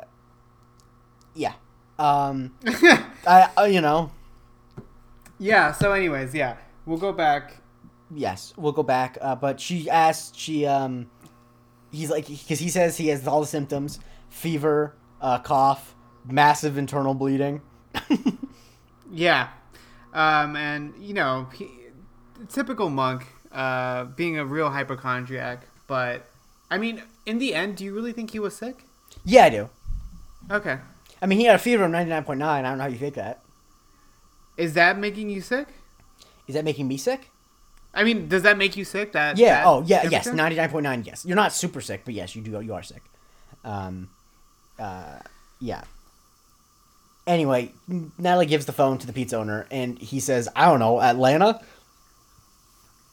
yeah. 1.35 1.53
Um, 1.99 2.55
I, 3.27 3.49
uh, 3.57 3.63
you 3.65 3.81
know, 3.81 4.11
Yeah. 5.39 5.71
So, 5.71 5.91
anyways, 5.93 6.33
yeah, 6.33 6.57
we'll 6.85 6.97
go 6.97 7.11
back. 7.13 7.57
yes, 8.13 8.53
we'll 8.57 8.71
go 8.73 8.83
back. 8.83 9.17
Uh, 9.21 9.35
but 9.35 9.59
she 9.59 9.89
asked, 9.89 10.37
she, 10.37 10.65
um, 10.65 11.09
he's 11.91 12.09
like, 12.09 12.27
because 12.27 12.59
he 12.59 12.69
says 12.69 12.97
he 12.97 13.07
has 13.09 13.27
all 13.27 13.41
the 13.41 13.47
symptoms 13.47 13.99
fever, 14.29 14.95
uh, 15.25 15.39
cough, 15.39 15.95
massive 16.23 16.77
internal 16.77 17.15
bleeding. 17.15 17.61
Yeah. 19.11 19.49
Um, 20.13 20.55
and 20.55 20.93
you 20.99 21.13
know, 21.13 21.47
he, 21.53 21.69
typical 22.49 22.89
monk, 22.89 23.27
uh, 23.51 24.05
being 24.05 24.37
a 24.37 24.45
real 24.45 24.69
hypochondriac. 24.69 25.67
But 25.87 26.27
I 26.69 26.77
mean, 26.77 27.01
in 27.25 27.39
the 27.39 27.53
end, 27.55 27.77
do 27.77 27.85
you 27.85 27.93
really 27.93 28.11
think 28.13 28.31
he 28.31 28.39
was 28.39 28.55
sick? 28.55 28.83
yeah, 29.23 29.45
I 29.45 29.49
do. 29.49 29.69
Okay. 30.51 30.77
I 31.21 31.25
mean, 31.25 31.39
he 31.39 31.45
had 31.45 31.55
a 31.55 31.59
fever 31.59 31.85
of 31.85 31.91
99.9. 31.91 32.43
I 32.43 32.61
don't 32.61 32.77
know 32.77 32.83
how 32.83 32.89
you 32.89 32.97
fake 32.97 33.15
that. 33.15 33.41
Is 34.57 34.73
that 34.73 34.99
making 34.99 35.29
you 35.29 35.41
sick? 35.41 35.67
Is 36.47 36.53
that 36.55 36.63
making 36.63 36.87
me 36.87 36.97
sick? 36.97 37.31
I 37.93 38.03
mean, 38.03 38.27
does 38.27 38.43
that 38.43 38.57
make 38.57 38.75
you 38.77 38.85
sick? 38.85 39.13
That 39.13 39.37
Yeah. 39.37 39.61
that 39.61 39.65
Oh, 39.65 39.83
yeah. 39.87 40.07
Yes. 40.07 40.27
Ninety 40.27 40.57
nine 40.57 40.69
point 40.69 40.83
nine. 40.83 41.03
Yes. 41.03 41.25
You're 41.25 41.35
not 41.35 41.51
super 41.53 41.81
sick, 41.81 42.01
but 42.05 42.13
yes, 42.13 42.35
you 42.35 42.41
do. 42.41 42.59
You 42.61 42.73
are 42.73 42.83
sick. 42.83 43.01
Um. 43.63 44.09
Uh. 44.79 45.19
Yeah. 45.59 45.83
Anyway, 47.27 47.71
Natalie 48.19 48.45
gives 48.45 48.65
the 48.67 48.71
phone 48.71 48.97
to 48.99 49.07
the 49.07 49.13
pizza 49.13 49.35
owner, 49.37 49.65
and 49.71 49.97
he 49.97 50.19
says, 50.19 50.47
"I 50.55 50.65
don't 50.65 50.79
know, 50.79 51.01
Atlanta." 51.01 51.59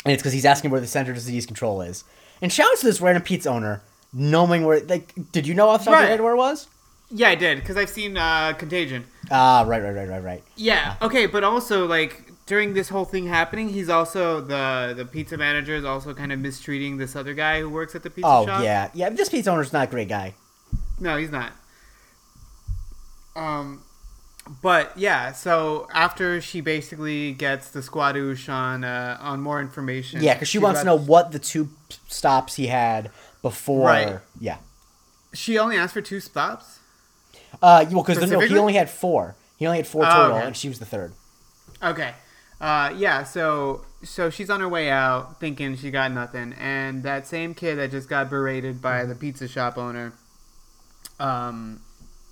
And 0.04 0.12
it's 0.12 0.22
because 0.22 0.32
he's 0.32 0.44
asking 0.44 0.70
where 0.70 0.80
the 0.80 0.86
Center 0.86 1.12
for 1.12 1.14
Disease 1.14 1.46
Control 1.46 1.80
is. 1.80 2.04
And 2.42 2.52
shout 2.52 2.66
out 2.72 2.78
to 2.78 2.86
this 2.86 3.00
random 3.00 3.22
pizza 3.22 3.48
owner, 3.48 3.82
knowing 4.12 4.64
where. 4.66 4.80
Like, 4.80 5.14
did 5.32 5.46
you 5.46 5.54
know 5.54 5.68
off 5.68 5.84
the 5.84 5.90
top 5.90 5.94
of 5.94 6.00
your 6.00 6.08
head 6.10 6.20
where 6.20 6.34
it 6.34 6.36
was? 6.36 6.66
Yeah, 7.10 7.28
I 7.28 7.34
did 7.36 7.58
because 7.60 7.76
I've 7.76 7.88
seen 7.90 8.16
uh, 8.18 8.52
Contagion. 8.58 9.04
Ah, 9.30 9.64
right, 9.66 9.82
right, 9.82 9.92
right, 9.94 10.08
right, 10.08 10.22
right. 10.22 10.42
Yeah. 10.56 10.96
Okay, 11.00 11.26
but 11.26 11.44
also 11.44 11.86
like 11.86 12.32
during 12.46 12.74
this 12.74 12.88
whole 12.88 13.04
thing 13.04 13.26
happening, 13.28 13.68
he's 13.68 13.88
also 13.88 14.40
the 14.40 14.92
the 14.96 15.04
pizza 15.04 15.36
manager 15.36 15.74
is 15.74 15.84
also 15.84 16.12
kind 16.14 16.32
of 16.32 16.38
mistreating 16.38 16.96
this 16.98 17.14
other 17.14 17.32
guy 17.34 17.60
who 17.60 17.70
works 17.70 17.94
at 17.94 18.02
the 18.02 18.10
pizza 18.10 18.26
Oh 18.28 18.44
shop. 18.46 18.62
yeah, 18.62 18.90
yeah. 18.94 19.08
This 19.10 19.28
pizza 19.28 19.50
owner's 19.50 19.72
not 19.72 19.88
a 19.88 19.90
great 19.90 20.08
guy. 20.08 20.34
No, 21.02 21.16
he's 21.16 21.32
not. 21.32 21.52
Um, 23.34 23.82
but 24.62 24.96
yeah. 24.96 25.32
So 25.32 25.88
after 25.92 26.40
she 26.40 26.60
basically 26.60 27.32
gets 27.32 27.70
the 27.70 27.80
squadoosh 27.80 28.48
on 28.48 28.84
uh, 28.84 29.18
on 29.20 29.40
more 29.40 29.60
information. 29.60 30.22
Yeah, 30.22 30.34
because 30.34 30.48
she 30.48 30.58
she's 30.58 30.62
wants 30.62 30.80
to 30.80 30.86
know 30.86 30.98
what 30.98 31.32
the 31.32 31.40
two 31.40 31.70
stops 32.08 32.54
he 32.54 32.68
had 32.68 33.10
before. 33.42 33.88
Right. 33.88 34.18
Yeah. 34.40 34.58
She 35.34 35.58
only 35.58 35.76
asked 35.76 35.94
for 35.94 36.02
two 36.02 36.20
stops. 36.20 36.78
Uh, 37.60 37.84
well, 37.90 38.04
because 38.04 38.30
no, 38.30 38.38
he 38.40 38.56
only 38.56 38.74
had 38.74 38.88
four. 38.88 39.34
He 39.56 39.66
only 39.66 39.78
had 39.78 39.86
four 39.86 40.04
total, 40.04 40.36
okay. 40.36 40.46
and 40.46 40.56
she 40.56 40.68
was 40.68 40.78
the 40.78 40.86
third. 40.86 41.12
Okay. 41.82 42.14
Uh, 42.60 42.94
yeah. 42.96 43.24
So 43.24 43.84
so 44.04 44.30
she's 44.30 44.50
on 44.50 44.60
her 44.60 44.68
way 44.68 44.88
out, 44.88 45.40
thinking 45.40 45.76
she 45.76 45.90
got 45.90 46.12
nothing, 46.12 46.52
and 46.58 47.02
that 47.02 47.26
same 47.26 47.54
kid 47.54 47.76
that 47.76 47.90
just 47.90 48.08
got 48.08 48.30
berated 48.30 48.80
by 48.80 49.04
the 49.04 49.16
pizza 49.16 49.48
shop 49.48 49.76
owner. 49.76 50.12
Um, 51.20 51.82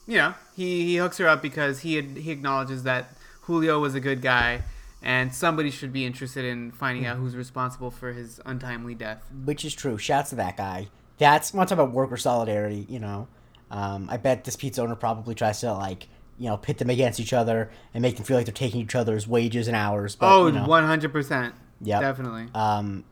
you 0.06 0.16
know, 0.18 0.35
he, 0.56 0.85
he 0.87 0.96
hooks 0.96 1.18
her 1.18 1.28
up 1.28 1.42
because 1.42 1.80
he 1.80 1.94
had, 1.96 2.16
he 2.16 2.30
acknowledges 2.30 2.83
that 2.85 3.12
Julio 3.42 3.78
was 3.78 3.94
a 3.94 4.00
good 4.00 4.22
guy, 4.22 4.62
and 5.02 5.35
somebody 5.35 5.70
should 5.70 5.92
be 5.92 6.04
interested 6.04 6.44
in 6.44 6.72
finding 6.72 7.06
out 7.06 7.16
who's 7.16 7.37
responsible 7.37 7.90
for 7.90 8.12
his 8.12 8.40
untimely 8.44 8.94
death. 8.94 9.22
which 9.44 9.64
is 9.64 9.74
true. 9.74 9.96
Shouts 9.98 10.30
to 10.30 10.37
that 10.37 10.56
guy. 10.56 10.88
That's 11.18 11.52
want 11.54 11.68
to 11.68 11.74
talk 11.74 11.85
about 11.85 11.94
worker 11.94 12.16
solidarity. 12.16 12.87
You 12.88 12.98
know, 12.98 13.28
um, 13.70 14.09
I 14.11 14.16
bet 14.16 14.44
this 14.44 14.56
pizza 14.56 14.83
owner 14.83 14.94
probably 14.96 15.35
tries 15.35 15.61
to 15.61 15.72
like 15.74 16.09
you 16.38 16.48
know 16.48 16.56
pit 16.56 16.78
them 16.78 16.88
against 16.90 17.20
each 17.20 17.33
other 17.33 17.70
and 17.94 18.02
make 18.02 18.16
them 18.16 18.24
feel 18.24 18.37
like 18.37 18.46
they're 18.46 18.52
taking 18.54 18.80
each 18.80 18.94
other's 18.94 19.28
wages 19.28 19.68
and 19.68 19.76
hours. 19.76 20.16
But, 20.16 20.35
oh, 20.35 20.50
100%. 20.50 21.52
Yeah, 21.83 22.00
Definitely. 22.00 22.48
um, 22.54 23.04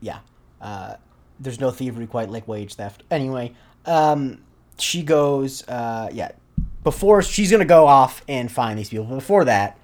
yeah. 0.00 0.18
Uh, 0.60 0.96
there's 1.40 1.58
no 1.60 1.70
thievery 1.70 2.06
quite 2.06 2.30
like 2.30 2.46
wage 2.46 2.74
theft. 2.74 3.02
Anyway, 3.10 3.54
um, 3.86 4.42
she 4.78 5.02
goes. 5.02 5.66
Uh, 5.68 6.08
yeah. 6.12 6.32
Before 6.82 7.22
she's 7.22 7.50
gonna 7.50 7.64
go 7.64 7.86
off 7.86 8.22
and 8.28 8.50
find 8.52 8.78
these 8.78 8.90
people. 8.90 9.06
But 9.06 9.14
before 9.16 9.44
that, 9.46 9.78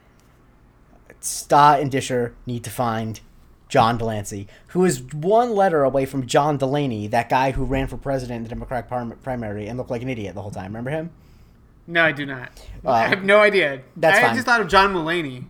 Stott 1.21 1.81
and 1.81 1.91
Disher 1.91 2.35
need 2.47 2.65
to 2.65 2.71
find 2.71 3.21
John 3.69 3.97
Delancey, 3.97 4.49
who 4.69 4.85
is 4.85 5.03
one 5.03 5.55
letter 5.55 5.85
away 5.85 6.05
from 6.05 6.27
John 6.27 6.57
Delaney, 6.59 7.07
that 7.07 7.29
guy 7.29 7.53
who 7.53 7.65
ran 7.65 7.87
for 7.87 7.97
president 7.97 8.39
in 8.39 8.43
the 8.43 8.49
Democratic 8.49 8.91
primary 9.23 9.69
and 9.69 9.79
looked 9.79 9.91
like 9.91 10.03
an 10.03 10.09
idiot 10.09 10.35
the 10.35 10.43
whole 10.43 10.51
time. 10.51 10.67
Remember 10.67 10.91
him? 10.91 11.11
No, 11.87 12.05
I 12.05 12.13
do 12.13 12.27
not. 12.27 12.51
Uh, 12.85 12.91
I 12.91 13.07
have 13.07 13.25
no 13.25 13.41
idea. 13.41 13.81
that's 13.97 14.19
I 14.19 14.23
fine. 14.23 14.35
just 14.35 14.47
thought 14.47 14.61
of 14.61 14.69
John 14.69 14.93
Mulaney. 14.93 15.45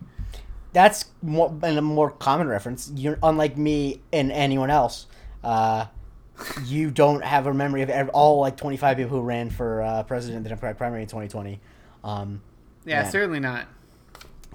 That's 0.73 1.07
more 1.23 1.49
and 1.63 1.79
a 1.79 1.83
more 1.83 2.11
common 2.11 2.47
reference. 2.47 2.93
You're 2.95 3.19
unlike 3.23 3.57
me 3.57 4.01
and 4.13 4.31
anyone 4.31 4.71
else. 4.71 5.07
Uh, 5.43 5.87
you 6.65 6.91
don't 6.91 7.25
have 7.25 7.47
a 7.47 7.55
memory 7.55 7.83
of 7.83 8.09
all 8.11 8.41
like 8.41 8.57
25 8.57 8.97
people 8.97 9.19
who 9.19 9.23
ran 9.23 9.51
for 9.51 9.83
uh, 9.83 10.03
president 10.05 10.39
in 10.39 10.43
the 10.43 10.49
Democratic 10.49 10.79
primary 10.79 11.03
in 11.03 11.09
2020. 11.09 11.61
Um, 12.05 12.41
Yeah, 12.85 13.03
Yeah. 13.03 13.09
certainly 13.11 13.41
not. 13.41 13.67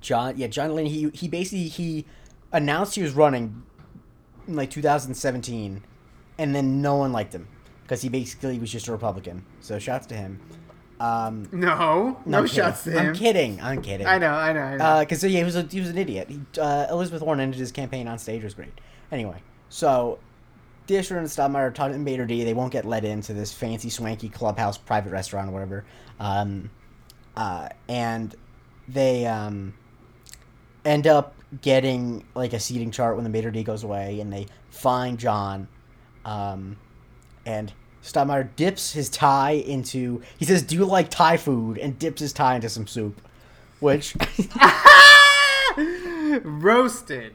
John, 0.02 0.38
yeah, 0.38 0.48
John 0.48 0.70
Delaney. 0.70 0.90
He 0.90 1.10
he 1.14 1.28
basically 1.28 1.68
he 1.68 2.06
announced 2.52 2.96
he 2.96 3.02
was 3.02 3.14
running 3.14 3.64
in 4.48 4.56
like 4.56 4.70
2017, 4.70 5.82
and 6.38 6.56
then 6.56 6.82
no 6.82 6.96
one 6.98 7.12
liked 7.12 7.34
him 7.34 7.48
because 7.84 8.02
he 8.02 8.10
basically 8.10 8.60
was 8.60 8.72
just 8.72 8.88
a 8.88 8.92
Republican. 8.92 9.44
So 9.62 9.80
shouts 9.80 10.06
to 10.08 10.16
him. 10.16 10.40
Um, 11.00 11.50
No, 11.52 12.20
no, 12.26 12.46
shots 12.46 12.84
to 12.86 12.92
him. 12.92 13.08
I'm 13.08 13.14
kidding. 13.16 13.60
I'm 13.62 13.82
kidding. 13.82 14.08
I 14.08 14.18
know, 14.18 14.32
I 14.32 14.54
know, 14.54 14.62
I 14.62 14.78
know. 14.78 15.00
Because 15.02 15.24
yeah, 15.24 15.40
he 15.40 15.44
was 15.44 15.56
a, 15.56 15.64
he 15.64 15.80
was 15.80 15.90
an 15.90 15.98
idiot. 15.98 16.30
He, 16.30 16.40
uh, 16.60 16.88
Elizabeth 16.90 17.22
Warren 17.22 17.40
ended 17.40 17.60
his 17.60 17.72
campaign 17.72 18.08
on 18.08 18.18
stage. 18.20 18.42
It 18.42 18.46
was 18.46 18.54
great. 18.54 18.74
Anyway, 19.12 19.42
so 19.70 20.20
Disher 20.88 21.18
and 21.18 21.28
Stottlemeyer 21.28 21.56
are 21.56 21.72
to 21.72 21.82
maître 21.82 22.28
d'. 22.28 22.44
They 22.44 22.54
won't 22.54 22.72
get 22.72 22.86
let 22.86 23.04
into 23.04 23.34
this 23.34 23.52
fancy, 23.52 23.90
swanky 23.90 24.30
clubhouse, 24.30 24.78
private 24.78 25.12
restaurant, 25.12 25.50
or 25.50 25.54
whatever. 25.54 25.86
Um, 26.20 26.70
uh, 27.36 27.70
and 27.88 28.36
they 28.88 29.26
um, 29.26 29.74
end 30.84 31.08
up 31.08 31.34
getting 31.62 32.24
like 32.36 32.54
a 32.54 32.60
seating 32.60 32.92
chart 32.92 33.16
when 33.16 33.30
the 33.30 33.30
maître 33.30 33.52
d' 33.52 33.66
goes 33.66 33.84
away, 33.84 34.20
and 34.20 34.32
they 34.32 34.48
find 34.70 35.18
John. 35.18 35.68
Um, 36.24 36.78
and 37.46 37.74
Stottlemeyer 38.04 38.50
dips 38.56 38.94
his 38.94 39.10
tie 39.10 39.52
into. 39.52 40.22
He 40.38 40.46
says, 40.46 40.62
"Do 40.62 40.76
you 40.76 40.86
like 40.86 41.10
Thai 41.10 41.38
food?" 41.38 41.78
and 41.78 41.98
dips 41.98 42.22
his 42.22 42.34
tie 42.34 42.56
into 42.56 42.70
some 42.70 42.88
soup, 42.88 43.22
which. 43.80 44.16
Roasted. 46.44 47.34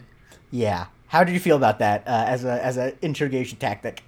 Yeah. 0.50 0.86
How 1.10 1.24
did 1.24 1.32
you 1.32 1.40
feel 1.40 1.56
about 1.56 1.80
that 1.80 2.06
uh, 2.06 2.24
as 2.28 2.44
a 2.44 2.64
as 2.64 2.76
an 2.76 2.96
interrogation 3.02 3.58
tactic? 3.58 4.04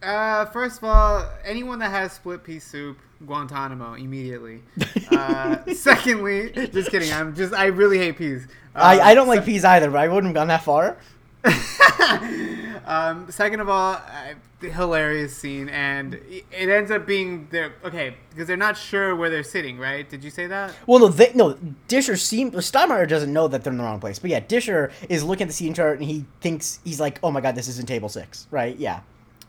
Uh, 0.00 0.44
first 0.46 0.78
of 0.78 0.84
all, 0.84 1.28
anyone 1.44 1.80
that 1.80 1.90
has 1.90 2.12
split 2.12 2.44
pea 2.44 2.60
soup, 2.60 2.96
Guantanamo 3.26 3.94
immediately. 3.94 4.62
Uh, 5.10 5.58
secondly, 5.74 6.52
just 6.72 6.92
kidding. 6.92 7.12
I'm 7.12 7.34
just 7.34 7.52
I 7.52 7.66
really 7.66 7.98
hate 7.98 8.18
peas. 8.18 8.46
I, 8.72 9.00
Um, 9.00 9.06
I 9.08 9.14
don't 9.14 9.26
like 9.26 9.44
peas 9.44 9.64
either, 9.64 9.90
but 9.90 9.98
I 9.98 10.06
wouldn't 10.06 10.26
have 10.26 10.34
gone 10.34 10.46
that 10.46 10.62
far. 10.62 10.96
um, 12.86 13.30
second 13.30 13.60
of 13.60 13.68
all, 13.68 13.94
uh, 13.94 14.34
the 14.60 14.70
hilarious 14.70 15.36
scene, 15.36 15.68
and 15.68 16.14
it 16.14 16.68
ends 16.68 16.90
up 16.90 17.06
being 17.06 17.48
their 17.50 17.74
okay 17.84 18.14
because 18.30 18.46
they're 18.46 18.56
not 18.56 18.76
sure 18.76 19.14
where 19.14 19.28
they're 19.28 19.42
sitting. 19.42 19.78
Right? 19.78 20.08
Did 20.08 20.24
you 20.24 20.30
say 20.30 20.46
that? 20.46 20.72
Well, 20.86 21.00
no, 21.00 21.08
they, 21.08 21.32
no. 21.34 21.58
Disher 21.88 22.16
seems 22.16 22.54
Stottlemeyer 22.54 23.08
doesn't 23.08 23.32
know 23.32 23.48
that 23.48 23.64
they're 23.64 23.72
in 23.72 23.78
the 23.78 23.84
wrong 23.84 24.00
place, 24.00 24.18
but 24.18 24.30
yeah, 24.30 24.40
Disher 24.40 24.90
is 25.08 25.24
looking 25.24 25.44
at 25.44 25.48
the 25.48 25.54
seating 25.54 25.74
chart 25.74 25.98
and 25.98 26.08
he 26.08 26.24
thinks 26.40 26.80
he's 26.84 27.00
like, 27.00 27.18
"Oh 27.22 27.30
my 27.30 27.40
god, 27.40 27.54
this 27.54 27.68
isn't 27.68 27.86
table 27.86 28.08
six, 28.08 28.46
right?" 28.50 28.76
Yeah. 28.76 29.00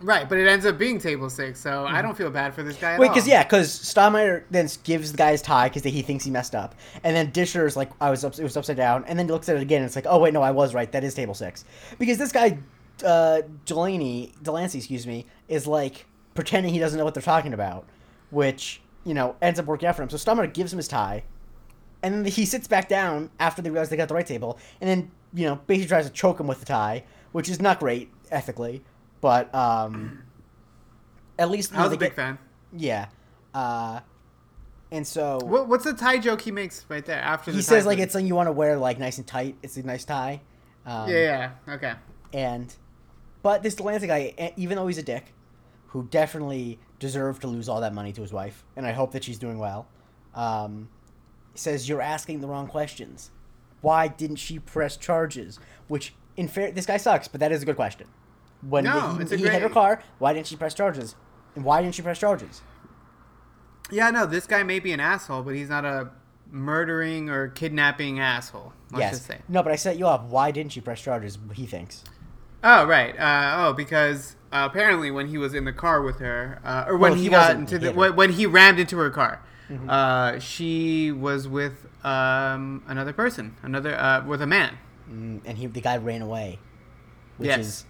Right, 0.03 0.27
but 0.27 0.37
it 0.37 0.47
ends 0.47 0.65
up 0.65 0.77
being 0.77 0.99
table 0.99 1.29
six, 1.29 1.61
so 1.61 1.85
I 1.85 2.01
don't 2.01 2.17
feel 2.17 2.29
bad 2.29 2.53
for 2.53 2.61
this 2.61 2.75
guy. 2.75 2.89
At 2.89 2.93
Mm-hmm. 2.93 3.01
Wait, 3.01 3.09
because 3.09 3.27
yeah, 3.27 3.43
because 3.43 3.69
Stottlemeyer 3.69 4.43
then 4.51 4.67
gives 4.83 5.11
the 5.11 5.17
guy 5.17 5.31
his 5.31 5.41
tie 5.41 5.69
because 5.69 5.83
he 5.83 6.01
thinks 6.01 6.25
he 6.25 6.31
messed 6.31 6.55
up, 6.55 6.75
and 7.05 7.15
then 7.15 7.31
Disher 7.31 7.65
is 7.65 7.77
like, 7.77 7.89
"I 8.01 8.09
was 8.09 8.25
up, 8.25 8.37
it 8.37 8.43
was 8.43 8.57
upside 8.57 8.75
down," 8.75 9.05
and 9.07 9.17
then 9.17 9.27
he 9.27 9.31
looks 9.31 9.47
at 9.47 9.55
it 9.55 9.61
again 9.61 9.77
and 9.77 9.85
it's 9.85 9.95
like, 9.95 10.07
"Oh 10.07 10.19
wait, 10.19 10.33
no, 10.33 10.41
I 10.41 10.51
was 10.51 10.73
right. 10.73 10.91
That 10.91 11.05
is 11.05 11.13
table 11.13 11.33
six. 11.33 11.63
because 11.99 12.17
this 12.17 12.33
guy, 12.33 12.57
uh, 13.03 13.41
Delaney, 13.65 14.33
Delancey, 14.41 14.77
excuse 14.79 15.05
me, 15.07 15.25
is 15.47 15.67
like 15.67 16.05
pretending 16.35 16.73
he 16.73 16.79
doesn't 16.79 16.97
know 16.97 17.05
what 17.05 17.13
they're 17.13 17.23
talking 17.23 17.53
about, 17.53 17.85
which 18.29 18.81
you 19.05 19.13
know 19.13 19.35
ends 19.41 19.59
up 19.59 19.65
working 19.65 19.87
out 19.87 19.95
for 19.95 20.03
him. 20.03 20.09
So 20.09 20.17
Stottlemeyer 20.17 20.53
gives 20.53 20.71
him 20.73 20.77
his 20.77 20.87
tie, 20.87 21.23
and 22.01 22.13
then 22.13 22.25
he 22.25 22.45
sits 22.45 22.67
back 22.67 22.87
down 22.89 23.29
after 23.39 23.61
they 23.61 23.69
realize 23.69 23.89
they 23.89 23.97
got 23.97 24.07
the 24.07 24.13
right 24.15 24.27
table, 24.27 24.57
and 24.81 24.89
then 24.89 25.11
you 25.33 25.45
know 25.45 25.55
basically 25.67 25.87
tries 25.89 26.05
to 26.05 26.11
choke 26.11 26.39
him 26.39 26.47
with 26.47 26.59
the 26.59 26.65
tie, 26.65 27.03
which 27.31 27.49
is 27.49 27.61
not 27.61 27.79
great 27.79 28.11
ethically, 28.31 28.83
but 29.21 29.53
um, 29.55 30.23
at 31.39 31.49
least 31.49 31.73
I 31.75 31.83
was 31.83 31.93
a 31.93 31.97
big 31.97 32.09
get- 32.09 32.15
fan. 32.15 32.37
yeah. 32.75 33.07
Uh, 33.53 33.99
and 34.91 35.05
so 35.07 35.39
What, 35.43 35.67
what's 35.67 35.83
the 35.85 35.93
tie 35.93 36.17
joke 36.19 36.41
he 36.41 36.51
makes 36.51 36.85
right 36.89 37.03
there 37.05 37.19
after? 37.19 37.51
he 37.51 37.61
says 37.61 37.85
like 37.85 37.97
joke? 37.97 38.03
it's 38.05 38.13
something 38.13 38.27
you 38.27 38.35
want 38.35 38.47
to 38.47 38.51
wear 38.51 38.77
like 38.77 38.97
nice 38.99 39.17
and 39.17 39.25
tight. 39.27 39.55
It's 39.63 39.77
a 39.77 39.83
nice 39.83 40.05
tie. 40.05 40.41
Um, 40.85 41.09
Yeah, 41.09 41.51
yeah, 41.67 41.73
okay. 41.75 41.93
And 42.33 42.75
but 43.43 43.61
this 43.61 43.75
Delancey 43.75 44.07
guy, 44.07 44.53
even 44.57 44.77
though 44.77 44.87
he's 44.87 44.97
a 44.97 45.03
dick, 45.03 45.33
who 45.87 46.07
definitely 46.09 46.79
deserved 46.97 47.41
to 47.41 47.47
lose 47.47 47.69
all 47.69 47.81
that 47.81 47.93
money 47.93 48.11
to 48.13 48.21
his 48.21 48.33
wife, 48.33 48.63
and 48.75 48.87
I 48.87 48.93
hope 48.93 49.11
that 49.11 49.23
she's 49.23 49.37
doing 49.37 49.59
well, 49.59 49.87
um, 50.33 50.89
says 51.53 51.87
you're 51.87 52.01
asking 52.01 52.41
the 52.41 52.47
wrong 52.47 52.67
questions. 52.67 53.29
Why 53.81 54.07
didn't 54.07 54.37
she 54.37 54.57
press 54.57 54.97
charges? 54.97 55.59
Which, 55.87 56.15
in 56.35 56.47
fair, 56.47 56.71
this 56.71 56.87
guy 56.87 56.97
sucks, 56.97 57.27
but 57.27 57.41
that 57.41 57.51
is 57.51 57.61
a 57.61 57.65
good 57.65 57.75
question. 57.75 58.07
When 58.67 58.85
No, 58.85 59.15
he, 59.15 59.21
it's 59.21 59.31
a 59.33 59.37
he 59.37 59.43
hit 59.43 59.61
her 59.61 59.69
car, 59.69 60.01
why 60.17 60.33
didn't 60.33 60.47
she 60.47 60.55
press 60.55 60.73
charges? 60.73 61.15
And 61.55 61.63
why 61.63 61.81
didn't 61.81 61.95
she 61.95 62.01
press 62.01 62.17
charges? 62.17 62.61
Yeah, 63.91 64.09
no, 64.09 64.25
this 64.25 64.47
guy 64.47 64.63
may 64.63 64.79
be 64.79 64.93
an 64.93 64.99
asshole, 64.99 65.43
but 65.43 65.53
he's 65.53 65.69
not 65.69 65.85
a 65.85 66.09
murdering 66.49 67.29
or 67.29 67.49
kidnapping 67.49 68.19
asshole. 68.19 68.73
Let's 68.91 69.01
yes. 69.01 69.11
just 69.11 69.25
say. 69.25 69.39
No, 69.49 69.61
but 69.61 69.71
I 69.71 69.75
set 69.75 69.97
you 69.97 70.07
up. 70.07 70.23
Why 70.25 70.51
didn't 70.51 70.71
she 70.71 70.81
press 70.81 71.01
charges? 71.01 71.37
He 71.53 71.65
thinks. 71.65 72.03
Oh 72.63 72.85
right. 72.85 73.17
Uh, 73.19 73.55
oh, 73.67 73.73
because 73.73 74.35
uh, 74.51 74.67
apparently 74.71 75.11
when 75.11 75.27
he 75.27 75.37
was 75.37 75.53
in 75.53 75.65
the 75.65 75.73
car 75.73 76.01
with 76.01 76.19
her, 76.19 76.59
uh, 76.63 76.85
or 76.87 76.93
when 76.97 77.11
Well, 77.11 77.17
he, 77.17 77.23
he 77.25 77.29
got 77.29 77.55
into 77.55 77.77
the 77.79 77.91
when, 77.91 78.15
when 78.15 78.31
he 78.31 78.45
rammed 78.45 78.79
into 78.79 78.97
her 78.97 79.09
car, 79.09 79.41
Mm-hmm. 79.69 79.89
uh, 79.89 80.39
she 80.39 81.11
was 81.11 81.47
with 81.47 81.87
um, 82.05 82.83
another 82.85 83.13
person, 83.13 83.55
another 83.63 83.95
uh, 83.97 84.23
with 84.25 84.41
a 84.41 84.45
man. 84.45 84.77
Mm, 85.09 85.39
and 85.45 85.57
he, 85.57 85.67
the 85.67 85.79
guy 85.81 85.97
ran 85.97 86.21
away, 86.21 86.59
which 87.37 87.47
Yes. 87.47 87.59
is 87.59 87.85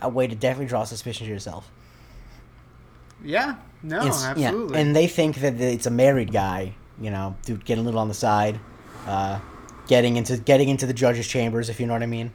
a 0.00 0.08
way 0.08 0.28
to 0.28 0.34
definitely 0.36 0.66
draw 0.66 0.84
suspicion 0.84 1.26
to 1.26 1.32
yourself. 1.32 1.70
Yeah. 3.24 3.56
No, 3.82 3.98
It's- 3.98 4.22
yeah, 4.36 4.48
absolutely. 4.48 4.80
and 4.80 4.94
they 4.96 5.06
think 5.08 5.36
that 5.40 5.60
it's 5.60 5.86
a 5.86 5.90
married 5.90 6.32
guy, 6.32 6.74
you 7.00 7.10
know, 7.10 7.36
dude, 7.44 7.64
getting 7.64 7.82
a 7.82 7.84
little 7.84 8.00
on 8.00 8.08
the 8.08 8.14
side, 8.14 8.60
uh, 9.06 9.40
getting 9.88 10.16
into 10.16 10.36
getting 10.36 10.68
into 10.68 10.86
the 10.86 10.94
judge's 10.94 11.26
chambers, 11.26 11.68
if 11.68 11.80
you 11.80 11.86
know 11.86 11.92
what 11.94 12.02
I 12.02 12.06
mean. 12.06 12.32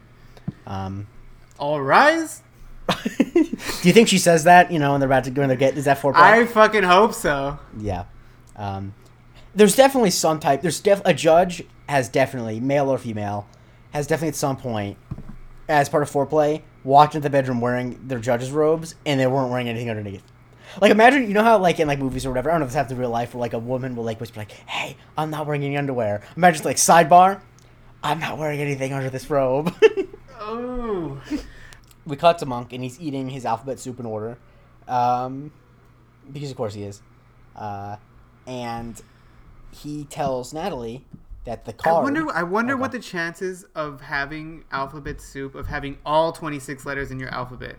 Um, 0.67 1.07
All 1.57 1.81
rise. 1.81 2.41
do 2.87 3.87
you 3.87 3.93
think 3.93 4.07
she 4.07 4.19
says 4.19 4.43
that? 4.43 4.71
You 4.71 4.79
know, 4.79 4.91
when 4.91 4.99
they're 4.99 5.07
about 5.07 5.23
to 5.23 5.31
go, 5.31 5.41
when 5.41 5.49
they're 5.49 5.57
getting 5.57 5.77
is 5.77 5.85
that 5.85 5.99
foreplay? 5.99 6.15
I 6.15 6.45
fucking 6.45 6.83
hope 6.83 7.13
so. 7.13 7.59
Yeah. 7.77 8.05
Um, 8.55 8.93
there's 9.55 9.75
definitely 9.75 10.11
some 10.11 10.39
type. 10.39 10.61
There's 10.61 10.79
def 10.79 11.01
a 11.05 11.13
judge 11.13 11.63
has 11.87 12.09
definitely 12.09 12.59
male 12.59 12.89
or 12.89 12.97
female 12.97 13.47
has 13.91 14.07
definitely 14.07 14.29
at 14.29 14.35
some 14.35 14.57
point 14.57 14.97
as 15.69 15.87
part 15.87 16.03
of 16.03 16.11
foreplay 16.11 16.61
walked 16.83 17.15
into 17.15 17.23
the 17.23 17.29
bedroom 17.29 17.61
wearing 17.61 18.07
their 18.07 18.19
judge's 18.19 18.51
robes 18.51 18.95
and 19.05 19.19
they 19.19 19.27
weren't 19.27 19.49
wearing 19.49 19.69
anything 19.69 19.89
underneath. 19.89 20.23
Like 20.81 20.91
imagine 20.91 21.27
you 21.27 21.33
know 21.33 21.43
how 21.43 21.57
like 21.57 21.79
in 21.79 21.87
like 21.87 21.99
movies 21.99 22.25
or 22.25 22.29
whatever 22.29 22.49
I 22.49 22.53
don't 22.53 22.61
know 22.61 22.65
if 22.65 22.71
this 22.71 22.75
happens 22.75 22.91
in 22.91 22.97
real 22.97 23.09
life 23.09 23.33
where 23.33 23.39
like 23.39 23.53
a 23.53 23.59
woman 23.59 23.95
will 23.95 24.03
like 24.03 24.19
whisper 24.19 24.41
like 24.41 24.51
hey 24.51 24.97
I'm 25.17 25.29
not 25.29 25.45
wearing 25.45 25.63
any 25.63 25.77
underwear. 25.77 26.21
Imagine 26.35 26.65
like 26.65 26.77
sidebar 26.77 27.39
I'm 28.03 28.19
not 28.19 28.37
wearing 28.37 28.59
anything 28.59 28.93
under 28.93 29.09
this 29.09 29.29
robe. 29.29 29.73
Oh. 30.47 31.19
we 32.05 32.15
cut 32.15 32.37
to 32.39 32.45
Monk 32.45 32.71
and 32.73 32.83
he's 32.83 32.99
eating 32.99 33.29
his 33.29 33.45
alphabet 33.45 33.79
soup 33.79 33.99
in 33.99 34.05
order, 34.05 34.37
um, 34.87 35.51
because 36.31 36.51
of 36.51 36.57
course 36.57 36.73
he 36.75 36.83
is, 36.83 37.01
uh, 37.55 37.95
and 38.45 39.01
he 39.71 40.05
tells 40.05 40.53
Natalie 40.53 41.03
that 41.45 41.65
the 41.65 41.73
I 41.83 41.91
wonder. 41.93 42.31
I 42.31 42.43
wonder 42.43 42.73
Okay. 42.73 42.81
what 42.81 42.91
the 42.91 42.99
chances 42.99 43.65
of 43.75 44.01
having 44.01 44.63
alphabet 44.71 45.19
soup 45.21 45.55
of 45.55 45.67
having 45.67 45.97
all 46.05 46.31
twenty 46.31 46.59
six 46.59 46.85
letters 46.85 47.11
in 47.11 47.19
your 47.19 47.29
alphabet. 47.29 47.77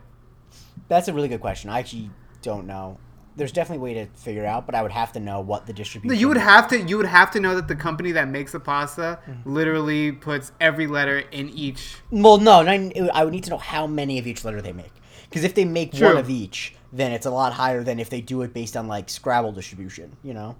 That's 0.88 1.08
a 1.08 1.12
really 1.12 1.28
good 1.28 1.40
question. 1.40 1.70
I 1.70 1.78
actually 1.78 2.10
don't 2.42 2.66
know. 2.66 2.98
There's 3.36 3.52
definitely 3.52 3.78
a 3.92 3.94
way 3.96 4.04
to 4.04 4.10
figure 4.18 4.46
out, 4.46 4.64
but 4.66 4.74
I 4.74 4.82
would 4.82 4.92
have 4.92 5.12
to 5.12 5.20
know 5.20 5.40
what 5.40 5.66
the 5.66 5.72
No, 5.72 5.76
distribution. 5.76 6.18
you 6.18 6.28
would 6.28 6.36
have 6.38 6.68
to. 6.68 6.80
You 6.80 6.96
would 6.96 7.06
have 7.06 7.30
to 7.32 7.40
know 7.40 7.54
that 7.54 7.68
the 7.68 7.76
company 7.76 8.12
that 8.12 8.28
makes 8.28 8.52
the 8.52 8.60
pasta 8.60 9.18
Mm-hmm. 9.28 9.52
literally 9.52 10.12
puts 10.12 10.52
every 10.60 10.86
letter 10.86 11.18
in 11.18 11.50
each. 11.50 11.96
Well, 12.10 12.38
no, 12.38 12.60
I 12.60 13.24
would 13.24 13.32
need 13.32 13.44
to 13.44 13.50
know 13.50 13.58
how 13.58 13.86
many 13.86 14.18
of 14.18 14.26
each 14.26 14.44
letter 14.44 14.62
they 14.62 14.72
make. 14.72 14.92
Because 15.28 15.44
if 15.44 15.54
they 15.54 15.64
make 15.64 15.92
True. 15.92 16.06
one 16.08 16.16
of 16.16 16.30
each, 16.30 16.74
then 16.92 17.12
it's 17.12 17.26
a 17.26 17.30
lot 17.30 17.52
higher 17.52 17.82
than 17.84 17.98
if 18.00 18.08
they 18.08 18.20
do 18.20 18.42
it 18.42 18.54
based 18.54 18.76
on 18.76 18.88
like 18.88 19.08
Scrabble 19.10 19.52
distribution. 19.52 20.16
You 20.22 20.34
know. 20.34 20.56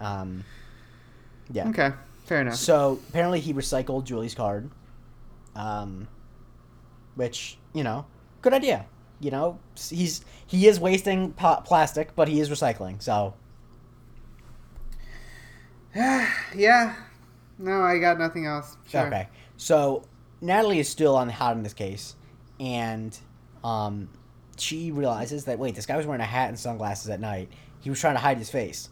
Um, 0.00 0.44
yeah. 1.52 1.68
Okay, 1.68 1.92
fair 2.24 2.40
enough. 2.40 2.56
So 2.56 2.98
apparently 3.10 3.40
he 3.40 3.52
recycled 3.54 4.04
Julie's 4.04 4.34
card, 4.34 4.70
um, 5.54 6.08
which 7.14 7.58
you 7.74 7.84
know, 7.84 8.06
good 8.42 8.54
idea. 8.54 8.86
You 9.20 9.30
know, 9.30 9.58
he's 9.76 10.24
he 10.46 10.66
is 10.66 10.78
wasting 10.78 11.32
plastic, 11.32 12.14
but 12.14 12.28
he 12.28 12.40
is 12.40 12.48
recycling. 12.50 13.02
So 13.02 13.34
yeah. 15.94 16.94
No, 17.58 17.82
I 17.82 17.98
got 17.98 18.18
nothing 18.18 18.46
else. 18.46 18.76
Sure. 18.88 19.06
okay, 19.06 19.28
so 19.56 20.04
Natalie 20.40 20.78
is 20.78 20.88
still 20.88 21.16
on 21.16 21.26
the 21.26 21.32
hot 21.32 21.56
in 21.56 21.64
this 21.64 21.74
case, 21.74 22.14
and 22.60 23.18
um, 23.64 24.08
she 24.56 24.92
realizes 24.92 25.44
that 25.46 25.58
wait, 25.58 25.74
this 25.74 25.86
guy 25.86 25.96
was 25.96 26.06
wearing 26.06 26.20
a 26.20 26.26
hat 26.26 26.48
and 26.48 26.58
sunglasses 26.58 27.10
at 27.10 27.20
night. 27.20 27.50
He 27.80 27.90
was 27.90 28.00
trying 28.00 28.14
to 28.14 28.20
hide 28.20 28.38
his 28.38 28.50
face. 28.50 28.90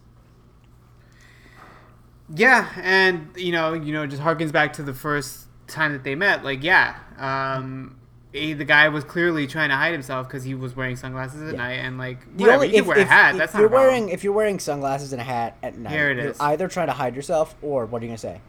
Yeah, 2.35 2.69
and 2.83 3.29
you 3.37 3.53
know, 3.53 3.73
you 3.73 3.93
know, 3.93 4.07
just 4.07 4.23
harkens 4.23 4.51
back 4.51 4.73
to 4.75 4.83
the 4.83 4.95
first 4.95 5.47
time 5.69 5.93
that 5.93 6.03
they 6.03 6.17
met. 6.17 6.43
Like, 6.43 6.65
yeah, 6.65 6.97
um, 7.19 7.97
eh, 8.35 8.55
the 8.55 8.65
guy 8.65 8.89
was 8.89 9.05
clearly 9.05 9.47
trying 9.47 9.71
to 9.71 9.77
hide 9.77 9.93
himself 9.93 10.27
because 10.29 10.45
he 10.45 10.55
was 10.55 10.75
wearing 10.77 10.97
sunglasses 10.97 11.43
at 11.43 11.53
Yeah. 11.55 11.59
night, 11.59 11.73
and 11.75 11.99
like, 11.99 12.19
whatever, 12.37 12.65
only- 12.65 12.67
you 12.69 12.73
can 12.75 12.81
if, 12.83 12.87
wear 12.87 12.99
if- 12.99 13.07
a 13.09 13.11
hat. 13.11 13.31
if 13.35 13.39
That's 13.39 13.55
not 13.55 13.61
you're 13.61 13.69
wearing 13.69 14.09
if 14.11 14.25
you're 14.25 14.33
wearing 14.33 14.59
sunglasses 14.59 15.13
and 15.13 15.21
a 15.21 15.25
hat 15.25 15.57
at 15.63 15.77
night. 15.79 15.93
Here 15.93 16.11
it 16.11 16.19
you're 16.23 16.35
either 16.41 16.69
trying 16.69 16.89
to 16.89 16.93
hide 16.95 17.15
yourself 17.17 17.55
or 17.63 17.87
what 17.87 18.03
are 18.03 18.05
you 18.05 18.11
gonna 18.11 18.19
say? 18.19 18.41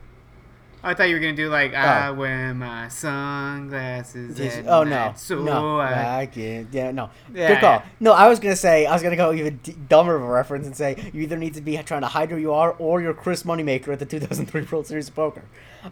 I 0.84 0.94
thought 0.94 1.10
you 1.10 1.16
were 1.16 1.20
gonna 1.20 1.34
do 1.36 1.50
like, 1.50 1.74
Oh. 1.74 1.78
I 1.78 2.12
wear 2.12 2.54
my 2.54 2.88
sunglasses. 2.88 4.38
Just- 4.38 4.60
at 4.60 4.68
oh 4.68 4.84
no, 4.84 4.90
night, 5.08 5.20
so 5.20 5.42
no, 5.44 5.80
I... 5.80 6.22
I 6.22 6.26
can't. 6.28 6.68
Yeah, 6.72 6.92
no. 6.92 7.10
Yeah, 7.34 7.48
Good 7.50 7.60
call. 7.62 7.72
yeah. 7.80 7.86
No, 8.00 8.14
I 8.14 8.28
was 8.28 8.40
gonna 8.40 8.56
say 8.56 8.86
I 8.86 8.94
was 8.94 9.02
gonna 9.02 9.16
go 9.16 9.34
even 9.34 9.58
d- 9.64 9.76
dumber 9.90 10.16
of 10.16 10.22
a 10.22 10.28
reference 10.28 10.68
and 10.68 10.76
say 10.76 11.10
you 11.14 11.22
either 11.24 11.36
need 11.38 11.56
to 11.56 11.62
be 11.62 11.76
trying 11.80 12.02
to 12.02 12.08
hide 12.08 12.30
who 12.30 12.38
you 12.38 12.54
are 12.54 12.74
or 12.74 13.02
you're 13.02 13.14
Chris 13.16 13.44
Moneymaker 13.44 13.90
at 13.92 14.00
the 14.00 14.06
2003 14.06 14.62
World 14.72 14.86
Series 14.88 15.10
of 15.10 15.16
Poker. 15.16 15.44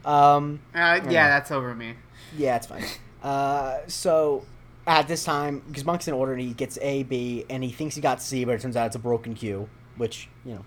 Um, 0.05 0.59
Uh, 0.73 0.99
yeah, 1.09 1.29
that's 1.29 1.51
over 1.51 1.73
me. 1.73 1.93
yeah, 2.38 2.55
it's 2.57 2.67
fine. 2.67 2.83
Uh, 3.26 3.80
so 3.88 4.45
at 4.86 5.07
this 5.07 5.23
time, 5.23 5.63
because 5.67 5.84
Monk's 5.84 6.07
in 6.07 6.13
order, 6.13 6.34
and 6.34 6.41
he 6.41 6.53
gets 6.53 6.78
A, 6.82 7.01
B, 7.03 7.43
and 7.49 7.63
he 7.63 7.71
thinks 7.71 7.95
he 7.95 8.01
got 8.01 8.21
C, 8.21 8.45
but 8.45 8.53
it 8.53 8.61
turns 8.61 8.78
out 8.78 8.86
it's 8.88 8.95
a 8.95 8.99
broken 8.99 9.34
Q, 9.34 9.67
which 9.97 10.30
you 10.45 10.53
know. 10.53 10.65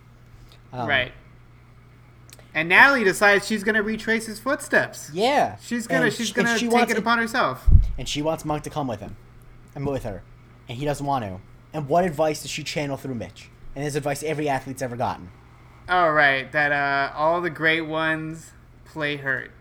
um, 0.72 0.88
right. 0.88 1.12
And 2.54 2.68
Natalie 2.68 3.04
decides 3.04 3.46
she's 3.46 3.62
gonna 3.62 3.82
retrace 3.82 4.26
his 4.26 4.40
footsteps. 4.40 5.10
Yeah. 5.12 5.56
She's 5.60 5.86
gonna 5.86 6.06
And 6.06 6.12
she's 6.12 6.32
gonna 6.32 6.58
she 6.58 6.66
take 6.66 6.74
wants 6.74 6.92
it 6.92 6.98
upon 6.98 7.18
herself. 7.18 7.68
and 7.96 8.08
she 8.08 8.22
wants 8.22 8.44
Monk 8.44 8.64
to 8.64 8.70
come 8.70 8.88
with 8.88 9.00
him, 9.00 9.16
and 9.76 9.86
with 9.86 10.02
her, 10.02 10.22
and 10.68 10.76
he 10.78 10.84
doesn't 10.84 11.06
want 11.06 11.24
to. 11.24 11.38
And 11.72 11.88
what 11.88 12.04
advice 12.04 12.42
does 12.42 12.50
she 12.50 12.64
channel 12.64 12.96
through 12.96 13.14
Mitch? 13.14 13.50
And 13.76 13.84
his 13.84 13.94
advice 13.94 14.24
every 14.24 14.48
athlete's 14.48 14.82
ever 14.82 14.96
gotten. 14.96 15.30
All 15.88 16.12
right, 16.12 16.50
that 16.50 16.72
uh, 16.72 17.12
all 17.16 17.40
the 17.40 17.50
great 17.50 17.82
ones 17.82 18.50
play 18.84 19.16
hurt. 19.16 19.52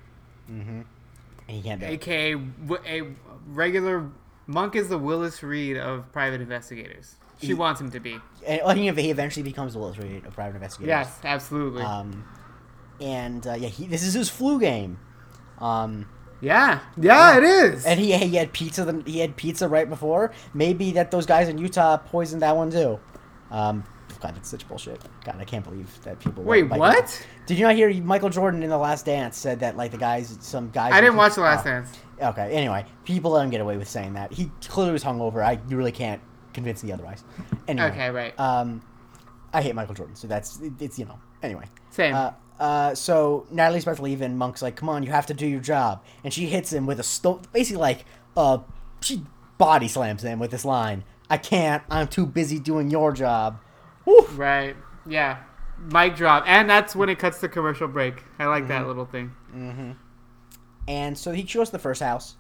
And 0.48 0.86
he 1.48 1.62
can't 1.62 1.80
do 1.80 1.88
it. 1.88 1.91
aka 1.93 2.36
a 2.86 3.04
regular 3.48 4.10
monk 4.48 4.76
is 4.76 4.89
the 4.89 4.98
Willis 4.98 5.41
Reed 5.43 5.78
of 5.78 6.12
private 6.12 6.41
investigators. 6.41 7.16
She 7.39 7.48
He- 7.48 7.54
wants 7.54 7.80
him 7.80 7.91
to 7.91 8.00
be. 8.00 8.20
And 8.45 8.62
I 8.66 8.74
think 8.74 8.98
he 8.98 9.10
eventually 9.12 9.43
becomes 9.43 9.76
Willis 9.78 9.98
Reed 9.98 10.26
of 10.26 10.34
private 10.34 10.56
investigators. 10.56 10.88
Yes, 10.89 11.20
absolutely. 11.24 11.84
Um, 11.84 12.26
and 13.00 13.45
uh, 13.45 13.54
yeah, 13.54 13.68
he, 13.68 13.86
this 13.88 14.04
is 14.04 14.14
his 14.14 14.30
flu 14.30 14.60
game. 14.60 15.00
Um, 15.60 16.08
yeah, 16.41 16.80
yeah, 17.00 17.38
it 17.38 17.43
is. 17.43 17.86
and 17.86 18.00
he, 18.00 18.16
he 18.16 18.36
had 18.36 18.54
pizza. 18.54 18.86
The, 18.86 19.02
he 19.10 19.20
had 19.20 19.36
pizza 19.36 19.68
right 19.68 19.89
before. 19.89 20.32
Maybe 20.54 20.91
that 20.91 21.10
those 21.12 21.26
guys 21.26 21.48
in 21.50 21.58
Utah 21.58 21.98
poisoned 21.98 22.41
that 22.43 22.56
one 22.56 22.70
too. 22.72 23.00
Um, 23.50 23.84
God, 24.20 24.36
that's 24.36 24.49
such 24.49 24.68
bullshit. 24.68 25.01
God, 25.24 25.36
I 25.39 25.45
can't 25.45 25.63
believe 25.63 25.89
that 26.03 26.20
people. 26.20 26.43
Wait, 26.43 26.68
like- 26.70 26.80
what? 26.80 27.28
Did 27.45 27.57
you 27.59 27.65
not 27.65 27.76
hear 27.76 27.93
Michael 28.03 28.30
Jordan 28.30 28.63
in 28.63 28.70
The 28.70 28.78
Last 28.78 29.05
Dance 29.05 29.38
said 29.38 29.59
that 29.61 29.78
like 29.78 29.91
the 29.91 29.97
guys, 29.97 30.38
some 30.41 30.70
guys. 30.72 30.93
I 30.93 31.01
didn't 31.01 31.15
watch 31.18 31.36
The 31.36 31.41
Last 31.41 31.61
Oh. 31.65 31.70
Dance. 31.70 31.89
Okay. 32.22 32.51
Anyway, 32.51 32.86
people 33.05 33.32
let 33.32 33.43
him 33.43 33.49
get 33.51 33.61
away 33.61 33.78
with 33.78 33.88
saying 33.88 34.13
that. 34.13 34.34
He 34.34 34.51
clearly 34.68 34.91
was 34.93 35.03
hungover. 35.03 35.43
I 35.45 35.59
really 35.68 35.91
can't 35.91 36.22
convince 36.53 36.84
me 36.84 36.91
otherwise. 36.91 37.24
Anyway. 37.68 37.88
Okay, 37.89 38.09
right. 38.09 38.39
Um, 38.39 38.82
I 39.53 39.61
hate 39.61 39.76
Michael 39.76 39.93
Jordan, 39.95 40.15
so 40.15 40.28
that's 40.28 40.59
it- 40.61 40.74
it's 40.80 40.97
you 40.97 41.05
know. 41.05 41.20
Anyway. 41.43 41.65
Same. 41.91 42.15
Uh, 42.15 42.32
uh, 42.59 42.95
so 42.95 43.45
Natalie's 43.51 43.84
about 43.84 43.97
to 43.97 44.01
leave, 44.01 44.22
and 44.22 44.38
Monk's 44.38 44.63
like, 44.63 44.76
"Come 44.76 44.89
on, 44.89 45.03
you 45.03 45.11
have 45.11 45.28
to 45.28 45.34
do 45.36 45.45
your 45.45 45.59
job," 45.59 46.01
and 46.24 46.34
she 46.34 46.47
hits 46.47 46.74
him 46.74 46.88
with 46.88 46.99
a 46.99 47.03
sto- 47.03 47.41
basically 47.53 47.80
like 47.82 48.05
uh, 48.36 48.57
she 49.01 49.24
body 49.59 49.88
slams 49.88 50.24
him 50.24 50.39
with 50.39 50.49
this 50.51 50.65
line, 50.65 51.03
"I 51.30 51.38
can't. 51.38 51.84
I'm 51.91 52.07
too 52.07 52.26
busy 52.26 52.57
doing 52.59 52.89
your 52.89 53.11
job." 53.11 53.59
Right. 54.36 54.76
Yeah. 55.08 55.38
Mic 55.91 56.16
drop, 56.16 56.43
and 56.47 56.68
that's 56.70 56.95
when 56.95 57.08
it 57.10 57.20
cuts 57.20 57.39
to 57.41 57.47
commercial 57.49 57.88
break. 57.88 58.24
I 58.39 58.45
like 58.45 58.64
Mm-hmm. 58.64 58.70
that 58.70 58.88
little 58.88 59.05
thing. 59.05 59.32
And 60.88 61.18
so 61.18 61.32
he 61.32 61.43
chose 61.43 61.70
the 61.70 61.80
first 61.80 62.01
house, 62.01 62.36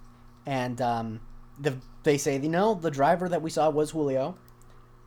and 0.45 0.81
um, 0.81 1.19
the 1.59 1.77
they 2.03 2.17
say, 2.17 2.39
you 2.39 2.49
know, 2.49 2.73
the 2.75 2.89
driver 2.91 3.27
that 3.29 3.41
we 3.41 3.49
saw 3.49 3.69
was 3.69 3.91
Julio. 3.91 4.37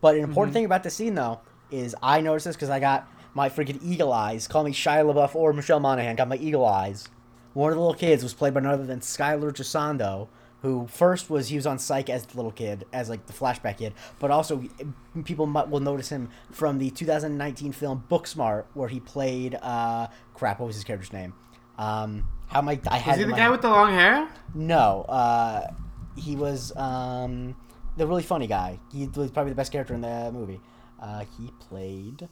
But 0.03 0.15
an 0.17 0.23
important 0.23 0.53
thing 0.53 0.65
about 0.67 0.83
the 0.83 0.91
scene, 0.91 1.15
though, 1.15 1.41
is 1.71 1.95
I 2.03 2.21
noticed 2.21 2.45
this 2.47 2.57
because 2.57 2.71
I 2.71 2.79
got 2.81 3.09
my 3.35 3.49
freaking 3.49 3.79
eagle 3.83 4.13
eyes. 4.13 4.47
Call 4.47 4.65
me 4.65 4.73
Shia 4.73 5.05
LaBeouf 5.11 5.35
or 5.35 5.53
Michelle 5.53 5.81
Monaghan. 5.81 6.17
Got 6.17 6.29
my 6.29 6.37
eagle 6.37 6.67
eyes. 6.67 7.09
One 7.55 7.71
of 7.73 7.77
the 7.77 7.81
little 7.83 7.95
kids 7.99 8.23
was 8.23 8.35
played 8.35 8.55
by 8.55 8.61
none 8.61 8.73
other 8.75 8.87
than 8.87 9.01
Skyler 9.01 9.51
Gisondo, 9.53 10.29
who 10.63 10.87
first 10.89 11.31
was 11.31 11.49
he 11.49 11.57
was 11.57 11.67
on 11.67 11.79
Psych 11.79 12.11
as 12.11 12.27
the 12.27 12.37
little 12.37 12.53
kid, 12.53 12.85
as 12.93 13.09
like 13.09 13.27
the 13.27 13.33
flashback 13.33 13.79
kid, 13.79 13.95
but 14.19 14.31
also 14.31 14.63
eh, 14.81 14.85
people 15.25 15.47
might, 15.47 15.69
will 15.69 15.81
notice 15.81 16.09
him 16.11 16.29
from 16.51 16.79
the 16.79 16.91
2019 16.91 17.73
film 17.73 18.05
Booksmart, 18.11 18.65
where 18.75 18.89
he 18.89 19.01
played 19.01 19.55
uh, 19.57 20.09
crap. 20.35 20.61
What 20.61 20.67
was 20.67 20.77
his 20.77 20.85
character's 20.85 21.13
name? 21.13 21.35
Um, 21.79 22.27
how 22.49 22.59
am 22.59 22.69
I? 22.69 22.81
I 22.89 22.99
had. 22.99 23.15
Is 23.15 23.25
he 23.25 23.31
the 23.31 23.37
guy 23.37 23.49
with 23.49 23.63
the 23.63 23.71
long 23.71 23.91
hair? 23.91 24.29
No, 24.55 25.03
uh, 25.09 25.73
he 26.17 26.37
was 26.37 26.77
um, 26.77 27.57
the 27.97 28.07
really 28.07 28.23
funny 28.23 28.47
guy. 28.47 28.79
He 28.93 29.07
was 29.07 29.31
probably 29.31 29.53
the 29.53 29.57
best 29.57 29.73
character 29.73 29.95
in 29.95 30.03
the 30.03 30.31
movie. 30.33 30.61
Uh, 31.01 31.25
he 31.39 31.51
played. 31.61 32.29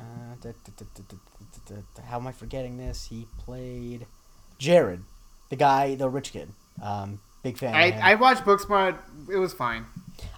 Uh, 0.00 0.34
da, 0.40 0.50
da, 0.76 1.74
da, 1.96 2.02
how 2.02 2.18
am 2.18 2.26
I 2.26 2.32
forgetting 2.32 2.76
this? 2.76 3.06
He 3.06 3.26
played 3.38 4.06
Jared, 4.58 5.02
the 5.50 5.56
guy, 5.56 5.96
the 5.96 6.08
rich 6.08 6.32
kid. 6.32 6.52
Um, 6.80 7.20
big 7.42 7.58
fan. 7.58 7.74
I. 7.74 8.12
I 8.12 8.14
watched 8.16 8.44
Booksmart. 8.44 8.96
It 9.30 9.36
was 9.36 9.52
fine. 9.52 9.86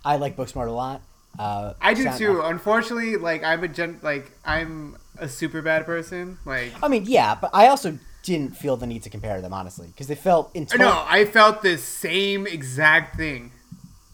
I 0.05 0.17
like 0.17 0.37
Booksmart 0.37 0.69
a 0.69 0.73
lot. 0.73 1.03
Uh, 1.39 1.75
I 1.81 1.95
do 1.95 2.05
sound- 2.05 2.19
too. 2.19 2.41
Unfortunately, 2.43 3.17
like 3.17 3.45
I'm 3.45 3.63
a 3.65 3.69
gen, 3.69 3.99
like 4.03 4.31
I'm 4.45 4.97
a 5.19 5.29
super 5.29 5.63
bad 5.63 5.87
person. 5.87 6.39
Like 6.45 6.73
I 6.83 6.89
mean, 6.89 7.05
yeah, 7.07 7.35
but 7.35 7.51
I 7.55 7.69
also 7.69 7.99
didn't 8.23 8.57
feel 8.57 8.77
the 8.77 8.87
need 8.87 9.03
to 9.05 9.11
compare 9.11 9.41
them 9.41 9.53
honestly 9.53 9.87
because 9.87 10.07
they 10.07 10.15
felt 10.15 10.51
in 10.55 10.67
no, 10.77 11.05
I 11.07 11.25
felt 11.25 11.63
the 11.63 11.79
same 11.79 12.47
exact 12.47 13.17
thing, 13.17 13.53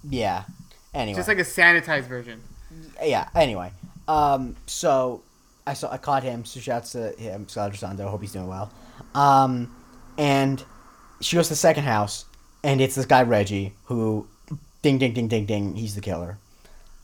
Yeah. 0.08 0.44
Anyway, 0.94 1.16
just 1.16 1.26
like 1.28 1.38
a 1.38 1.42
sanitized 1.42 2.04
version. 2.06 2.40
yeah. 3.02 3.28
Anyway, 3.34 3.72
um, 4.08 4.54
so 4.66 5.22
I 5.66 5.74
saw 5.74 5.90
I 5.90 5.96
caught 5.98 6.22
him. 6.22 6.44
So 6.44 6.60
shouts 6.60 6.92
to 6.92 7.10
him, 7.12 7.46
Skylar 7.46 7.72
Sando. 7.76 8.08
Hope 8.08 8.20
he's 8.20 8.32
doing 8.32 8.46
well. 8.46 8.70
Um, 9.14 9.74
and 10.18 10.62
she 11.20 11.36
goes 11.36 11.46
to 11.48 11.52
the 11.54 11.56
second 11.56 11.84
house, 11.84 12.25
and 12.66 12.80
it's 12.80 12.96
this 12.96 13.06
guy 13.06 13.22
Reggie 13.22 13.72
who, 13.84 14.26
ding 14.82 14.98
ding 14.98 15.14
ding 15.14 15.28
ding 15.28 15.46
ding, 15.46 15.76
he's 15.76 15.94
the 15.94 16.00
killer, 16.00 16.36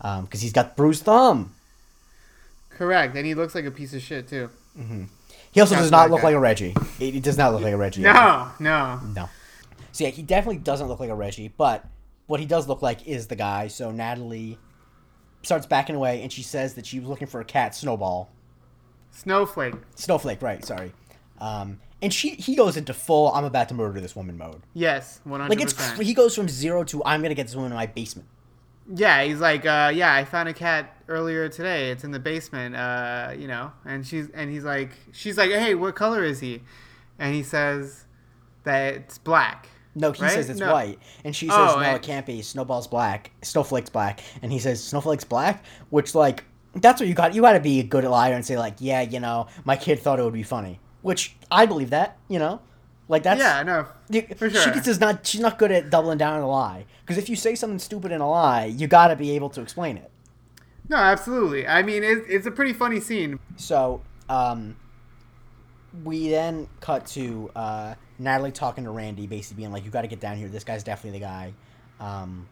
um, 0.00 0.24
because 0.24 0.40
he's 0.42 0.52
got 0.52 0.76
bruised 0.76 1.04
thumb. 1.04 1.54
Correct, 2.70 3.16
and 3.16 3.24
he 3.24 3.34
looks 3.34 3.54
like 3.54 3.64
a 3.64 3.70
piece 3.70 3.94
of 3.94 4.02
shit 4.02 4.28
too. 4.28 4.50
He 5.52 5.60
also 5.60 5.74
Sounds 5.74 5.84
does 5.84 5.90
not 5.90 6.02
like 6.02 6.10
look 6.10 6.20
that. 6.20 6.26
like 6.26 6.34
a 6.34 6.40
Reggie. 6.40 6.74
He 6.98 7.20
does 7.20 7.38
not 7.38 7.52
look 7.52 7.62
like 7.62 7.74
a 7.74 7.76
Reggie. 7.76 8.02
No, 8.02 8.50
no. 8.58 9.00
No. 9.14 9.28
So 9.92 10.04
yeah, 10.04 10.10
he 10.10 10.22
definitely 10.22 10.58
doesn't 10.58 10.88
look 10.88 10.98
like 10.98 11.10
a 11.10 11.14
Reggie, 11.14 11.48
but 11.56 11.84
what 12.26 12.40
he 12.40 12.46
does 12.46 12.66
look 12.66 12.82
like 12.82 13.06
is 13.06 13.28
the 13.28 13.36
guy. 13.36 13.68
So 13.68 13.92
Natalie 13.92 14.58
starts 15.42 15.66
backing 15.66 15.94
away, 15.94 16.22
and 16.22 16.32
she 16.32 16.42
says 16.42 16.74
that 16.74 16.86
she 16.86 16.98
was 16.98 17.08
looking 17.08 17.28
for 17.28 17.40
a 17.40 17.44
cat, 17.44 17.74
Snowball. 17.74 18.30
Snowflake. 19.12 19.74
Snowflake, 19.94 20.40
right? 20.40 20.64
Sorry. 20.64 20.92
Um, 21.42 21.80
and 22.00 22.12
she 22.12 22.30
he 22.30 22.54
goes 22.56 22.76
into 22.76 22.94
full 22.94 23.32
"I'm 23.32 23.44
about 23.44 23.68
to 23.68 23.74
murder 23.74 24.00
this 24.00 24.14
woman" 24.16 24.38
mode. 24.38 24.62
Yes, 24.74 25.20
one 25.24 25.40
Like 25.40 25.48
hundred 25.50 25.62
it's 25.64 25.72
cr- 25.94 26.02
he 26.02 26.14
goes 26.14 26.34
from 26.34 26.48
zero 26.48 26.84
to 26.84 27.02
"I'm 27.04 27.22
gonna 27.22 27.34
get 27.34 27.46
this 27.46 27.56
woman 27.56 27.72
in 27.72 27.76
my 27.76 27.86
basement." 27.86 28.28
Yeah, 28.92 29.22
he's 29.22 29.40
like, 29.40 29.64
uh, 29.64 29.92
yeah, 29.94 30.12
I 30.12 30.24
found 30.24 30.48
a 30.48 30.52
cat 30.54 30.96
earlier 31.08 31.48
today. 31.48 31.90
It's 31.92 32.02
in 32.04 32.10
the 32.10 32.18
basement, 32.18 32.74
uh, 32.74 33.32
you 33.38 33.46
know. 33.46 33.72
And 33.84 34.04
she's 34.06 34.28
and 34.30 34.50
he's 34.50 34.64
like, 34.64 34.90
she's 35.12 35.38
like, 35.38 35.50
hey, 35.50 35.74
what 35.76 35.94
color 35.94 36.24
is 36.24 36.40
he? 36.40 36.62
And 37.18 37.34
he 37.34 37.42
says 37.44 38.04
that 38.64 38.94
it's 38.94 39.18
black. 39.18 39.68
No, 39.94 40.10
he 40.12 40.22
Right? 40.22 40.32
says 40.32 40.48
it's 40.50 40.58
No. 40.60 40.72
white, 40.72 40.98
and 41.24 41.36
she 41.36 41.46
says, 41.48 41.56
Oh, 41.58 41.74
"No, 41.80 41.86
I- 41.90 41.94
it 41.94 42.02
can't 42.02 42.24
be. 42.24 42.40
Snowball's 42.42 42.86
black. 42.88 43.30
Snowflake's 43.42 43.90
black." 43.90 44.20
And 44.42 44.50
he 44.50 44.58
says, 44.58 44.82
"Snowflake's 44.82 45.24
black," 45.24 45.64
which 45.90 46.14
like 46.14 46.44
That's 46.74 46.98
what 47.00 47.06
you 47.08 47.14
got. 47.14 47.34
You 47.34 47.42
got 47.42 47.52
to 47.52 47.60
be 47.60 47.80
a 47.80 47.82
good 47.82 48.02
liar 48.04 48.32
and 48.32 48.44
say 48.46 48.56
like, 48.58 48.76
yeah, 48.78 49.02
you 49.02 49.20
know, 49.20 49.46
my 49.66 49.76
kid 49.76 49.98
thought 50.00 50.18
it 50.18 50.22
would 50.24 50.32
be 50.32 50.42
funny, 50.42 50.80
which 51.02 51.36
I 51.50 51.66
believe 51.66 51.90
that. 51.90 52.16
You 52.28 52.38
know, 52.38 52.60
like 53.08 53.22
that's 53.22 53.40
yeah, 53.40 53.62
no, 53.62 53.86
You, 54.08 54.22
for 54.36 54.48
She 54.50 54.56
sure. 54.56 54.72
gets 54.72 54.88
is 54.88 55.00
not. 55.00 55.26
She's 55.26 55.40
not 55.40 55.58
good 55.58 55.70
at 55.72 55.90
doubling 55.90 56.18
down 56.18 56.34
on 56.36 56.42
a 56.42 56.48
lie. 56.48 56.86
Because 57.02 57.18
if 57.18 57.28
you 57.28 57.36
say 57.36 57.54
something 57.54 57.78
stupid 57.78 58.12
in 58.12 58.20
a 58.20 58.30
lie, 58.30 58.64
you 58.66 58.86
got 58.86 59.08
to 59.08 59.16
be 59.16 59.32
able 59.32 59.50
to 59.50 59.60
explain 59.60 59.96
it. 59.96 60.10
no, 60.88 60.96
absolutely. 60.96 61.66
I 61.66 61.82
mean, 61.82 62.02
it, 62.04 62.24
it's 62.28 62.46
a 62.46 62.50
pretty 62.50 62.72
funny 62.72 63.00
scene. 63.00 63.38
So, 63.56 64.02
um, 64.28 64.76
we 66.04 66.28
then 66.30 66.68
cut 66.80 67.06
to 67.08 67.50
uh, 67.54 67.94
Natalie 68.18 68.52
talking 68.52 68.84
to 68.84 68.90
Randy, 68.90 69.26
basically 69.26 69.60
being 69.62 69.72
like, 69.72 69.84
"You 69.84 69.90
got 69.90 70.02
to 70.02 70.08
get 70.08 70.20
down 70.20 70.36
here. 70.36 70.48
This 70.48 70.64
guy's 70.64 70.82
definitely 70.84 71.18
the 71.18 71.24
guy." 71.26 71.54
Um, 72.00 72.48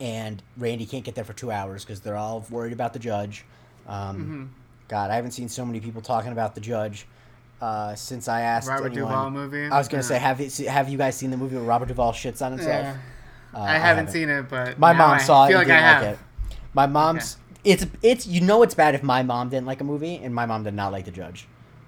and 0.00 0.42
Randy 0.56 0.86
can't 0.86 1.04
get 1.04 1.14
there 1.14 1.24
for 1.24 1.32
two 1.34 1.50
hours 1.52 1.84
because 1.84 2.00
they're 2.00 2.16
all 2.16 2.44
worried 2.50 2.72
about 2.72 2.92
the 2.92 2.98
judge. 2.98 3.44
Um, 3.86 4.16
Mm-hmm. 4.16 4.44
God, 4.88 5.10
I 5.10 5.14
haven't 5.16 5.30
seen 5.30 5.48
so 5.48 5.64
many 5.64 5.80
people 5.80 6.02
talking 6.02 6.30
about 6.32 6.54
the 6.54 6.60
judge 6.60 7.06
uh, 7.60 7.94
since 7.94 8.28
I 8.28 8.42
asked 8.42 8.68
Robert 8.68 8.92
anyone. 8.92 9.10
Duvall 9.10 9.30
movie. 9.30 9.66
I 9.66 9.78
was 9.78 9.88
gonna 9.88 10.02
Yeah. 10.02 10.08
say, 10.08 10.18
have 10.18 10.40
you 10.40 10.68
have 10.68 10.88
you 10.88 10.98
guys 10.98 11.16
seen 11.16 11.30
the 11.30 11.36
movie 11.36 11.56
where 11.56 11.64
Robert 11.64 11.88
Duvall 11.88 12.12
shits 12.12 12.44
on 12.44 12.52
himself? 12.52 12.84
Yeah. 12.84 12.96
Uh, 13.54 13.62
I 13.62 13.78
haven't 13.78 14.10
seen 14.10 14.28
it, 14.28 14.48
but 14.48 14.78
My 14.78 14.92
mom 14.92 15.12
I 15.12 15.18
saw 15.18 15.46
it 15.46 15.54
like 15.54 15.56
I 15.56 15.60
didn't 15.70 15.80
have. 15.82 16.02
like 16.02 16.12
it. 16.14 16.18
My 16.74 16.86
mom's 16.86 17.36
it's 17.62 17.86
it's 18.02 18.26
you 18.26 18.40
know 18.40 18.62
it's 18.62 18.74
bad 18.74 18.94
if 18.94 19.02
my 19.02 19.22
mom 19.22 19.48
didn't 19.48 19.66
like 19.66 19.80
a 19.80 19.84
movie 19.84 20.16
and 20.16 20.34
my 20.34 20.44
mom 20.44 20.64
did 20.64 20.74
not 20.74 20.92
like 20.92 21.04
the 21.04 21.10
judge. 21.10 21.46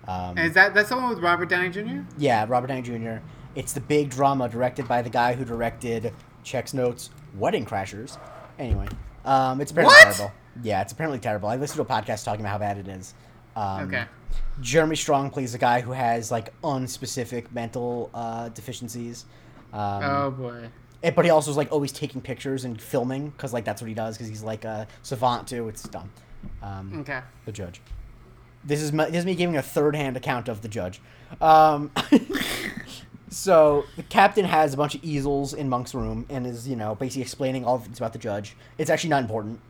Um, 0.08 0.38
is 0.38 0.54
that 0.54 0.72
that's 0.74 0.88
the 0.90 0.96
one 0.96 1.08
with 1.10 1.18
Robert 1.18 1.48
Downey 1.48 1.68
Jr.? 1.70 2.02
yeah, 2.16 2.46
Robert 2.48 2.68
Downey 2.68 2.82
Jr. 2.82 3.16
It's 3.56 3.72
the 3.72 3.80
big 3.80 4.10
drama 4.10 4.48
directed 4.48 4.86
by 4.86 5.02
the 5.02 5.10
guy 5.10 5.32
who 5.34 5.44
directed 5.44 6.12
Checks 6.44 6.72
Notes, 6.72 7.10
Wedding 7.36 7.66
Crashers. 7.66 8.16
Anyway, 8.58 8.86
um, 9.24 9.60
it's 9.60 9.72
apparently 9.72 9.94
What? 9.96 10.14
terrible. 10.14 10.32
Yeah, 10.62 10.80
it's 10.82 10.92
apparently 10.92 11.18
terrible. 11.18 11.48
I 11.48 11.56
listened 11.56 11.84
to 11.84 11.92
a 11.92 11.96
podcast 12.02 12.24
talking 12.24 12.40
about 12.42 12.52
how 12.52 12.58
bad 12.58 12.78
it 12.78 12.86
is. 12.88 13.14
Um, 13.56 13.88
Okay. 13.88 14.04
Jeremy 14.60 14.96
Strong 14.96 15.30
plays 15.30 15.54
a 15.54 15.58
guy 15.58 15.80
who 15.80 15.92
has 15.92 16.30
like 16.30 16.52
unspecific 16.62 17.52
mental 17.52 18.10
uh, 18.14 18.48
deficiencies. 18.50 19.24
Um, 19.72 20.02
oh 20.02 20.30
boy. 20.30 20.68
Eh, 21.02 21.10
but 21.10 21.24
he 21.24 21.30
also 21.30 21.50
is 21.50 21.56
like 21.56 21.70
always 21.70 21.92
taking 21.92 22.20
pictures 22.20 22.64
and 22.64 22.80
filming 22.80 23.30
because 23.30 23.52
like 23.52 23.64
that's 23.64 23.82
what 23.82 23.88
he 23.88 23.94
does 23.94 24.16
because 24.16 24.28
he's 24.28 24.42
like 24.42 24.64
a 24.64 24.86
savant 25.02 25.46
too. 25.48 25.68
It's 25.68 25.82
dumb. 25.82 26.10
Um, 26.62 27.00
Okay. 27.00 27.20
The 27.44 27.52
judge. 27.52 27.80
This 28.64 28.80
is 28.80 28.92
my, 28.92 29.04
this 29.06 29.16
is 29.20 29.26
me 29.26 29.34
giving 29.34 29.56
a 29.56 29.62
third 29.62 29.94
hand 29.94 30.16
account 30.16 30.48
of 30.48 30.62
the 30.62 30.68
judge. 30.68 31.00
Um, 31.40 31.90
so 33.28 33.84
the 33.96 34.02
captain 34.04 34.44
has 34.44 34.74
a 34.74 34.76
bunch 34.76 34.94
of 34.94 35.04
easels 35.04 35.52
in 35.54 35.68
Monk's 35.68 35.94
room 35.94 36.26
and 36.30 36.46
is 36.46 36.66
you 36.68 36.76
know 36.76 36.94
basically 36.94 37.22
explaining 37.22 37.64
all 37.64 37.78
things 37.78 37.98
about 37.98 38.12
the 38.12 38.18
judge. 38.18 38.56
It's 38.78 38.90
actually 38.90 39.10
not 39.10 39.22
important, 39.22 39.60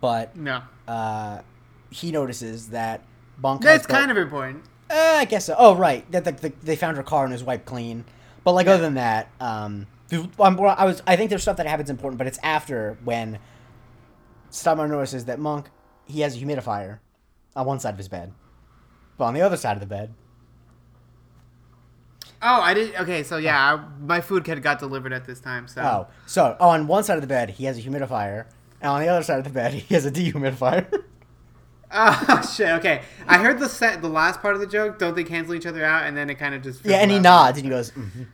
but 0.00 0.36
No. 0.36 0.62
uh, 0.86 1.40
he 1.90 2.12
notices 2.12 2.68
that 2.68 3.02
Has 3.42 3.60
That's 3.60 3.86
kind 3.86 4.10
of 4.10 4.16
important. 4.16 4.64
uh, 4.90 4.94
I 5.18 5.24
guess 5.24 5.46
so. 5.46 5.54
Oh, 5.58 5.74
right. 5.76 6.10
That 6.12 6.24
the, 6.24 6.32
the, 6.32 6.52
they 6.62 6.76
found 6.76 6.96
her 6.96 7.02
car 7.02 7.24
and 7.24 7.32
it 7.32 7.36
was 7.36 7.44
wiped 7.44 7.66
clean. 7.66 8.04
But 8.44 8.52
like 8.52 8.66
other 8.66 8.82
than 8.82 8.94
that, 8.94 9.28
um, 9.40 9.86
I'm- 10.12 10.58
I 10.60 10.84
was 10.84 11.02
I 11.06 11.16
think 11.16 11.28
there's 11.30 11.42
stuff 11.42 11.58
that 11.58 11.66
happens 11.66 11.90
important, 11.90 12.18
but 12.18 12.26
it's 12.26 12.38
after 12.42 12.96
when 13.04 13.38
Stubborn 14.50 14.90
notices 14.90 15.26
that 15.26 15.38
Monk 15.38 15.68
he 16.06 16.20
has 16.22 16.34
a 16.36 16.38
humidifier 16.40 17.00
on 17.54 17.66
one 17.66 17.78
side 17.80 17.90
of 17.90 17.98
his 17.98 18.08
bed, 18.08 18.32
but 19.18 19.24
on 19.26 19.34
the 19.34 19.42
other 19.42 19.56
side 19.58 19.76
of 19.76 19.80
the 19.80 19.86
bed, 19.86 20.14
Oh, 22.40 22.60
I 22.60 22.72
did. 22.72 22.94
Okay, 22.94 23.22
so 23.24 23.36
yeah, 23.36 23.74
I, 23.74 23.84
my 24.00 24.20
food 24.20 24.46
had 24.46 24.62
got 24.62 24.78
delivered 24.78 25.12
at 25.12 25.24
this 25.26 25.40
time. 25.40 25.66
So. 25.66 25.82
oh, 25.82 26.06
so 26.26 26.56
oh, 26.60 26.68
on 26.68 26.86
one 26.86 27.02
side 27.04 27.16
of 27.16 27.20
the 27.20 27.26
bed 27.26 27.50
he 27.50 27.64
has 27.64 27.78
a 27.78 27.82
humidifier, 27.82 28.46
and 28.80 28.90
on 28.90 29.00
the 29.00 29.08
other 29.08 29.22
side 29.22 29.38
of 29.38 29.44
the 29.44 29.50
bed 29.50 29.74
he 29.88 29.94
has 29.94 30.06
a 30.06 30.10
dehumidifier. 30.10 30.86
Oh 31.92 32.52
shit. 32.56 32.68
Okay, 32.68 33.02
I 33.26 33.38
heard 33.38 33.58
the 33.58 33.68
set, 33.68 34.02
the 34.02 34.08
last 34.08 34.40
part 34.40 34.54
of 34.54 34.60
the 34.60 34.66
joke. 34.66 34.98
Don't 34.98 35.14
they 35.14 35.24
cancel 35.24 35.54
each 35.54 35.66
other 35.66 35.84
out? 35.84 36.06
And 36.06 36.16
then 36.16 36.30
it 36.30 36.34
kind 36.36 36.54
of 36.54 36.62
just. 36.62 36.84
yeah, 36.84 36.96
and 36.98 37.10
he 37.10 37.18
nods 37.18 37.58
and 37.58 37.64
he 37.64 37.70
goes, 37.70 37.90
mm 37.92 38.26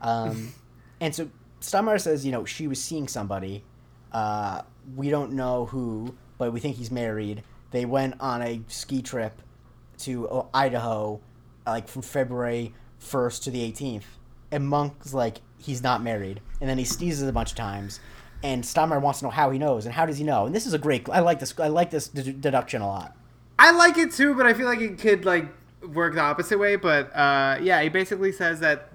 um, 0.00 0.52
and 1.00 1.14
so 1.14 1.30
Stottlemeyer 1.62 1.98
says, 1.98 2.26
you 2.26 2.32
know, 2.32 2.44
she 2.44 2.68
was 2.68 2.80
seeing 2.82 3.08
somebody. 3.08 3.64
Uh, 4.12 4.60
we 4.94 5.08
don't 5.08 5.32
know 5.32 5.64
who, 5.64 6.14
but 6.36 6.52
we 6.52 6.60
think 6.60 6.76
he's 6.76 6.90
married. 6.90 7.42
They 7.70 7.86
went 7.86 8.16
on 8.20 8.42
a 8.42 8.60
ski 8.68 9.00
trip 9.00 9.40
to 10.00 10.28
uh, 10.28 10.46
Idaho, 10.52 11.20
like 11.66 11.88
from 11.88 12.02
February 12.02 12.74
first 12.98 13.44
to 13.44 13.50
the 13.50 13.62
eighteenth. 13.62 14.06
And 14.52 14.68
Monk's 14.68 15.14
like, 15.14 15.38
he's 15.58 15.82
not 15.82 16.02
married, 16.02 16.40
and 16.60 16.68
then 16.68 16.78
he 16.78 16.84
sneezes 16.84 17.26
a 17.26 17.32
bunch 17.32 17.50
of 17.52 17.56
times. 17.56 17.98
And 18.44 18.62
Stottlemeyer 18.62 19.00
wants 19.00 19.20
to 19.20 19.24
know 19.24 19.30
how 19.30 19.50
he 19.50 19.58
knows, 19.58 19.86
and 19.86 19.94
how 19.94 20.04
does 20.06 20.18
he 20.18 20.24
know? 20.24 20.44
And 20.46 20.54
this 20.54 20.66
is 20.66 20.74
a 20.74 20.78
great. 20.78 21.08
I 21.08 21.20
like 21.20 21.40
this. 21.40 21.58
I 21.58 21.68
like 21.68 21.90
this 21.90 22.08
d- 22.08 22.30
deduction 22.32 22.82
a 22.82 22.86
lot. 22.86 23.16
I 23.58 23.70
like 23.72 23.96
it 23.98 24.12
too, 24.12 24.34
but 24.34 24.44
I 24.46 24.52
feel 24.52 24.66
like 24.66 24.80
it 24.80 24.98
could 24.98 25.24
like 25.24 25.46
work 25.94 26.14
the 26.14 26.20
opposite 26.20 26.58
way. 26.58 26.76
But 26.76 27.14
uh, 27.16 27.58
yeah, 27.62 27.82
he 27.82 27.88
basically 27.88 28.32
says 28.32 28.60
that 28.60 28.90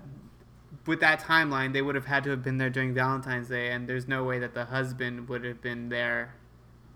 with 0.86 1.00
that 1.00 1.20
timeline, 1.20 1.74
they 1.74 1.82
would 1.82 1.95
have 1.95 2.06
had 2.06 2.24
to 2.26 2.30
have 2.30 2.43
been 2.43 2.58
there 2.60 2.70
during 2.70 2.93
Valentine's 2.93 3.50
Day, 3.50 3.72
and 3.72 3.89
there's 3.89 4.08
no 4.08 4.24
way 4.24 4.38
that 4.38 4.54
the 4.54 4.66
husband 4.66 5.28
would 5.30 5.43
have 5.43 5.62
been 5.62 5.89
there 5.89 6.36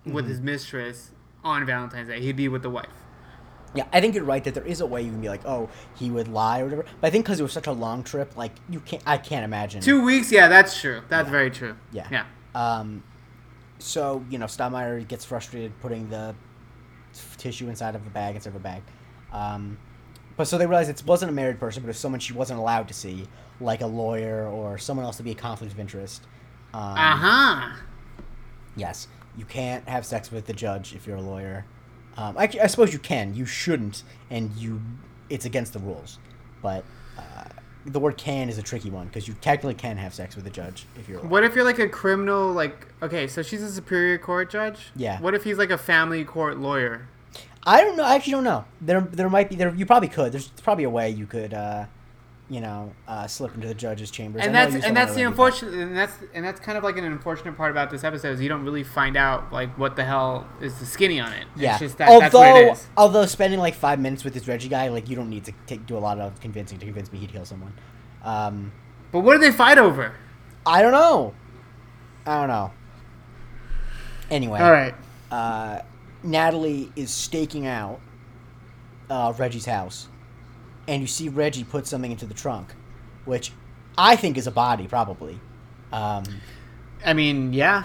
with 0.06 0.26
Mm-hmm. 0.26 0.28
his 0.30 0.42
mistress 0.42 1.12
on 1.44 1.66
Valentine's 1.66 2.08
Day. 2.10 2.22
He'd 2.22 2.36
be 2.36 2.48
with 2.50 2.62
the 2.62 2.70
wife. 2.70 2.86
Yeah, 3.74 3.86
I 3.92 4.00
think 4.00 4.14
you're 4.14 4.24
right 4.26 4.44
that 4.44 4.54
there 4.54 4.66
is 4.66 4.80
a 4.82 4.86
way 4.86 5.02
you 5.02 5.10
can 5.10 5.22
be 5.22 5.30
like, 5.30 5.44
oh, 5.46 5.70
he 5.96 6.12
would 6.12 6.28
lie 6.28 6.60
or 6.60 6.66
whatever. 6.66 6.86
But 7.02 7.08
I 7.08 7.10
think 7.10 7.26
because 7.26 7.40
it 7.40 7.44
was 7.44 7.52
such 7.54 7.66
a 7.66 7.72
long 7.72 8.04
trip, 8.04 8.38
like 8.38 8.52
you 8.70 8.80
can't. 8.80 9.02
I 9.08 9.18
can't 9.18 9.44
imagine. 9.44 9.82
Two 9.82 10.04
weeks, 10.04 10.32
yeah, 10.32 10.48
that's 10.48 10.80
true. 10.80 11.02
That's 11.10 11.28
very 11.30 11.50
true. 11.50 11.76
Yeah. 11.92 12.08
yeah. 12.12 12.26
Um, 12.56 13.04
so 13.80 14.24
you 14.30 14.38
know, 14.38 14.46
Stottlemeyer 14.46 15.08
gets 15.08 15.26
frustrated 15.26 15.72
putting 15.82 16.10
the 16.10 16.36
tissue 17.38 17.70
inside 17.70 17.96
of 17.96 18.06
a 18.08 18.10
bag 18.10 18.36
instead 18.36 18.52
of 18.52 18.56
a 18.56 18.60
bag. 18.60 18.82
Um, 19.32 19.78
but 20.36 20.48
so 20.48 20.58
they 20.58 20.66
realize 20.66 20.90
it 20.90 21.04
wasn't 21.06 21.30
a 21.32 21.34
married 21.34 21.60
person, 21.60 21.84
but 21.84 21.88
it 21.88 21.90
was 21.92 21.98
someone 22.00 22.20
she 22.20 22.34
wasn't 22.34 22.60
allowed 22.60 22.88
to 22.88 22.94
see, 22.94 23.28
like 23.62 23.82
a 23.82 23.86
lawyer 23.88 24.48
or 24.48 24.78
someone 24.78 25.06
else 25.06 25.18
to 25.18 25.24
be 25.24 25.32
a 25.32 25.36
conflict 25.36 25.74
of 25.74 25.80
interest. 25.80 26.24
Um, 26.74 26.82
Uh 26.82 27.16
huh. 27.18 27.76
Yes, 28.76 29.08
you 29.38 29.46
can't 29.46 29.88
have 29.88 30.06
sex 30.06 30.32
with 30.32 30.48
the 30.48 30.54
judge 30.54 30.96
if 30.96 31.06
you're 31.06 31.18
a 31.18 31.22
lawyer. 31.22 31.66
Um, 32.18 32.38
I, 32.38 32.50
I 32.62 32.68
suppose 32.68 32.94
you 32.94 33.00
can. 33.00 33.36
You 33.36 33.46
shouldn't, 33.46 34.04
and 34.30 34.52
you. 34.56 34.82
It's 35.30 35.46
against 35.46 35.74
the 35.74 35.80
rules. 35.80 36.20
But 36.62 36.84
the 37.86 38.00
word 38.00 38.18
"can" 38.18 38.50
is 38.50 38.58
a 38.58 38.62
tricky 38.62 38.90
one 38.90 39.08
because 39.08 39.28
you 39.28 39.36
technically 39.42 39.74
can 39.74 39.98
have 39.98 40.14
sex 40.14 40.36
with 40.36 40.46
a 40.48 40.50
judge 40.50 40.86
if 40.98 41.10
you're. 41.10 41.20
What 41.20 41.44
if 41.44 41.56
you're 41.56 41.66
like 41.66 41.80
a 41.80 41.90
criminal? 41.90 42.52
Like, 42.52 42.88
okay, 43.02 43.28
so 43.28 43.42
she's 43.42 43.62
a 43.62 43.72
superior 43.72 44.18
court 44.18 44.50
judge. 44.50 44.92
Yeah. 44.96 45.20
What 45.20 45.34
if 45.34 45.44
he's 45.44 45.58
like 45.58 45.70
a 45.70 45.78
family 45.78 46.24
court 46.24 46.58
lawyer? 46.58 47.08
I 47.66 47.82
don't 47.82 47.96
know. 47.96 48.04
I 48.04 48.16
actually 48.16 48.34
don't 48.34 48.44
know. 48.44 48.66
There, 48.82 49.02
there 49.02 49.30
might 49.30 49.50
be. 49.50 49.56
There, 49.56 49.74
you 49.74 49.86
probably 49.86 50.10
could. 50.10 50.32
There's 50.32 50.50
probably 50.50 50.84
a 50.84 50.90
way 50.90 51.10
you 51.10 51.26
could, 51.26 51.54
uh, 51.54 51.86
you 52.50 52.60
know, 52.62 52.94
uh, 53.08 53.26
slip 53.26 53.56
into 53.56 53.68
the 53.68 53.74
judge's 53.74 54.12
chambers. 54.12 54.46
And 54.46 54.54
that's 54.54 54.76
and 54.76 54.96
that's 54.96 55.16
the 55.16 55.24
unfortunate 55.24 55.74
and 55.74 55.98
that's 55.98 56.14
and 56.34 56.44
that's 56.46 56.60
kind 56.60 56.78
of 56.78 56.84
like 56.84 56.98
an 56.98 57.06
unfortunate 57.06 57.56
part 57.56 57.72
about 57.72 57.90
this 57.90 58.04
episode 58.04 58.34
is 58.34 58.42
you 58.42 58.50
don't 58.50 58.66
really 58.66 58.84
find 58.84 59.16
out 59.16 59.52
like 59.54 59.76
what 59.78 59.96
the 59.96 60.04
hell 60.04 60.48
is 60.62 60.78
the 60.80 60.86
skinny 60.86 61.20
on 61.20 61.32
it. 61.34 61.48
Yeah. 61.56 61.72
It's 61.72 61.80
just 61.80 61.98
that 62.00 62.20
that's 62.20 62.34
what 62.34 62.48
it 62.48 62.68
although, 62.68 62.80
although 62.98 63.26
spending 63.26 63.60
like 63.60 63.76
five 63.76 64.00
minutes 64.00 64.24
with 64.24 64.34
this 64.34 64.48
Reggie 64.48 64.70
guy, 64.70 64.90
like 64.90 65.10
you 65.10 65.16
don't 65.16 65.30
need 65.30 65.46
to 65.46 65.54
take, 65.68 65.86
do 65.86 65.98
a 65.98 66.00
lot 66.00 66.20
of 66.20 66.40
convincing 66.42 66.80
to 66.80 66.86
convince 66.86 67.12
me 67.12 67.20
he'd 67.20 67.32
kill 67.32 67.46
someone. 67.46 67.74
Um, 68.24 68.72
But 69.12 69.22
what 69.22 69.34
do 69.34 69.40
they 69.40 69.52
fight 69.52 69.78
over? 69.78 70.14
I 70.66 70.82
don't 70.82 70.92
know. 70.92 71.34
I 72.26 72.40
don't 72.40 72.48
know. 72.50 72.72
Anyway, 74.32 74.60
All 74.60 74.72
right. 74.72 74.96
uh, 75.32 75.82
Natalie 76.24 76.92
is 76.96 77.12
staking 77.12 77.68
out 77.68 78.00
uh, 79.10 79.34
Reggie's 79.38 79.66
house, 79.66 80.08
and 80.88 81.02
you 81.02 81.08
see 81.08 81.30
Reggie 81.30 81.64
put 81.64 81.88
something 81.88 82.12
into 82.12 82.26
the 82.26 82.34
trunk, 82.34 82.74
which 83.26 83.52
I 83.98 84.16
think 84.16 84.38
is 84.38 84.48
a 84.48 84.52
body, 84.52 84.88
probably. 84.88 85.40
Um, 85.92 86.24
I 87.06 87.14
mean, 87.14 87.54
yeah. 87.54 87.84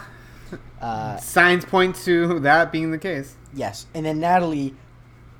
uh, 0.80 1.16
Signs 1.18 1.64
point 1.64 1.96
to 2.04 2.40
that 2.40 2.72
being 2.72 2.90
the 2.90 2.98
case. 2.98 3.36
yes, 3.52 3.86
and 3.94 4.06
then 4.06 4.20
Natalie 4.20 4.74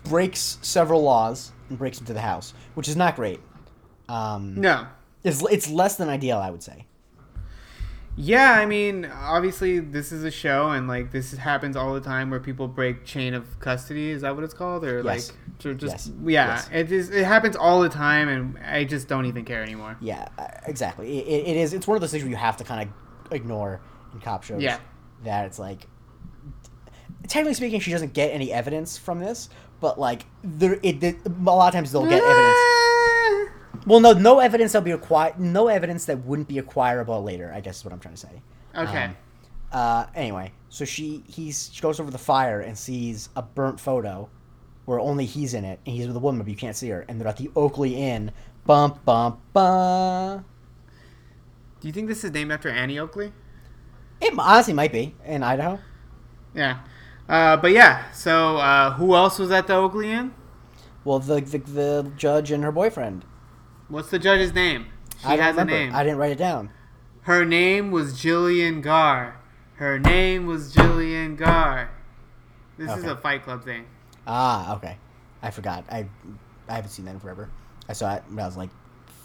breaks 0.05 0.59
several 0.63 1.03
laws 1.03 1.53
and 1.69 1.79
breaks 1.79 1.99
into 2.01 2.13
the 2.13 2.21
house, 2.21 2.55
which 2.75 2.89
is 2.89 2.97
not 2.97 3.17
great. 3.17 3.41
Um, 4.09 4.61
No. 4.61 4.87
it's 5.25 5.43
it's 5.51 5.69
less 5.71 5.97
than 5.97 6.09
ideal, 6.09 6.39
I 6.39 6.51
would 6.51 6.63
say. 6.63 6.87
Yeah, 8.21 8.53
I 8.55 8.67
mean, 8.67 9.05
obviously 9.05 9.79
this 9.79 10.11
is 10.11 10.25
a 10.25 10.31
show, 10.31 10.71
and 10.71 10.89
like 10.89 11.13
this 11.13 11.33
happens 11.37 11.77
all 11.77 11.95
the 11.95 12.01
time 12.01 12.31
where 12.31 12.41
people 12.41 12.67
break 12.67 13.05
chain 13.05 13.33
of 13.33 13.61
custody. 13.61 14.11
Is 14.11 14.23
that 14.23 14.35
what 14.35 14.43
it's 14.43 14.55
called, 14.55 14.85
or 14.85 15.03
Yes. 15.03 15.05
like 15.31 15.59
ju- 15.61 15.75
just 15.75 15.93
Yes. 16.09 16.11
yeah? 16.25 16.47
Yes. 16.49 16.69
It 16.73 16.93
is. 16.93 17.11
It 17.11 17.25
happens 17.25 17.55
all 17.55 17.81
the 17.81 17.89
time, 17.89 18.29
and 18.29 18.59
I 18.59 18.83
just 18.83 19.07
don't 19.07 19.27
even 19.27 19.45
care 19.45 19.63
anymore. 19.63 19.97
Yeah, 20.01 20.27
uh, 20.37 20.49
exactly. 20.67 21.19
It, 21.21 21.27
it, 21.29 21.49
it 21.51 21.57
is. 21.59 21.73
It's 21.73 21.87
one 21.87 21.95
of 21.97 22.01
those 22.01 22.11
things 22.11 22.25
where 22.25 22.31
you 22.31 22.37
have 22.37 22.57
to 22.57 22.65
kind 22.65 22.89
of 22.91 23.33
ignore 23.33 23.81
in 24.13 24.19
cop 24.21 24.43
shows. 24.43 24.61
Yeah. 24.63 24.79
That 25.23 25.47
it's 25.47 25.61
like, 25.61 25.87
technically 27.29 27.55
speaking, 27.55 27.79
she 27.79 27.93
doesn't 27.93 28.15
get 28.15 28.33
any 28.33 28.53
evidence 28.53 28.99
from 28.99 29.21
this, 29.21 29.49
but 29.79 29.99
like 30.01 30.25
there, 30.43 30.81
it, 30.83 31.03
it 31.05 31.17
a 31.25 31.29
lot 31.53 31.69
of 31.69 31.73
times 31.75 31.93
they'll 31.93 32.03
get 32.05 32.21
evidence. 32.23 32.57
Well, 33.87 34.01
no, 34.01 34.13
no 34.13 34.41
evidence 34.41 34.73
that'll 34.73 34.85
be 34.85 34.91
acquired. 34.93 35.39
No 35.41 35.69
evidence 35.69 36.05
that 36.07 36.25
wouldn't 36.25 36.49
be 36.49 36.59
acquirable 36.59 37.23
later. 37.23 37.53
I 37.55 37.61
guess 37.61 37.79
is 37.79 37.85
what 37.85 37.93
I'm 37.93 38.01
trying 38.01 38.15
to 38.15 38.21
say. 38.21 38.43
Okay. 38.77 39.05
Um, 39.05 39.17
Uh, 39.73 40.07
anyway, 40.15 40.53
so 40.71 40.85
she 40.87 41.23
he's 41.29 41.71
she 41.73 41.83
goes 41.83 42.01
over 42.01 42.11
the 42.11 42.19
fire 42.19 42.61
and 42.61 42.77
sees 42.79 43.29
a 43.37 43.43
burnt 43.43 43.79
photo 43.81 44.31
where 44.87 44.99
only 44.99 45.27
he's 45.27 45.53
in 45.55 45.65
it 45.65 45.79
and 45.85 45.95
he's 45.95 46.07
with 46.07 46.17
a 46.17 46.21
woman 46.21 46.41
but 46.41 46.49
you 46.51 46.57
can't 46.57 46.75
see 46.77 46.89
her 46.89 47.05
and 47.09 47.21
they're 47.21 47.29
at 47.29 47.37
the 47.37 47.51
Oakley 47.55 47.95
Inn. 47.97 48.33
Bum 48.65 48.99
bum 49.05 49.41
bum. 49.53 50.45
Do 51.81 51.89
you 51.89 51.93
think 51.93 52.09
this 52.09 52.25
is 52.25 52.31
named 52.33 52.53
after 52.53 52.69
Annie 52.71 52.99
Oakley? 52.99 53.33
It 54.21 54.35
honestly 54.39 54.75
might 54.75 54.93
be 54.93 55.17
in 55.25 55.43
Idaho. 55.43 55.81
Yeah. 56.55 56.81
Uh, 57.29 57.57
but 57.57 57.73
yeah, 57.73 58.11
so 58.13 58.57
uh, 58.59 58.93
who 58.95 59.15
else 59.15 59.39
was 59.39 59.51
at 59.51 59.67
the 59.67 59.75
Oakley 59.75 60.11
Inn? 60.11 60.35
Well, 61.05 61.19
the 61.19 61.41
the, 61.41 61.59
the 61.59 62.13
judge 62.17 62.51
and 62.51 62.65
her 62.65 62.73
boyfriend. 62.73 63.25
What's 63.89 64.11
the 64.11 64.19
judge's 64.19 64.53
name? 64.55 64.87
She 65.21 65.27
I 65.27 65.37
has 65.37 65.53
remember. 65.55 65.75
a 65.75 65.79
name. 65.79 65.95
I 65.95 66.03
didn't 66.05 66.19
write 66.19 66.33
it 66.33 66.39
down. 66.39 66.71
Her 67.23 67.45
name 67.45 67.91
was 67.91 68.15
Jillian 68.15 68.83
Garr. 68.83 69.37
Her 69.75 69.99
name 69.99 70.47
was 70.47 70.75
Jillian 70.75 71.37
Garr. 71.37 71.91
This 72.77 72.97
is 72.97 73.05
a 73.05 73.17
Fight 73.17 73.43
Club 73.45 73.65
thing. 73.65 73.85
Ah, 74.27 74.77
okay. 74.77 74.97
I 75.43 75.51
forgot. 75.51 75.85
I 75.91 76.07
I 76.69 76.75
haven't 76.75 76.91
seen 76.91 77.05
that 77.07 77.13
in 77.15 77.21
forever. 77.21 77.49
I 77.89 77.93
saw 77.93 78.15
it 78.17 78.25
when 78.29 78.39
I 78.39 78.47
was 78.47 78.57
like 78.57 78.71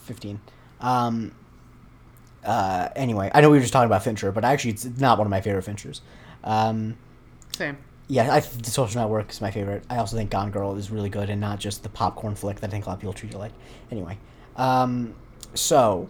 fifteen. 0.05 0.39
Um. 0.79 1.33
Uh. 2.43 2.89
Anyway, 2.95 3.29
I 3.33 3.41
know 3.41 3.49
we 3.49 3.57
were 3.57 3.61
just 3.61 3.73
talking 3.73 3.87
about 3.87 4.03
Fincher, 4.03 4.31
but 4.31 4.43
actually, 4.45 4.71
it's 4.71 4.85
not 4.85 5.17
one 5.17 5.27
of 5.27 5.31
my 5.31 5.41
favorite 5.41 5.65
Finchers. 5.65 6.01
Um. 6.43 6.97
Same. 7.55 7.77
Yeah, 8.07 8.33
I 8.33 8.39
the 8.41 8.69
Social 8.69 9.01
Network 9.01 9.31
is 9.31 9.39
my 9.41 9.51
favorite. 9.51 9.83
I 9.89 9.97
also 9.97 10.17
think 10.17 10.29
Gone 10.29 10.51
Girl 10.51 10.75
is 10.75 10.89
really 10.91 11.09
good 11.09 11.29
and 11.29 11.39
not 11.39 11.59
just 11.59 11.83
the 11.83 11.89
popcorn 11.89 12.35
flick 12.35 12.59
that 12.59 12.67
I 12.67 12.71
think 12.71 12.85
a 12.85 12.89
lot 12.89 12.95
of 12.95 12.99
people 13.01 13.13
treat 13.13 13.33
it 13.33 13.37
like. 13.37 13.53
Anyway, 13.91 14.17
um, 14.55 15.13
so 15.53 16.09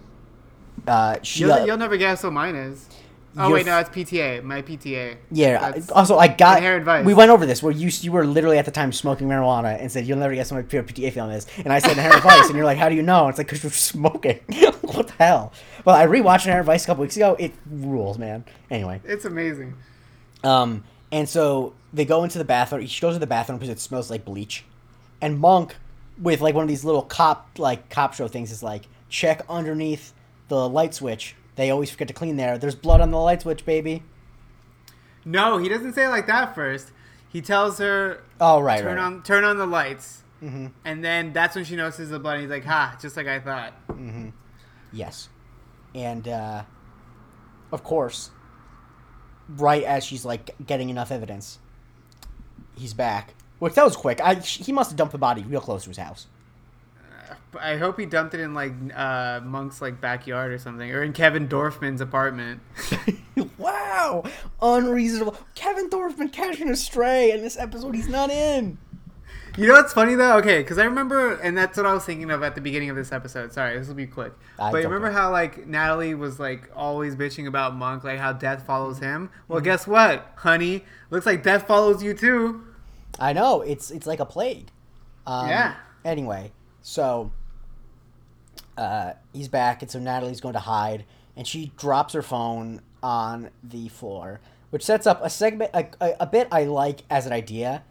uh, 0.88 1.18
she 1.22 1.42
You'll, 1.42 1.66
you'll 1.66 1.78
never 1.78 1.98
guess 1.98 2.24
what 2.24 2.34
mine 2.34 2.56
is. 2.56 2.88
Oh 3.36 3.52
wait, 3.52 3.66
no, 3.66 3.80
it's 3.80 3.90
PTA. 3.90 4.44
My 4.44 4.62
PTA. 4.62 5.16
yeah. 5.32 5.60
That's- 5.60 5.90
Also, 5.90 6.20
I 6.20 6.28
got 6.28 6.58
Inherent 6.58 6.86
Vice. 6.86 7.04
we 7.04 7.16
went 7.16 7.32
over 7.32 7.48
this 7.48 7.64
where 7.64 7.72
you 7.74 7.90
you 8.02 8.12
were 8.12 8.28
literally 8.28 8.60
at 8.60 8.66
the 8.66 8.72
time 8.72 8.92
smoking 8.92 9.28
marijuana 9.28 9.76
and 9.82 9.92
said 9.92 10.06
you'll 10.06 10.20
never 10.20 10.36
guess 10.36 10.52
what 10.52 10.58
my 10.58 10.82
PTA 10.82 11.12
film 11.12 11.32
is, 11.32 11.48
and 11.58 11.74
I 11.74 11.80
said 11.80 11.94
Inherent 11.94 12.22
Vice, 12.22 12.46
and 12.48 12.56
you're 12.56 12.66
like, 12.66 12.78
how 12.78 12.90
do 12.90 12.96
you 12.96 13.02
know? 13.02 13.22
And 13.22 13.30
it's 13.30 13.40
like 13.40 13.48
because 13.48 13.64
you're 13.64 13.72
smoking. 13.72 14.40
what 14.82 15.08
the 15.08 15.14
hell? 15.18 15.52
Well, 15.84 15.96
I 15.96 16.06
rewatched 16.06 16.46
Inherent 16.46 16.68
Vice 16.68 16.84
a 16.84 16.88
couple 16.88 17.02
weeks 17.02 17.16
ago. 17.16 17.36
It 17.40 17.54
rules, 17.68 18.20
man. 18.20 18.46
Anyway. 18.70 19.02
It's 19.04 19.26
amazing. 19.26 19.74
Um, 20.44 20.84
and 21.12 21.28
so 21.28 21.74
they 21.92 22.06
go 22.06 22.24
into 22.24 22.38
the 22.38 22.46
bathroom. 22.46 22.86
She 22.86 23.02
goes 23.02 23.16
to 23.16 23.20
the 23.20 23.26
bathroom 23.26 23.58
because 23.58 23.70
it 23.72 23.80
smells 23.80 24.12
like 24.12 24.26
bleach. 24.26 24.64
And 25.22 25.40
Monk, 25.40 25.76
with 26.22 26.42
like 26.42 26.56
one 26.56 26.64
of 26.64 26.68
these 26.70 26.84
little 26.86 27.02
cop 27.04 27.50
like 27.58 27.90
cop 27.90 28.14
show 28.14 28.28
things, 28.28 28.52
is 28.52 28.64
like 28.64 28.88
check 29.10 29.42
underneath 29.50 30.14
the 30.48 30.68
light 30.70 30.94
switch. 30.94 31.36
They 31.56 31.70
always 31.70 31.90
forget 31.92 32.08
to 32.08 32.14
clean 32.14 32.36
there. 32.36 32.58
There's 32.58 32.76
blood 32.76 33.02
on 33.02 33.12
the 33.12 33.20
light 33.20 33.42
switch, 33.42 33.66
baby. 33.66 34.04
No, 35.26 35.58
he 35.58 35.70
doesn't 35.70 35.94
say 35.94 36.06
it 36.06 36.10
like 36.10 36.28
that 36.28 36.54
first. 36.56 36.92
He 37.30 37.42
tells 37.42 37.78
her 37.80 38.22
Oh 38.40 38.60
right, 38.60 38.82
turn 38.82 38.98
right. 38.98 39.04
on 39.04 39.24
turn 39.24 39.44
on 39.44 39.58
the 39.58 39.66
lights, 39.66 40.24
hmm 40.40 40.68
and 40.86 41.04
then 41.04 41.34
that's 41.34 41.56
when 41.56 41.66
she 41.66 41.76
notices 41.76 42.10
the 42.10 42.20
blood. 42.20 42.34
And 42.34 42.42
he's 42.44 42.52
like, 42.52 42.66
"Ha!" 42.66 42.98
Just 43.02 43.18
like 43.18 43.28
I 43.28 43.40
thought. 43.40 43.74
Yes, 44.92 45.30
and 45.96 46.28
uh, 46.28 46.64
of 47.72 47.84
course, 47.84 48.30
right 49.50 49.84
as 49.84 50.04
she's 50.04 50.26
like 50.26 50.52
getting 50.66 50.90
enough 50.90 51.12
evidence, 51.12 51.58
he's 52.76 52.94
back. 52.94 53.34
Which 53.64 53.76
that 53.76 53.86
was 53.86 53.96
quick. 53.96 54.20
I 54.20 54.36
he 54.36 54.74
must 54.74 54.90
have 54.92 54.98
dumped 54.98 55.14
the 55.14 55.18
body 55.18 55.44
real 55.44 55.62
close 55.62 55.84
to 55.84 55.90
his 55.90 55.98
house. 55.98 56.28
I 57.60 57.78
hope 57.78 58.00
he 58.00 58.06
dumped 58.06 58.34
it 58.34 58.42
in 58.42 58.54
like 58.54 58.74
uh, 58.94 59.40
Monk's 59.42 59.82
like 59.82 60.02
backyard 60.02 60.52
or 60.52 60.58
something, 60.58 60.92
or 60.92 61.02
in 61.02 61.14
Kevin 61.14 61.48
Dorfman's 61.48 62.02
apartment. 62.02 62.60
wow, 63.58 64.24
unreasonable. 64.62 65.38
Kevin 65.56 65.90
dorfman's 65.90 66.18
been 66.18 66.30
catching 66.30 66.70
a 66.70 66.76
stray 66.76 67.32
in 67.32 67.42
this 67.42 67.58
episode. 67.58 67.96
He's 67.96 68.10
not 68.10 68.30
in. 68.30 68.78
You 69.56 69.68
know 69.68 69.76
what's 69.76 69.94
funny 69.94 70.16
though? 70.16 70.38
Okay, 70.40 70.58
because 70.62 70.78
I 70.80 70.84
remember, 70.84 71.36
and 71.36 71.56
that's 71.58 71.78
what 71.78 71.86
I 71.86 71.94
was 71.94 72.04
thinking 72.04 72.32
of 72.32 72.42
at 72.44 72.56
the 72.56 72.62
beginning 72.62 72.90
of 72.90 72.96
this 72.98 73.12
episode. 73.14 73.54
Sorry, 73.54 73.78
this 73.78 73.88
will 73.88 73.96
be 73.96 74.08
quick. 74.08 74.34
I 74.60 74.72
but 74.72 74.78
you 74.78 74.84
remember 74.90 75.12
how 75.12 75.32
like 75.32 75.68
Natalie 75.68 76.16
was 76.16 76.40
like 76.40 76.70
always 76.76 77.16
bitching 77.16 77.48
about 77.48 77.76
Monk, 77.76 78.04
like 78.04 78.20
how 78.20 78.34
death 78.34 78.66
follows 78.66 79.00
him. 79.00 79.30
Well, 79.48 79.60
Mm-hmm. 79.60 79.66
guess 79.66 79.88
what, 79.88 80.34
honey? 80.38 80.84
Looks 81.12 81.26
like 81.28 81.44
death 81.44 81.66
follows 81.68 82.04
you 82.04 82.14
too. 82.14 82.64
I 83.20 83.34
know 83.34 83.62
it's 83.62 83.92
it's 83.92 84.08
like 84.08 84.20
a 84.20 84.26
plague. 84.26 84.68
Um, 85.26 85.48
Yeah. 85.48 85.76
Anyway, 86.06 86.52
so 86.82 87.32
uh, 88.78 89.14
he's 89.32 89.48
back, 89.48 89.82
and 89.82 89.90
so 89.90 90.00
Natalie's 90.00 90.42
going 90.42 90.54
to 90.54 90.60
hide, 90.60 91.06
and 91.38 91.48
she 91.48 91.72
drops 91.78 92.14
her 92.14 92.22
phone 92.22 92.82
on 93.02 93.50
the 93.64 93.88
floor, 93.90 94.42
which 94.70 94.84
sets 94.84 95.06
up 95.08 95.22
a 95.24 95.30
segment, 95.30 95.72
a, 95.74 95.86
a, 96.02 96.16
a 96.22 96.26
bit 96.28 96.48
I 96.52 96.64
like 96.66 97.04
as 97.10 97.26
an 97.26 97.34
idea. 97.34 97.84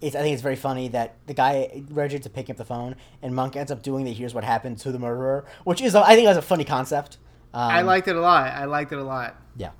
It's, 0.00 0.14
I 0.14 0.20
think 0.20 0.34
it's 0.34 0.42
very 0.42 0.56
funny 0.56 0.88
that 0.88 1.14
the 1.26 1.32
guy 1.32 1.82
Reggie 1.90 2.18
to 2.18 2.28
pick 2.30 2.50
up 2.50 2.56
the 2.56 2.64
phone, 2.64 2.96
and 3.22 3.34
Monk 3.34 3.56
ends 3.56 3.72
up 3.72 3.82
doing 3.82 4.04
the 4.04 4.12
"Here's 4.12 4.34
what 4.34 4.44
happened 4.44 4.78
to 4.80 4.92
the 4.92 4.98
murderer," 4.98 5.46
which 5.64 5.80
is 5.80 5.94
I 5.94 6.14
think 6.14 6.26
that's 6.26 6.38
a 6.38 6.42
funny 6.42 6.64
concept. 6.64 7.16
Um, 7.54 7.62
I 7.70 7.80
liked 7.80 8.06
it 8.06 8.16
a 8.16 8.20
lot. 8.20 8.52
I 8.52 8.66
liked 8.66 8.92
it 8.92 8.98
a 8.98 9.04
lot. 9.04 9.40
Yeah. 9.56 9.70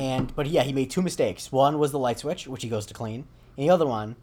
And 0.00 0.34
but 0.34 0.46
yeah, 0.46 0.62
he 0.62 0.72
made 0.72 0.90
two 0.90 1.02
mistakes. 1.02 1.52
One 1.52 1.78
was 1.78 1.92
the 1.92 1.98
light 1.98 2.18
switch, 2.18 2.48
which 2.48 2.62
he 2.62 2.70
goes 2.70 2.86
to 2.86 2.94
clean, 2.94 3.26
and 3.56 3.68
the 3.68 3.70
other 3.70 3.86
one 3.86 4.16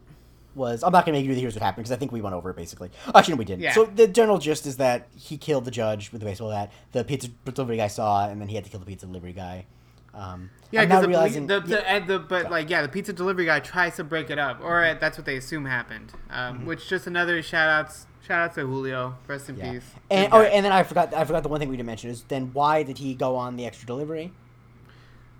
was 0.56 0.82
I'm 0.82 0.90
not 0.90 1.06
gonna 1.06 1.16
make 1.16 1.24
you 1.24 1.30
do 1.30 1.36
the 1.36 1.40
here's 1.40 1.54
what 1.54 1.62
happened 1.62 1.84
because 1.84 1.92
I 1.92 1.96
think 1.96 2.10
we 2.10 2.20
went 2.20 2.34
over 2.34 2.50
it 2.50 2.56
basically. 2.56 2.90
Actually, 3.14 3.34
no, 3.34 3.38
we 3.38 3.44
didn't. 3.44 3.62
Yeah. 3.62 3.74
So 3.74 3.84
the 3.84 4.08
general 4.08 4.38
gist 4.38 4.66
is 4.66 4.78
that 4.78 5.06
he 5.14 5.38
killed 5.38 5.64
the 5.64 5.70
judge 5.70 6.10
with 6.10 6.20
the 6.20 6.26
baseball 6.26 6.50
bat. 6.50 6.72
The 6.90 7.04
pizza 7.04 7.28
delivery 7.44 7.76
guy 7.76 7.86
saw, 7.86 8.26
it, 8.26 8.32
and 8.32 8.40
then 8.40 8.48
he 8.48 8.56
had 8.56 8.64
to 8.64 8.70
kill 8.70 8.80
the 8.80 8.86
pizza 8.86 9.06
delivery 9.06 9.32
guy. 9.32 9.66
Um, 10.14 10.50
Yeah, 10.72 10.84
because 10.84 11.02
the, 11.02 11.08
realizing 11.08 11.46
the, 11.46 11.60
yeah, 11.60 11.76
the, 11.76 11.88
and 11.88 12.06
the 12.08 12.18
but 12.18 12.44
Go. 12.44 12.50
like 12.50 12.68
yeah, 12.68 12.82
the 12.82 12.88
pizza 12.88 13.12
delivery 13.12 13.44
guy 13.44 13.60
tries 13.60 13.94
to 13.96 14.04
break 14.04 14.30
it 14.30 14.38
up, 14.38 14.60
or 14.60 14.84
uh, 14.84 14.94
that's 14.94 15.16
what 15.16 15.26
they 15.26 15.36
assume 15.36 15.64
happened. 15.64 16.12
Um, 16.28 16.56
Mm-hmm. 16.56 16.66
Which 16.66 16.88
just 16.88 17.06
another 17.06 17.40
shout 17.40 17.68
outs 17.68 18.06
shout 18.26 18.40
out 18.40 18.54
to 18.56 18.62
Julio. 18.62 19.16
Rest 19.28 19.48
in 19.48 19.56
yeah. 19.56 19.74
peace. 19.74 19.84
And 20.10 20.32
oh, 20.32 20.42
and 20.42 20.64
then 20.64 20.72
I 20.72 20.82
forgot 20.82 21.14
I 21.14 21.24
forgot 21.24 21.44
the 21.44 21.48
one 21.48 21.60
thing 21.60 21.68
we 21.68 21.76
didn't 21.76 21.86
mention 21.86 22.10
is 22.10 22.24
then 22.24 22.50
why 22.52 22.82
did 22.82 22.98
he 22.98 23.14
go 23.14 23.36
on 23.36 23.54
the 23.54 23.64
extra 23.64 23.86
delivery? 23.86 24.32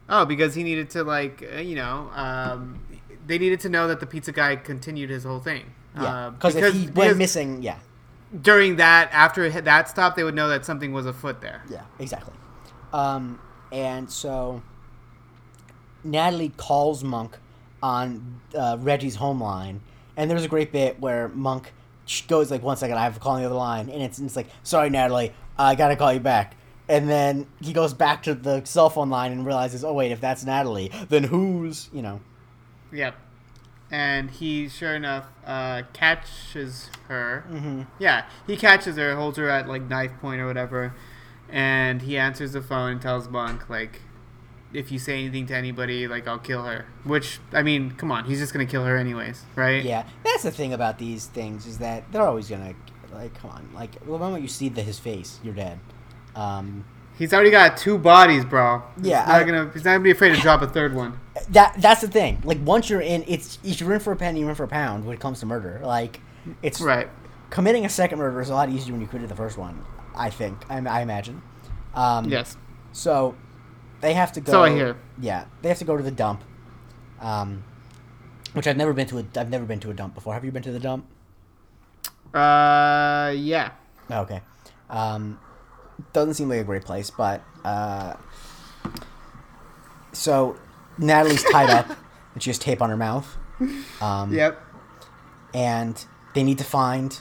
Oh, 0.09 0.25
because 0.25 0.55
he 0.55 0.63
needed 0.63 0.91
to 0.91 1.05
like 1.05 1.43
uh, 1.55 1.59
you 1.61 1.77
know, 1.77 2.11
um, 2.15 2.81
they 3.27 3.39
needed 3.39 3.61
to 3.61 3.69
know 3.69 3.89
that 3.89 4.01
the 4.01 4.07
pizza 4.07 4.33
guy 4.33 4.57
continued 4.57 5.11
his 5.11 5.25
whole 5.25 5.41
thing. 5.41 5.65
Yeah, 5.95 6.03
Uh, 6.05 6.31
because 6.31 6.57
if 6.57 6.75
he 6.75 6.89
went 6.89 7.17
missing, 7.19 7.63
yeah, 7.63 7.79
during 8.43 8.77
that 8.77 9.11
after 9.13 9.49
that 9.51 9.89
stop, 9.89 10.17
they 10.17 10.25
would 10.25 10.35
know 10.35 10.49
that 10.49 10.65
something 10.65 10.93
was 10.93 11.07
afoot 11.07 11.41
there. 11.41 11.63
Yeah, 11.69 11.83
exactly. 11.99 12.35
Um, 12.93 13.39
and 13.73 14.11
so 14.11 14.63
Natalie 16.05 16.53
calls 16.57 17.05
Monk 17.05 17.37
on 17.83 18.41
uh, 18.55 18.77
Reggie's 18.81 19.17
home 19.17 19.43
line, 19.43 19.81
and 20.17 20.31
there's 20.31 20.45
a 20.45 20.49
great 20.49 20.73
bit 20.73 21.01
where 21.01 21.29
Monk 21.29 21.73
goes 22.29 22.51
like, 22.51 22.63
"One 22.63 22.77
second, 22.77 22.97
I 22.97 23.05
have 23.05 23.15
to 23.15 23.21
call 23.21 23.33
on 23.35 23.41
the 23.41 23.47
other 23.47 23.55
line," 23.55 23.89
and 23.91 24.03
it's, 24.03 24.19
it's 24.19 24.37
like, 24.37 24.49
"Sorry, 24.63 24.89
Natalie, 24.91 25.33
I 25.59 25.75
gotta 25.75 25.97
call 25.97 26.13
you 26.13 26.21
back." 26.21 26.55
And 26.89 27.09
then 27.09 27.47
he 27.61 27.73
goes 27.73 27.93
back 27.93 28.23
to 28.25 28.35
the 28.35 28.65
cell 28.65 28.89
phone 28.89 29.11
line 29.11 29.33
and 29.33 29.45
realizes, 29.45 29.85
"Oh 29.85 29.93
wait, 29.93 30.11
if 30.11 30.21
that's 30.21 30.45
Natalie, 30.45 30.91
then 31.09 31.25
who's 31.25 31.91
you 31.93 32.03
know?" 32.03 32.21
Yep. 32.93 33.15
And 33.91 34.31
he, 34.31 34.69
sure 34.69 34.95
enough, 34.95 35.27
uh, 35.47 35.83
catches 35.93 36.91
her. 37.09 37.45
Mm-hmm. 37.51 37.83
Yeah, 37.99 38.27
he 38.47 38.57
catches 38.57 38.97
her, 38.97 39.17
holds 39.17 39.39
her 39.39 39.49
at 39.49 39.69
like 39.69 39.83
knife 39.83 40.13
point 40.21 40.41
or 40.41 40.47
whatever, 40.47 40.95
and 41.49 42.03
he 42.03 42.19
answers 42.19 42.53
the 42.53 42.63
phone 42.63 42.93
and 42.93 43.03
tells 43.03 43.29
Monk 43.29 43.69
like, 43.69 44.03
"If 44.73 44.91
you 44.91 44.99
say 44.99 45.19
anything 45.19 45.47
to 45.47 45.57
anybody, 45.57 46.09
like 46.09 46.27
I'll 46.27 46.39
kill 46.39 46.65
her." 46.65 46.87
Which 47.05 47.39
I 47.53 47.63
mean, 47.63 47.93
come 47.93 48.11
on, 48.11 48.25
he's 48.25 48.39
just 48.39 48.53
gonna 48.53 48.67
kill 48.67 48.85
her 48.85 48.97
anyways, 48.97 49.45
right? 49.57 49.83
Yeah, 49.85 50.05
that's 50.25 50.43
the 50.43 50.51
thing 50.51 50.73
about 50.73 50.99
these 50.99 51.27
things 51.27 51.67
is 51.67 51.79
that 51.79 52.11
they're 52.13 52.23
always 52.27 52.49
gonna 52.49 52.75
like, 53.13 53.35
come 53.35 53.51
on, 53.51 53.69
like 53.75 53.99
the 54.01 54.19
moment 54.19 54.43
you 54.43 54.49
see 54.49 54.69
the, 54.69 54.83
his 54.83 54.99
face, 54.99 55.41
you're 55.43 55.55
dead. 55.55 55.79
Um, 56.39 56.85
He's 57.19 57.35
already 57.35 57.51
got 57.51 57.77
two 57.77 57.99
bodies, 57.99 58.45
bro. 58.45 58.81
Yeah, 59.03 59.21
he's 59.23 59.29
not 59.29 59.41
I- 59.41 59.45
gonna. 59.45 59.71
He's 59.75 59.85
not 59.85 59.91
gonna 59.93 60.05
be 60.05 60.13
afraid 60.13 60.37
to 60.37 60.41
drop 60.41 60.63
a 60.63 60.69
third 60.69 60.95
one. 60.95 61.19
that 61.51 61.75
that's 61.79 62.01
the 62.01 62.07
thing. 62.09 62.41
Like 62.45 62.59
once 62.65 62.89
you're 62.89 63.01
in, 63.01 63.25
it's 63.27 63.59
if 63.65 63.81
you're 63.81 63.93
in 63.93 63.99
for 63.99 64.13
a 64.13 64.17
penny, 64.17 64.39
you're 64.41 64.49
in 64.51 64.55
for 64.55 64.63
a 64.63 64.69
pound 64.69 65.05
when 65.05 65.15
it 65.15 65.21
comes 65.21 65.41
to 65.41 65.47
murder. 65.47 65.81
Like 65.83 66.21
it's 66.63 66.81
Right. 66.81 67.09
committing 67.51 67.85
a 67.85 67.89
second 67.89 68.19
murder 68.21 68.41
is 68.41 68.51
a 68.51 68.55
lot 68.55 68.69
easier 68.69 68.93
when 68.93 69.01
you 69.01 69.09
committed 69.09 69.29
the 69.31 69.35
first 69.35 69.59
one. 69.59 69.85
I 70.17 70.31
think. 70.31 70.59
I, 70.71 70.77
I 70.79 71.01
imagine. 71.03 71.43
Um, 71.95 72.27
Yes. 72.29 72.57
So 72.93 73.35
they 74.01 74.15
have 74.15 74.31
to 74.35 74.41
go. 74.41 74.53
So 74.53 74.63
I 74.63 74.71
hear. 74.71 74.97
Yeah, 75.21 75.47
they 75.63 75.69
have 75.71 75.79
to 75.79 75.85
go 75.85 75.97
to 75.97 76.03
the 76.05 76.13
dump. 76.13 76.45
Um, 77.21 77.65
which 78.53 78.69
I've 78.69 78.77
never 78.77 78.93
been 78.93 79.09
to. 79.09 79.19
A, 79.19 79.25
I've 79.37 79.51
never 79.51 79.65
been 79.65 79.81
to 79.81 79.91
a 79.91 79.95
dump 79.95 80.15
before. 80.15 80.35
Have 80.35 80.45
you 80.45 80.53
been 80.53 80.63
to 80.63 80.71
the 80.73 80.79
dump? 80.79 81.05
Uh, 82.33 83.33
yeah. 83.37 83.71
Okay. 84.11 84.41
Um, 84.89 85.39
doesn't 86.13 86.35
seem 86.35 86.49
like 86.49 86.61
a 86.61 86.65
great 86.65 86.85
place, 86.85 87.11
but 87.11 87.43
uh, 87.65 88.15
so 90.13 90.57
Natalie's 90.99 91.45
tied 91.45 91.71
up 91.71 91.87
and 92.35 92.43
she 92.43 92.51
has 92.51 92.59
tape 92.59 92.83
on 92.83 92.91
her 92.91 92.97
mouth. 92.97 93.37
Um, 94.01 94.33
Yep. 94.33 94.61
and 95.55 96.05
they 96.35 96.43
need 96.43 96.59
to 96.59 96.65
find 96.65 97.21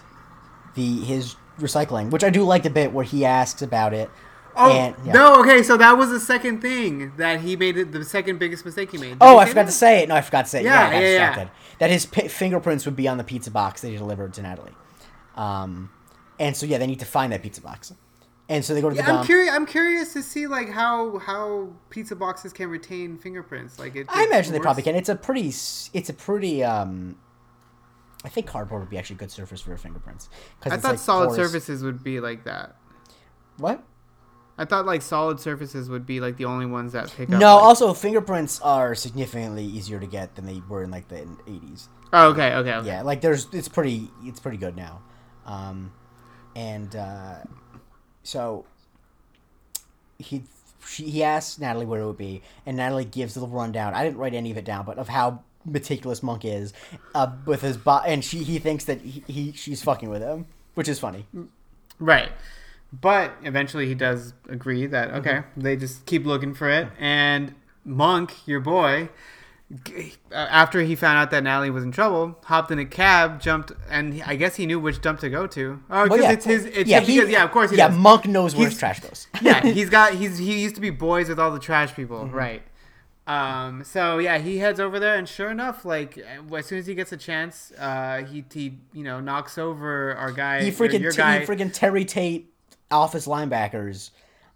the 0.76 0.98
his 1.02 1.36
recycling, 1.60 2.12
which 2.12 2.24
I 2.24 2.30
do 2.30 2.44
like 2.44 2.64
the 2.64 2.70
bit 2.70 2.94
where 2.94 3.04
he 3.06 3.26
asks 3.26 3.62
about 3.62 3.94
it. 3.94 4.10
Oh 4.56 4.72
And- 4.72 4.96
yeah. 5.06 5.14
no! 5.14 5.40
Okay, 5.42 5.62
so 5.64 5.78
that 5.78 5.98
was 5.98 6.10
the 6.10 6.20
second 6.20 6.62
thing 6.62 7.12
that 7.18 7.42
he 7.42 7.56
made. 7.56 7.78
It, 7.78 7.92
the 7.92 8.04
second 8.04 8.40
biggest 8.40 8.66
mistake 8.66 8.92
he 8.92 8.98
made. 8.98 9.10
Did 9.10 9.18
Oh, 9.22 9.38
I 9.38 9.46
forgot 9.46 9.66
that? 9.66 9.72
to 9.72 9.78
say 9.78 10.04
it. 10.04 10.10
No, 10.10 10.16
I 10.16 10.22
forgot 10.22 10.46
to 10.46 10.50
say 10.52 10.60
it. 10.62 10.66
Yeah, 10.66 10.92
Yeah, 10.92 11.00
yeah, 11.00 11.36
yeah. 11.38 11.50
That 11.80 11.90
his 11.92 12.06
pi 12.08 12.28
fingerprints 12.28 12.86
would 12.86 12.96
be 12.96 13.08
on 13.08 13.18
the 13.18 13.24
pizza 13.24 13.52
box 13.52 13.82
that 13.82 13.90
he 13.90 13.98
delivered 13.98 14.34
to 14.34 14.42
Natalie. 14.42 14.74
Um, 15.36 15.92
and 16.40 16.56
so 16.58 16.66
yeah, 16.66 16.80
they 16.80 16.88
need 16.88 17.00
to 17.00 17.06
find 17.06 17.32
that 17.34 17.44
pizza 17.44 17.62
box. 17.62 17.94
And 18.50 18.64
so 18.64 18.74
they 18.74 18.82
go 18.82 18.90
to 18.90 18.96
the 18.96 19.02
Yeah, 19.02 19.18
I'm 19.20 19.26
curious. 19.26 19.54
I'm 19.54 19.66
curious 19.66 20.14
to 20.14 20.24
see 20.24 20.48
like 20.48 20.70
how 20.70 21.20
how 21.20 21.70
pizza 21.90 22.16
boxes 22.16 22.54
can 22.54 22.70
retain 22.70 23.18
fingerprints. 23.18 23.78
Like 23.78 23.96
it. 23.96 24.06
I 24.10 24.26
imagine 24.26 24.54
they 24.54 24.60
probably 24.60 24.84
can. 24.84 24.96
It's 24.96 25.10
a 25.10 25.16
pretty. 25.16 25.48
It's 25.50 26.10
a 26.10 26.14
pretty. 26.14 26.64
um 26.64 27.18
I 28.24 28.30
think 28.30 28.48
cardboard 28.48 28.82
would 28.82 28.90
be 28.90 28.98
actually 28.98 29.18
a 29.18 29.20
good 29.20 29.32
surface 29.32 29.62
for 29.62 29.70
your 29.70 29.78
fingerprints. 29.78 30.30
Cause 30.62 30.74
I 30.74 30.78
thought 30.78 30.92
like, 30.92 31.00
solid 31.00 31.28
porous. 31.28 31.52
surfaces 31.52 31.84
would 31.84 32.04
be 32.04 32.20
like 32.20 32.46
that. 32.46 32.76
What? 33.58 33.84
I 34.58 34.66
thought 34.66 34.86
like 34.86 35.02
solid 35.02 35.40
surfaces 35.40 35.88
would 35.90 36.06
be 36.06 36.20
like 36.20 36.38
the 36.38 36.46
only 36.46 36.66
ones 36.66 36.94
that 36.94 37.12
pick 37.16 37.30
up. 37.30 37.40
No. 37.40 37.56
like- 37.56 37.64
Also, 37.64 37.94
fingerprints 37.94 38.60
are 38.62 38.96
significantly 38.96 39.64
easier 39.64 40.00
to 40.00 40.08
get 40.08 40.36
than 40.36 40.46
they 40.46 40.62
were 40.68 40.84
in 40.84 40.90
like 40.92 41.10
the 41.10 41.28
eighties. 41.48 41.90
Oh, 42.14 42.30
okay, 42.30 42.54
okay, 42.56 42.74
okay. 42.74 42.88
Yeah, 42.88 43.02
like 43.04 43.22
there's 43.22 43.48
it's 43.52 43.68
pretty 43.68 44.10
it's 44.24 44.40
pretty 44.40 44.58
good 44.58 44.76
now, 44.76 45.02
um, 45.46 45.92
and 46.56 46.96
uh, 46.96 47.36
so 48.28 48.66
he 50.20 50.44
she, 50.86 51.10
he 51.10 51.24
asks 51.24 51.60
Natalie 51.60 51.86
where 51.86 52.02
it 52.02 52.06
would 52.08 52.18
be, 52.18 52.42
and 52.66 52.76
Natalie 52.76 53.06
gives 53.06 53.38
little 53.38 53.50
rundown. 53.50 53.94
I 53.94 54.04
didn't 54.04 54.18
write 54.18 54.34
any 54.34 54.52
of 54.52 54.58
it 54.58 54.66
down, 54.66 54.86
but 54.86 54.98
of 54.98 55.08
how 55.08 55.44
meticulous 55.64 56.22
Monk 56.22 56.44
is 56.44 56.74
uh, 57.16 57.32
with 57.46 57.62
his 57.62 57.78
bot, 57.78 58.04
and 58.06 58.24
she 58.24 58.40
he 58.44 58.60
thinks 58.60 58.84
that 58.86 59.00
he, 59.00 59.24
he 59.28 59.52
she's 59.54 59.82
fucking 59.82 60.10
with 60.10 60.22
him, 60.22 60.46
which 60.74 60.90
is 60.90 61.00
funny. 61.00 61.26
Right. 62.00 62.30
But 62.92 63.34
eventually 63.44 63.88
he 63.88 63.96
does 63.96 64.34
agree 64.50 64.88
that 64.88 65.08
Mm-hmm. 65.10 65.18
okay, 65.20 65.44
they 65.56 65.78
just 65.78 66.06
keep 66.06 66.26
looking 66.26 66.54
for 66.54 66.70
it, 66.70 66.90
and 67.00 67.56
Monk, 67.86 68.46
your 68.46 68.60
boy, 68.60 69.08
after 70.32 70.82
he 70.82 70.96
found 70.96 71.18
out 71.18 71.32
that 71.32 71.44
Natalie 71.44 71.70
was 71.70 71.84
in 71.84 71.92
trouble, 71.92 72.38
hopped 72.46 72.72
in 72.72 72.80
a 72.80 72.86
cab, 72.86 73.42
jumped, 73.42 73.72
and 73.90 74.22
I 74.26 74.36
guess 74.36 74.56
he 74.56 74.66
knew 74.66 74.80
which 74.80 75.02
dump 75.02 75.20
to 75.22 75.30
go 75.30 75.46
to. 75.48 75.82
Oh, 75.90 75.96
Well, 75.96 76.04
because 76.10 76.24
yeah, 76.24 76.32
it's 76.32 76.46
his. 76.46 76.66
It's 76.66 76.90
yeah, 76.90 77.00
he- 77.02 77.16
because, 77.16 77.30
yeah, 77.30 77.44
of 77.44 77.52
course 77.52 77.72
he 77.72 77.78
yeah, 77.78 77.90
does. 77.90 77.98
Monk 77.98 78.28
knows 78.28 78.56
where 78.56 78.70
his 78.70 78.78
trash 78.80 79.00
goes. 79.02 79.28
yeah, 79.42 79.62
he's 79.62 79.90
got 79.98 80.14
he's 80.14 80.38
he 80.38 80.62
used 80.62 80.76
to 80.76 80.82
be 80.82 80.90
boys 80.90 81.28
with 81.30 81.40
all 81.40 81.52
the 81.52 81.60
trash 81.60 81.94
people, 81.96 82.20
Mm-hmm. 82.26 82.36
right? 82.36 82.62
Um, 83.28 83.84
so 83.84 84.20
yeah, 84.20 84.38
he 84.38 84.58
heads 84.60 84.80
over 84.80 85.00
there, 85.02 85.16
and 85.16 85.28
sure 85.28 85.52
enough, 85.52 85.84
like 85.84 86.18
as 86.56 86.66
soon 86.66 86.80
as 86.80 86.88
he 86.88 86.96
gets 86.96 87.12
a 87.12 87.18
chance, 87.18 87.74
uh, 87.78 88.24
he 88.24 88.46
he 88.54 88.78
you 88.94 89.04
know 89.04 89.20
knocks 89.20 89.58
over 89.58 90.16
our 90.16 90.32
guy. 90.32 90.62
he 90.62 90.68
your- 90.68 90.76
freaking 90.76 91.02
your 91.02 91.12
t- 91.12 91.18
guy. 91.18 91.40
he 91.40 91.46
freaking 91.46 91.74
Terry 91.74 92.06
Tate 92.06 92.54
office 92.90 93.28
linebackers, 93.28 94.12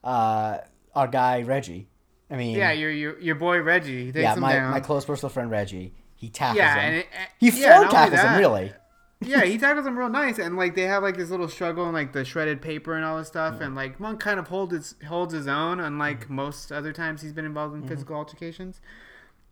uh, 0.05 0.59
our 0.95 1.07
guy 1.09 1.41
Reggie. 1.41 1.89
I 2.31 2.37
mean, 2.37 2.55
yeah, 2.55 2.71
your 2.71 2.89
your 2.89 3.19
your 3.19 3.35
boy 3.35 3.61
Reggie. 3.61 4.05
He 4.05 4.11
takes 4.13 4.23
yeah, 4.23 4.33
him 4.33 4.39
my, 4.39 4.53
down. 4.53 4.71
my 4.71 4.79
close 4.79 5.03
personal 5.03 5.29
friend 5.29 5.51
Reggie. 5.51 5.93
He 6.15 6.29
tackles 6.29 6.57
yeah, 6.57 6.75
him. 6.75 6.79
and 6.79 6.95
it, 6.97 7.07
he 7.39 7.51
floor 7.51 7.87
tackles 7.87 8.21
him 8.21 8.37
really. 8.37 8.71
yeah, 9.19 9.43
he 9.43 9.57
tackles 9.59 9.85
him 9.85 9.99
real 9.99 10.07
nice, 10.07 10.39
and 10.39 10.55
like 10.55 10.73
they 10.73 10.83
have 10.83 11.03
like 11.03 11.17
this 11.17 11.29
little 11.29 11.49
struggle 11.49 11.83
and 11.83 11.93
like 11.93 12.13
the 12.13 12.23
shredded 12.23 12.61
paper 12.61 12.95
and 12.95 13.03
all 13.03 13.17
this 13.17 13.27
stuff, 13.27 13.59
and 13.59 13.75
like 13.75 13.99
Monk 13.99 14.21
kind 14.21 14.39
of 14.39 14.47
holds 14.47 14.73
his 14.73 14.95
holds 15.07 15.33
his 15.33 15.47
own, 15.47 15.81
unlike 15.81 16.29
most 16.29 16.71
other 16.71 16.93
times 16.93 17.21
he's 17.21 17.33
been 17.33 17.45
involved 17.45 17.75
in 17.75 17.85
physical 17.85 18.15
altercations. 18.15 18.79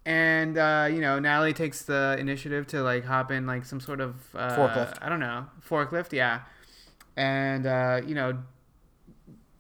And 0.06 0.58
uh, 0.58 0.88
you 0.90 1.02
know, 1.02 1.20
Natalie 1.20 1.54
takes 1.54 1.84
the 1.84 2.16
initiative 2.18 2.66
to 2.68 2.82
like 2.82 3.04
hop 3.04 3.30
in 3.30 3.46
like 3.46 3.66
some 3.66 3.82
sort 3.82 4.00
of 4.00 4.16
uh, 4.34 4.56
Forklift. 4.56 4.98
I 5.02 5.10
don't 5.10 5.20
know 5.20 5.48
forklift, 5.68 6.14
yeah, 6.14 6.42
and 7.18 7.66
uh, 7.66 8.02
you 8.06 8.16
know 8.16 8.38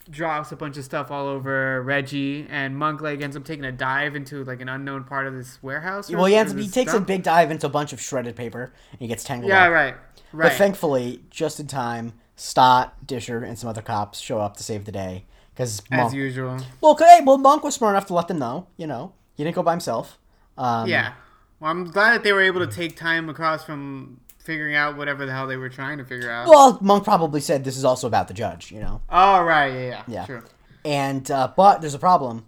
drops 0.10 0.52
a 0.52 0.56
bunch 0.56 0.78
of 0.78 0.84
stuff 0.84 1.12
all 1.12 1.28
over 1.28 1.82
Reggie, 1.84 2.48
and 2.50 2.76
Monk 2.78 3.02
like 3.02 3.22
ends 3.22 3.36
up 3.36 3.46
taking 3.46 3.66
a 3.66 3.72
dive 3.72 4.16
into 4.16 4.44
like 4.44 4.62
an 4.62 4.70
unknown 4.70 5.04
part 5.04 5.28
of 5.28 5.34
this 5.36 5.62
warehouse. 5.62 6.10
Well, 6.12 6.26
he, 6.26 6.36
ends, 6.36 6.54
he 6.54 6.68
takes 6.68 6.94
a 6.94 7.00
big 7.00 7.24
dive 7.24 7.52
into 7.52 7.68
a 7.68 7.70
bunch 7.70 7.94
of 7.94 8.02
shredded 8.02 8.36
paper 8.36 8.74
and 8.92 9.00
he 9.00 9.08
gets 9.08 9.24
tangled 9.24 9.50
Yeah, 9.50 9.66
up. 9.66 9.72
right, 9.72 9.96
But 10.34 10.54
thankfully, 10.54 11.24
just 11.30 11.60
in 11.60 11.68
time, 11.68 12.14
Stott, 12.36 13.06
Disher, 13.06 13.44
and 13.44 13.58
some 13.60 13.70
other 13.70 13.82
cops 13.82 14.20
show 14.20 14.40
up 14.40 14.58
to 14.58 14.64
save 14.64 14.86
the 14.86 14.92
day. 14.92 15.26
Because 15.54 15.82
as 15.92 16.14
usual. 16.14 16.58
well, 16.80 16.94
okay, 16.94 17.20
well, 17.26 17.38
Monk 17.38 17.64
was 17.64 17.76
smart 17.76 17.94
enough 17.94 18.06
to 18.08 18.14
let 18.14 18.30
them 18.30 18.40
know. 18.40 18.68
You 18.78 18.88
know, 18.88 19.12
he 19.36 19.44
didn't 19.44 19.56
go 19.56 19.64
by 19.64 19.72
himself. 19.74 20.18
Um, 20.58 20.88
Yeah. 20.88 21.14
Well, 21.60 21.70
I'm 21.72 21.84
glad 21.92 22.14
that 22.14 22.24
they 22.24 22.32
were 22.32 22.42
able 22.42 22.66
to 22.66 22.74
take 22.74 22.96
time 22.96 23.28
across 23.28 23.66
from 23.66 24.22
figuring 24.50 24.74
out 24.74 24.98
whatever 24.98 25.28
the 25.28 25.32
hell 25.32 25.46
they 25.46 25.58
were 25.58 25.70
trying 25.70 26.00
to 26.00 26.04
figure 26.04 26.32
out. 26.32 26.48
Well, 26.48 26.80
Monk 26.82 27.04
probably 27.04 27.40
said 27.40 27.64
this 27.64 27.78
is 27.78 27.86
also 27.86 28.08
about 28.08 28.28
the 28.28 28.34
judge. 28.34 28.72
You 28.72 28.80
know. 28.80 29.02
oh, 29.08 29.44
right. 29.44 29.68
Yeah, 29.68 29.80
yeah. 29.90 30.04
Yeah. 30.08 30.26
True. 30.26 30.44
And 30.84 31.30
uh, 31.30 31.54
but 31.56 31.82
there's 31.82 31.94
a 31.94 32.00
problem. 32.00 32.48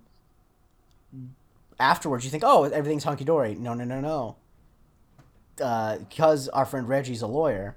Afterwards, 1.79 2.25
you 2.25 2.31
think, 2.31 2.43
oh, 2.43 2.63
everything's 2.63 3.03
hunky 3.03 3.23
dory. 3.23 3.53
No, 3.53 3.75
no, 3.75 3.83
no, 3.83 4.01
no. 4.01 4.35
Uh, 5.63 5.99
because 5.99 6.49
our 6.49 6.65
friend 6.65 6.89
Reggie's 6.89 7.21
a 7.21 7.27
lawyer, 7.27 7.75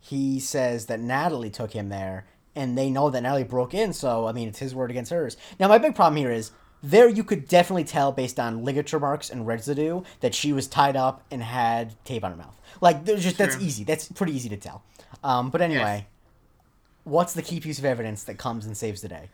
he 0.00 0.40
says 0.40 0.86
that 0.86 0.98
Natalie 0.98 1.50
took 1.50 1.72
him 1.72 1.90
there, 1.90 2.26
and 2.56 2.76
they 2.76 2.88
know 2.88 3.10
that 3.10 3.20
Natalie 3.20 3.44
broke 3.44 3.74
in. 3.74 3.92
So 3.92 4.26
I 4.26 4.32
mean, 4.32 4.48
it's 4.48 4.60
his 4.60 4.74
word 4.74 4.90
against 4.90 5.10
hers. 5.12 5.36
Now, 5.60 5.68
my 5.68 5.76
big 5.76 5.94
problem 5.94 6.16
here 6.16 6.32
is 6.32 6.52
there 6.82 7.08
you 7.08 7.24
could 7.24 7.48
definitely 7.48 7.84
tell 7.84 8.12
based 8.12 8.38
on 8.38 8.64
ligature 8.64 9.00
marks 9.00 9.30
and 9.30 9.46
residue 9.46 10.02
that 10.20 10.34
she 10.34 10.52
was 10.52 10.66
tied 10.68 10.96
up 10.96 11.24
and 11.30 11.42
had 11.42 11.94
tape 12.04 12.24
on 12.24 12.30
her 12.30 12.36
mouth. 12.36 12.54
Like, 12.80 13.04
there's 13.04 13.22
just 13.22 13.38
that's 13.38 13.56
easy. 13.56 13.84
That's 13.84 14.10
pretty 14.12 14.32
easy 14.34 14.48
to 14.50 14.56
tell. 14.56 14.82
Um, 15.24 15.50
but 15.50 15.60
anyway, 15.60 16.06
what's 17.04 17.32
the 17.32 17.42
key 17.42 17.58
piece 17.60 17.78
of 17.78 17.84
evidence 17.84 18.22
that 18.24 18.38
comes 18.38 18.64
and 18.66 18.76
saves 18.76 19.00
the 19.00 19.08
day? 19.08 19.28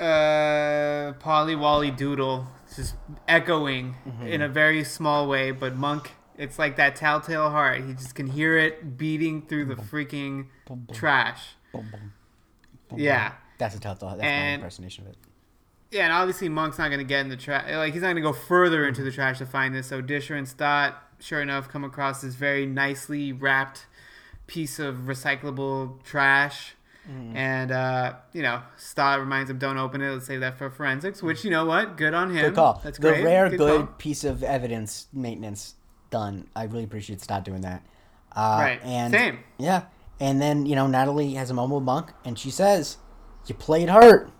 Uh, 0.00 1.12
Polly 1.20 1.54
Wolly 1.54 1.90
Doodle 1.90 2.46
just 2.74 2.96
echoing 3.28 3.94
Mm-hmm. 4.08 4.26
in 4.26 4.42
a 4.42 4.48
very 4.48 4.82
small 4.84 5.28
way, 5.28 5.50
but 5.52 5.76
Monk, 5.76 6.12
it's 6.36 6.58
like 6.58 6.76
that 6.76 6.96
telltale 6.96 7.50
heart. 7.50 7.84
He 7.84 7.92
just 7.94 8.14
can 8.14 8.26
hear 8.26 8.58
it 8.58 8.96
beating 8.98 9.42
through 9.42 9.66
the 9.66 9.76
freaking 9.76 10.46
trash. 10.92 11.40
Boom, 11.72 11.88
boom, 11.92 12.12
boom, 12.88 12.98
Yeah. 12.98 13.32
That's 13.58 13.76
a 13.76 13.78
thought. 13.78 14.00
That's 14.00 14.18
my 14.20 14.54
impersonation 14.54 15.04
of 15.06 15.12
it. 15.12 15.16
Yeah, 15.94 16.06
and 16.06 16.12
obviously 16.12 16.48
Monk's 16.48 16.76
not 16.76 16.88
going 16.88 16.98
to 16.98 17.04
get 17.04 17.20
in 17.20 17.28
the 17.28 17.36
trash. 17.36 17.70
Like 17.70 17.92
he's 17.92 18.02
not 18.02 18.08
going 18.08 18.16
to 18.16 18.22
go 18.22 18.32
further 18.32 18.84
into 18.84 19.04
the 19.04 19.12
trash 19.12 19.38
to 19.38 19.46
find 19.46 19.72
this. 19.72 19.86
So 19.86 20.00
Disher 20.00 20.34
and 20.34 20.48
Stott, 20.48 21.00
sure 21.20 21.40
enough, 21.40 21.68
come 21.68 21.84
across 21.84 22.20
this 22.20 22.34
very 22.34 22.66
nicely 22.66 23.32
wrapped 23.32 23.86
piece 24.48 24.80
of 24.80 24.96
recyclable 25.06 26.02
trash. 26.02 26.74
Mm-hmm. 27.08 27.36
And 27.36 27.70
uh, 27.70 28.14
you 28.32 28.42
know, 28.42 28.62
Stott 28.76 29.20
reminds 29.20 29.50
him, 29.50 29.58
"Don't 29.58 29.78
open 29.78 30.02
it. 30.02 30.10
Let's 30.10 30.26
save 30.26 30.40
that 30.40 30.58
for 30.58 30.68
forensics." 30.68 31.22
Which 31.22 31.44
you 31.44 31.50
know 31.52 31.64
what, 31.64 31.96
good 31.96 32.12
on 32.12 32.30
him. 32.30 32.46
Good 32.46 32.56
call. 32.56 32.80
That's 32.82 32.98
great. 32.98 33.18
the 33.18 33.24
rare 33.24 33.48
good, 33.50 33.58
call. 33.58 33.86
piece 33.96 34.24
of 34.24 34.42
evidence 34.42 35.06
maintenance 35.12 35.76
done. 36.10 36.48
I 36.56 36.64
really 36.64 36.84
appreciate 36.84 37.20
Stott 37.20 37.44
doing 37.44 37.60
that. 37.60 37.84
Uh, 38.34 38.58
Right. 38.60 38.80
And 38.82 39.12
Same. 39.12 39.38
Yeah. 39.58 39.84
And 40.18 40.42
then 40.42 40.66
you 40.66 40.74
know 40.74 40.88
Natalie 40.88 41.34
has 41.34 41.50
a 41.50 41.54
moment 41.54 41.82
with 41.82 41.84
Monk, 41.84 42.12
and 42.24 42.36
she 42.36 42.50
says, 42.50 42.96
"You 43.46 43.54
played 43.54 43.90
hurt. 43.90 44.32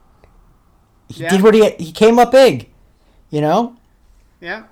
He 1.08 1.22
Yeah. 1.22 1.30
did 1.30 1.42
what 1.42 1.54
he 1.54 1.70
he 1.78 1.92
came 1.92 2.18
up 2.18 2.32
big, 2.32 2.70
you 3.30 3.40
know." 3.40 3.76
Yeah. 4.40 4.64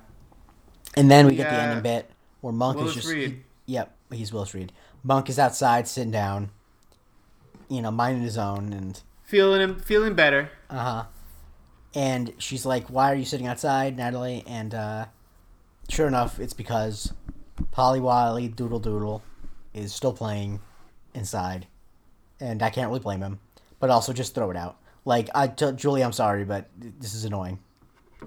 And 0.97 1.11
then 1.11 1.27
we 1.27 1.33
The, 1.33 1.37
get 1.45 1.51
the 1.51 1.61
ending 1.63 1.83
bit 1.83 2.11
where 2.41 2.53
Monk 2.53 2.77
Willis 2.79 2.91
is 2.97 3.03
just. 3.03 3.09
Reed. 3.15 3.31
he- 3.67 3.73
yep, 3.75 3.95
he's 4.11 4.33
Willis 4.33 4.53
Reed. 4.55 4.73
Monk 5.03 5.29
is 5.31 5.39
outside, 5.39 5.89
sitting 5.89 6.11
down, 6.13 6.51
you 7.69 7.81
know, 7.83 7.91
minding 7.91 8.23
his 8.23 8.37
own, 8.39 8.73
and 8.73 9.01
Feeling 9.25 9.61
him, 9.63 9.79
feeling 9.81 10.15
better. 10.15 10.51
Uh 10.69 10.79
huh. 10.79 11.05
And 11.95 12.33
she's 12.39 12.65
like, 12.67 12.89
"Why 12.89 13.11
are 13.13 13.15
you 13.15 13.25
sitting 13.25 13.47
outside, 13.47 13.97
Natalie?" 13.97 14.45
And 14.47 14.75
uh, 14.75 15.07
sure 15.89 16.07
enough, 16.07 16.39
it's 16.39 16.53
because 16.55 17.13
Polly 17.71 18.01
Wolly 18.01 18.49
Doodle 18.49 18.79
Doodle 18.81 19.23
is 19.75 19.95
still 19.95 20.13
playing 20.13 20.61
inside, 21.15 21.67
and 22.41 22.63
I 22.63 22.69
can't 22.71 22.89
really 22.89 23.01
blame 23.01 23.21
him. 23.23 23.41
But 23.81 23.89
also, 23.91 24.13
just 24.13 24.35
throw 24.35 24.51
it 24.51 24.57
out. 24.57 24.77
Like, 25.05 25.29
I 25.35 25.49
t- 25.49 25.73
Julie, 25.73 26.03
I'm 26.03 26.13
sorry, 26.13 26.45
but 26.45 26.69
this 26.79 27.15
is 27.15 27.25
annoying. 27.25 27.59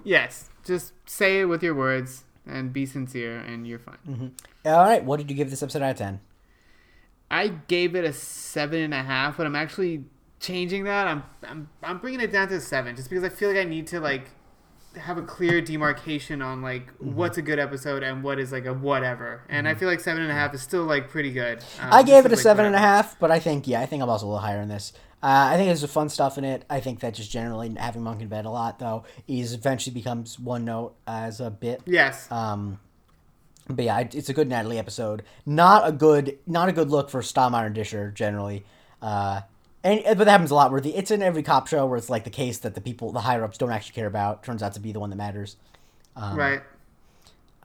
Yes. 0.04 0.50
Just 0.64 0.92
say 1.06 1.40
it 1.40 1.44
with 1.46 1.62
your 1.62 1.74
words 1.74 2.24
and 2.46 2.72
be 2.72 2.86
sincere, 2.86 3.38
and 3.38 3.66
you're 3.66 3.78
fine. 3.78 4.32
All 4.64 4.84
right, 4.84 5.02
what 5.04 5.18
did 5.18 5.30
you 5.30 5.36
give 5.36 5.50
this 5.50 5.62
episode 5.62 5.82
out 5.82 5.92
of 5.92 5.96
ten? 5.96 6.20
I 7.30 7.48
gave 7.48 7.94
it 7.96 8.04
a 8.04 8.12
seven 8.12 8.80
and 8.82 8.94
a 8.94 9.02
half, 9.02 9.36
but 9.36 9.46
I'm 9.46 9.56
actually 9.56 10.04
changing 10.38 10.84
that. 10.84 11.06
I'm 11.08 11.24
I'm 11.42 11.68
I'm 11.82 11.98
bringing 11.98 12.20
it 12.20 12.30
down 12.30 12.48
to 12.48 12.60
seven, 12.60 12.94
just 12.94 13.08
because 13.08 13.24
I 13.24 13.28
feel 13.30 13.48
like 13.48 13.58
I 13.58 13.64
need 13.64 13.86
to 13.88 14.00
like 14.00 14.28
have 14.96 15.18
a 15.18 15.22
clear 15.22 15.60
demarcation 15.60 16.40
on 16.40 16.62
like 16.62 16.86
Mm-hmm. 16.98 17.14
what's 17.14 17.36
a 17.36 17.42
good 17.42 17.58
episode 17.58 18.02
and 18.02 18.22
what 18.22 18.38
is 18.38 18.52
like 18.52 18.64
a 18.66 18.72
whatever. 18.72 19.42
And 19.48 19.68
I 19.68 19.74
feel 19.74 19.88
like 19.88 20.00
seven 20.00 20.22
and 20.22 20.30
a 20.30 20.34
half 20.34 20.54
is 20.54 20.62
still 20.62 20.84
like 20.84 21.08
pretty 21.08 21.32
good. 21.32 21.58
Um, 21.80 21.92
I 21.92 22.02
gave 22.02 22.24
it 22.24 22.32
a 22.32 22.34
like, 22.36 22.42
seven 22.42 22.64
and 22.64 22.74
a 22.74 22.78
half, 22.78 23.18
but 23.18 23.30
I 23.30 23.38
think 23.38 23.66
yeah, 23.66 23.80
I 23.80 23.86
think 23.86 24.02
I'm 24.02 24.08
also 24.08 24.26
a 24.26 24.28
little 24.28 24.40
higher 24.40 24.60
in 24.60 24.68
this. 24.68 24.92
Uh, 25.26 25.48
I 25.52 25.56
think 25.56 25.66
there's 25.66 25.80
some 25.80 25.88
fun 25.88 26.08
stuff 26.08 26.38
in 26.38 26.44
it. 26.44 26.64
I 26.70 26.78
think 26.78 27.00
that 27.00 27.14
just 27.14 27.32
generally 27.32 27.74
having 27.76 28.02
Monk 28.04 28.22
in 28.22 28.28
bed 28.28 28.44
a 28.44 28.50
lot 28.50 28.78
though, 28.78 29.02
is 29.26 29.54
eventually 29.54 29.92
becomes 29.92 30.38
one 30.38 30.64
note 30.64 30.94
as 31.04 31.40
a 31.40 31.50
bit. 31.50 31.82
Yes. 31.84 32.30
Um, 32.30 32.78
but 33.68 33.84
yeah, 33.84 33.98
it's 33.98 34.28
a 34.28 34.32
good 34.32 34.48
Natalie 34.48 34.78
episode. 34.78 35.24
Not 35.44 35.88
a 35.88 35.90
good, 35.90 36.38
not 36.46 36.68
a 36.68 36.72
good 36.72 36.90
look 36.90 37.10
for 37.10 37.22
Stottlemeyer 37.22 37.66
and 37.66 37.74
Disher 37.74 38.12
generally. 38.12 38.64
Uh, 39.02 39.40
And 39.82 40.02
but 40.04 40.18
that 40.18 40.30
happens 40.30 40.50
a 40.50 40.54
lot 40.54 40.72
where 40.72 40.80
the 40.80 40.94
it's 40.96 41.10
in 41.10 41.22
every 41.22 41.42
cop 41.42 41.68
show 41.68 41.86
where 41.86 41.96
it's 41.96 42.10
like 42.10 42.24
the 42.24 42.30
case 42.30 42.58
that 42.58 42.74
the 42.74 42.80
people 42.80 43.12
the 43.12 43.20
higher 43.20 43.44
ups 43.44 43.58
don't 43.58 43.70
actually 43.70 43.94
care 43.94 44.06
about 44.06 44.42
turns 44.42 44.62
out 44.62 44.74
to 44.74 44.80
be 44.80 44.92
the 44.92 45.00
one 45.00 45.10
that 45.10 45.16
matters. 45.16 45.56
Um, 46.16 46.36
right. 46.36 46.62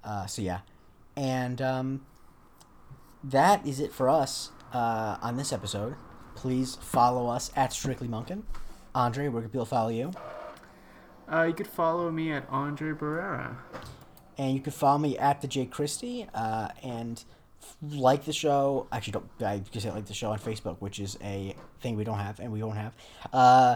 Uh, 0.03 0.25
so 0.27 0.41
yeah, 0.41 0.59
and 1.15 1.61
um, 1.61 2.05
that 3.23 3.65
is 3.65 3.79
it 3.79 3.91
for 3.91 4.09
us 4.09 4.51
uh, 4.73 5.17
on 5.21 5.37
this 5.37 5.51
episode. 5.51 5.95
Please 6.41 6.75
follow 6.81 7.27
us 7.27 7.51
at 7.55 7.71
Strictly 7.71 8.07
Monkin. 8.07 8.41
Andre, 8.95 9.27
where 9.27 9.43
can 9.43 9.51
people 9.51 9.63
follow 9.63 9.89
you? 9.89 10.11
Uh, 11.31 11.43
you 11.43 11.53
could 11.53 11.67
follow 11.67 12.09
me 12.09 12.31
at 12.31 12.49
Andre 12.49 12.93
Barrera. 12.93 13.57
And 14.39 14.55
you 14.55 14.59
can 14.59 14.71
follow 14.71 14.97
me 14.97 15.19
at 15.19 15.41
the 15.41 15.47
J 15.47 15.67
Christie 15.67 16.25
uh, 16.33 16.69
and 16.81 17.23
like 17.91 18.25
the 18.25 18.33
show. 18.33 18.87
Actually, 18.91 19.11
don't 19.11 19.29
I 19.39 19.59
just 19.71 19.85
say 19.85 19.91
like 19.91 20.07
the 20.07 20.15
show 20.15 20.31
on 20.31 20.39
Facebook, 20.39 20.77
which 20.79 20.99
is 20.99 21.15
a 21.21 21.55
thing 21.79 21.95
we 21.95 22.03
don't 22.03 22.17
have 22.17 22.39
and 22.39 22.51
we 22.51 22.63
won't 22.63 22.77
have. 22.79 22.95
Uh, 23.31 23.75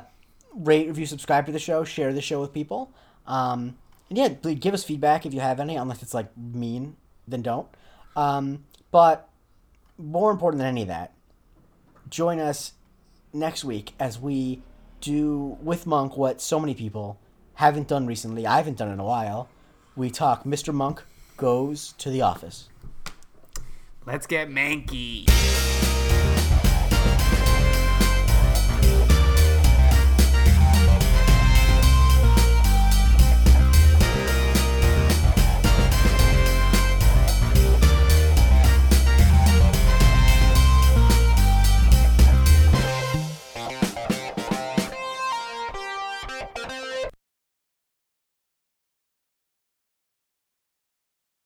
rate, 0.56 0.88
review, 0.88 1.06
subscribe 1.06 1.46
to 1.46 1.52
the 1.52 1.60
show, 1.60 1.84
share 1.84 2.14
the 2.14 2.22
show 2.22 2.42
with 2.42 2.52
people. 2.52 2.92
Um, 3.28 3.78
and 4.10 4.18
yeah, 4.18 4.30
please 4.42 4.58
give 4.58 4.74
us 4.74 4.84
feedback 4.84 5.28
if 5.28 5.36
you 5.36 5.40
have 5.40 5.60
any, 5.60 5.76
unless 5.76 6.02
it's 6.02 6.16
like 6.16 6.36
mean, 6.36 6.96
then 7.28 7.44
don't. 7.44 7.68
Um, 8.16 8.66
but 8.90 9.30
more 10.00 10.32
important 10.32 10.62
than 10.62 10.68
any 10.68 10.82
of 10.82 10.88
that, 10.88 11.15
join 12.16 12.40
us 12.40 12.72
next 13.34 13.66
week 13.66 13.94
as 14.00 14.18
we 14.18 14.62
do 15.02 15.58
with 15.62 15.86
Monk 15.86 16.16
what 16.16 16.40
so 16.40 16.62
many 16.62 16.74
people 16.74 17.20
haven't 17.56 17.90
done 17.90 18.08
recently. 18.08 18.48
I 18.48 18.56
haven't 18.56 18.78
done 18.78 18.90
in 18.90 19.00
a 19.02 19.04
while. 19.04 19.50
We 19.98 20.10
talk 20.10 20.46
Mr. 20.46 20.74
Monk 20.74 21.04
goes 21.36 21.94
to 21.98 22.10
the 22.10 22.22
office. 22.22 22.70
Let's 24.06 24.28
get 24.28 24.50
manky. 24.50 25.30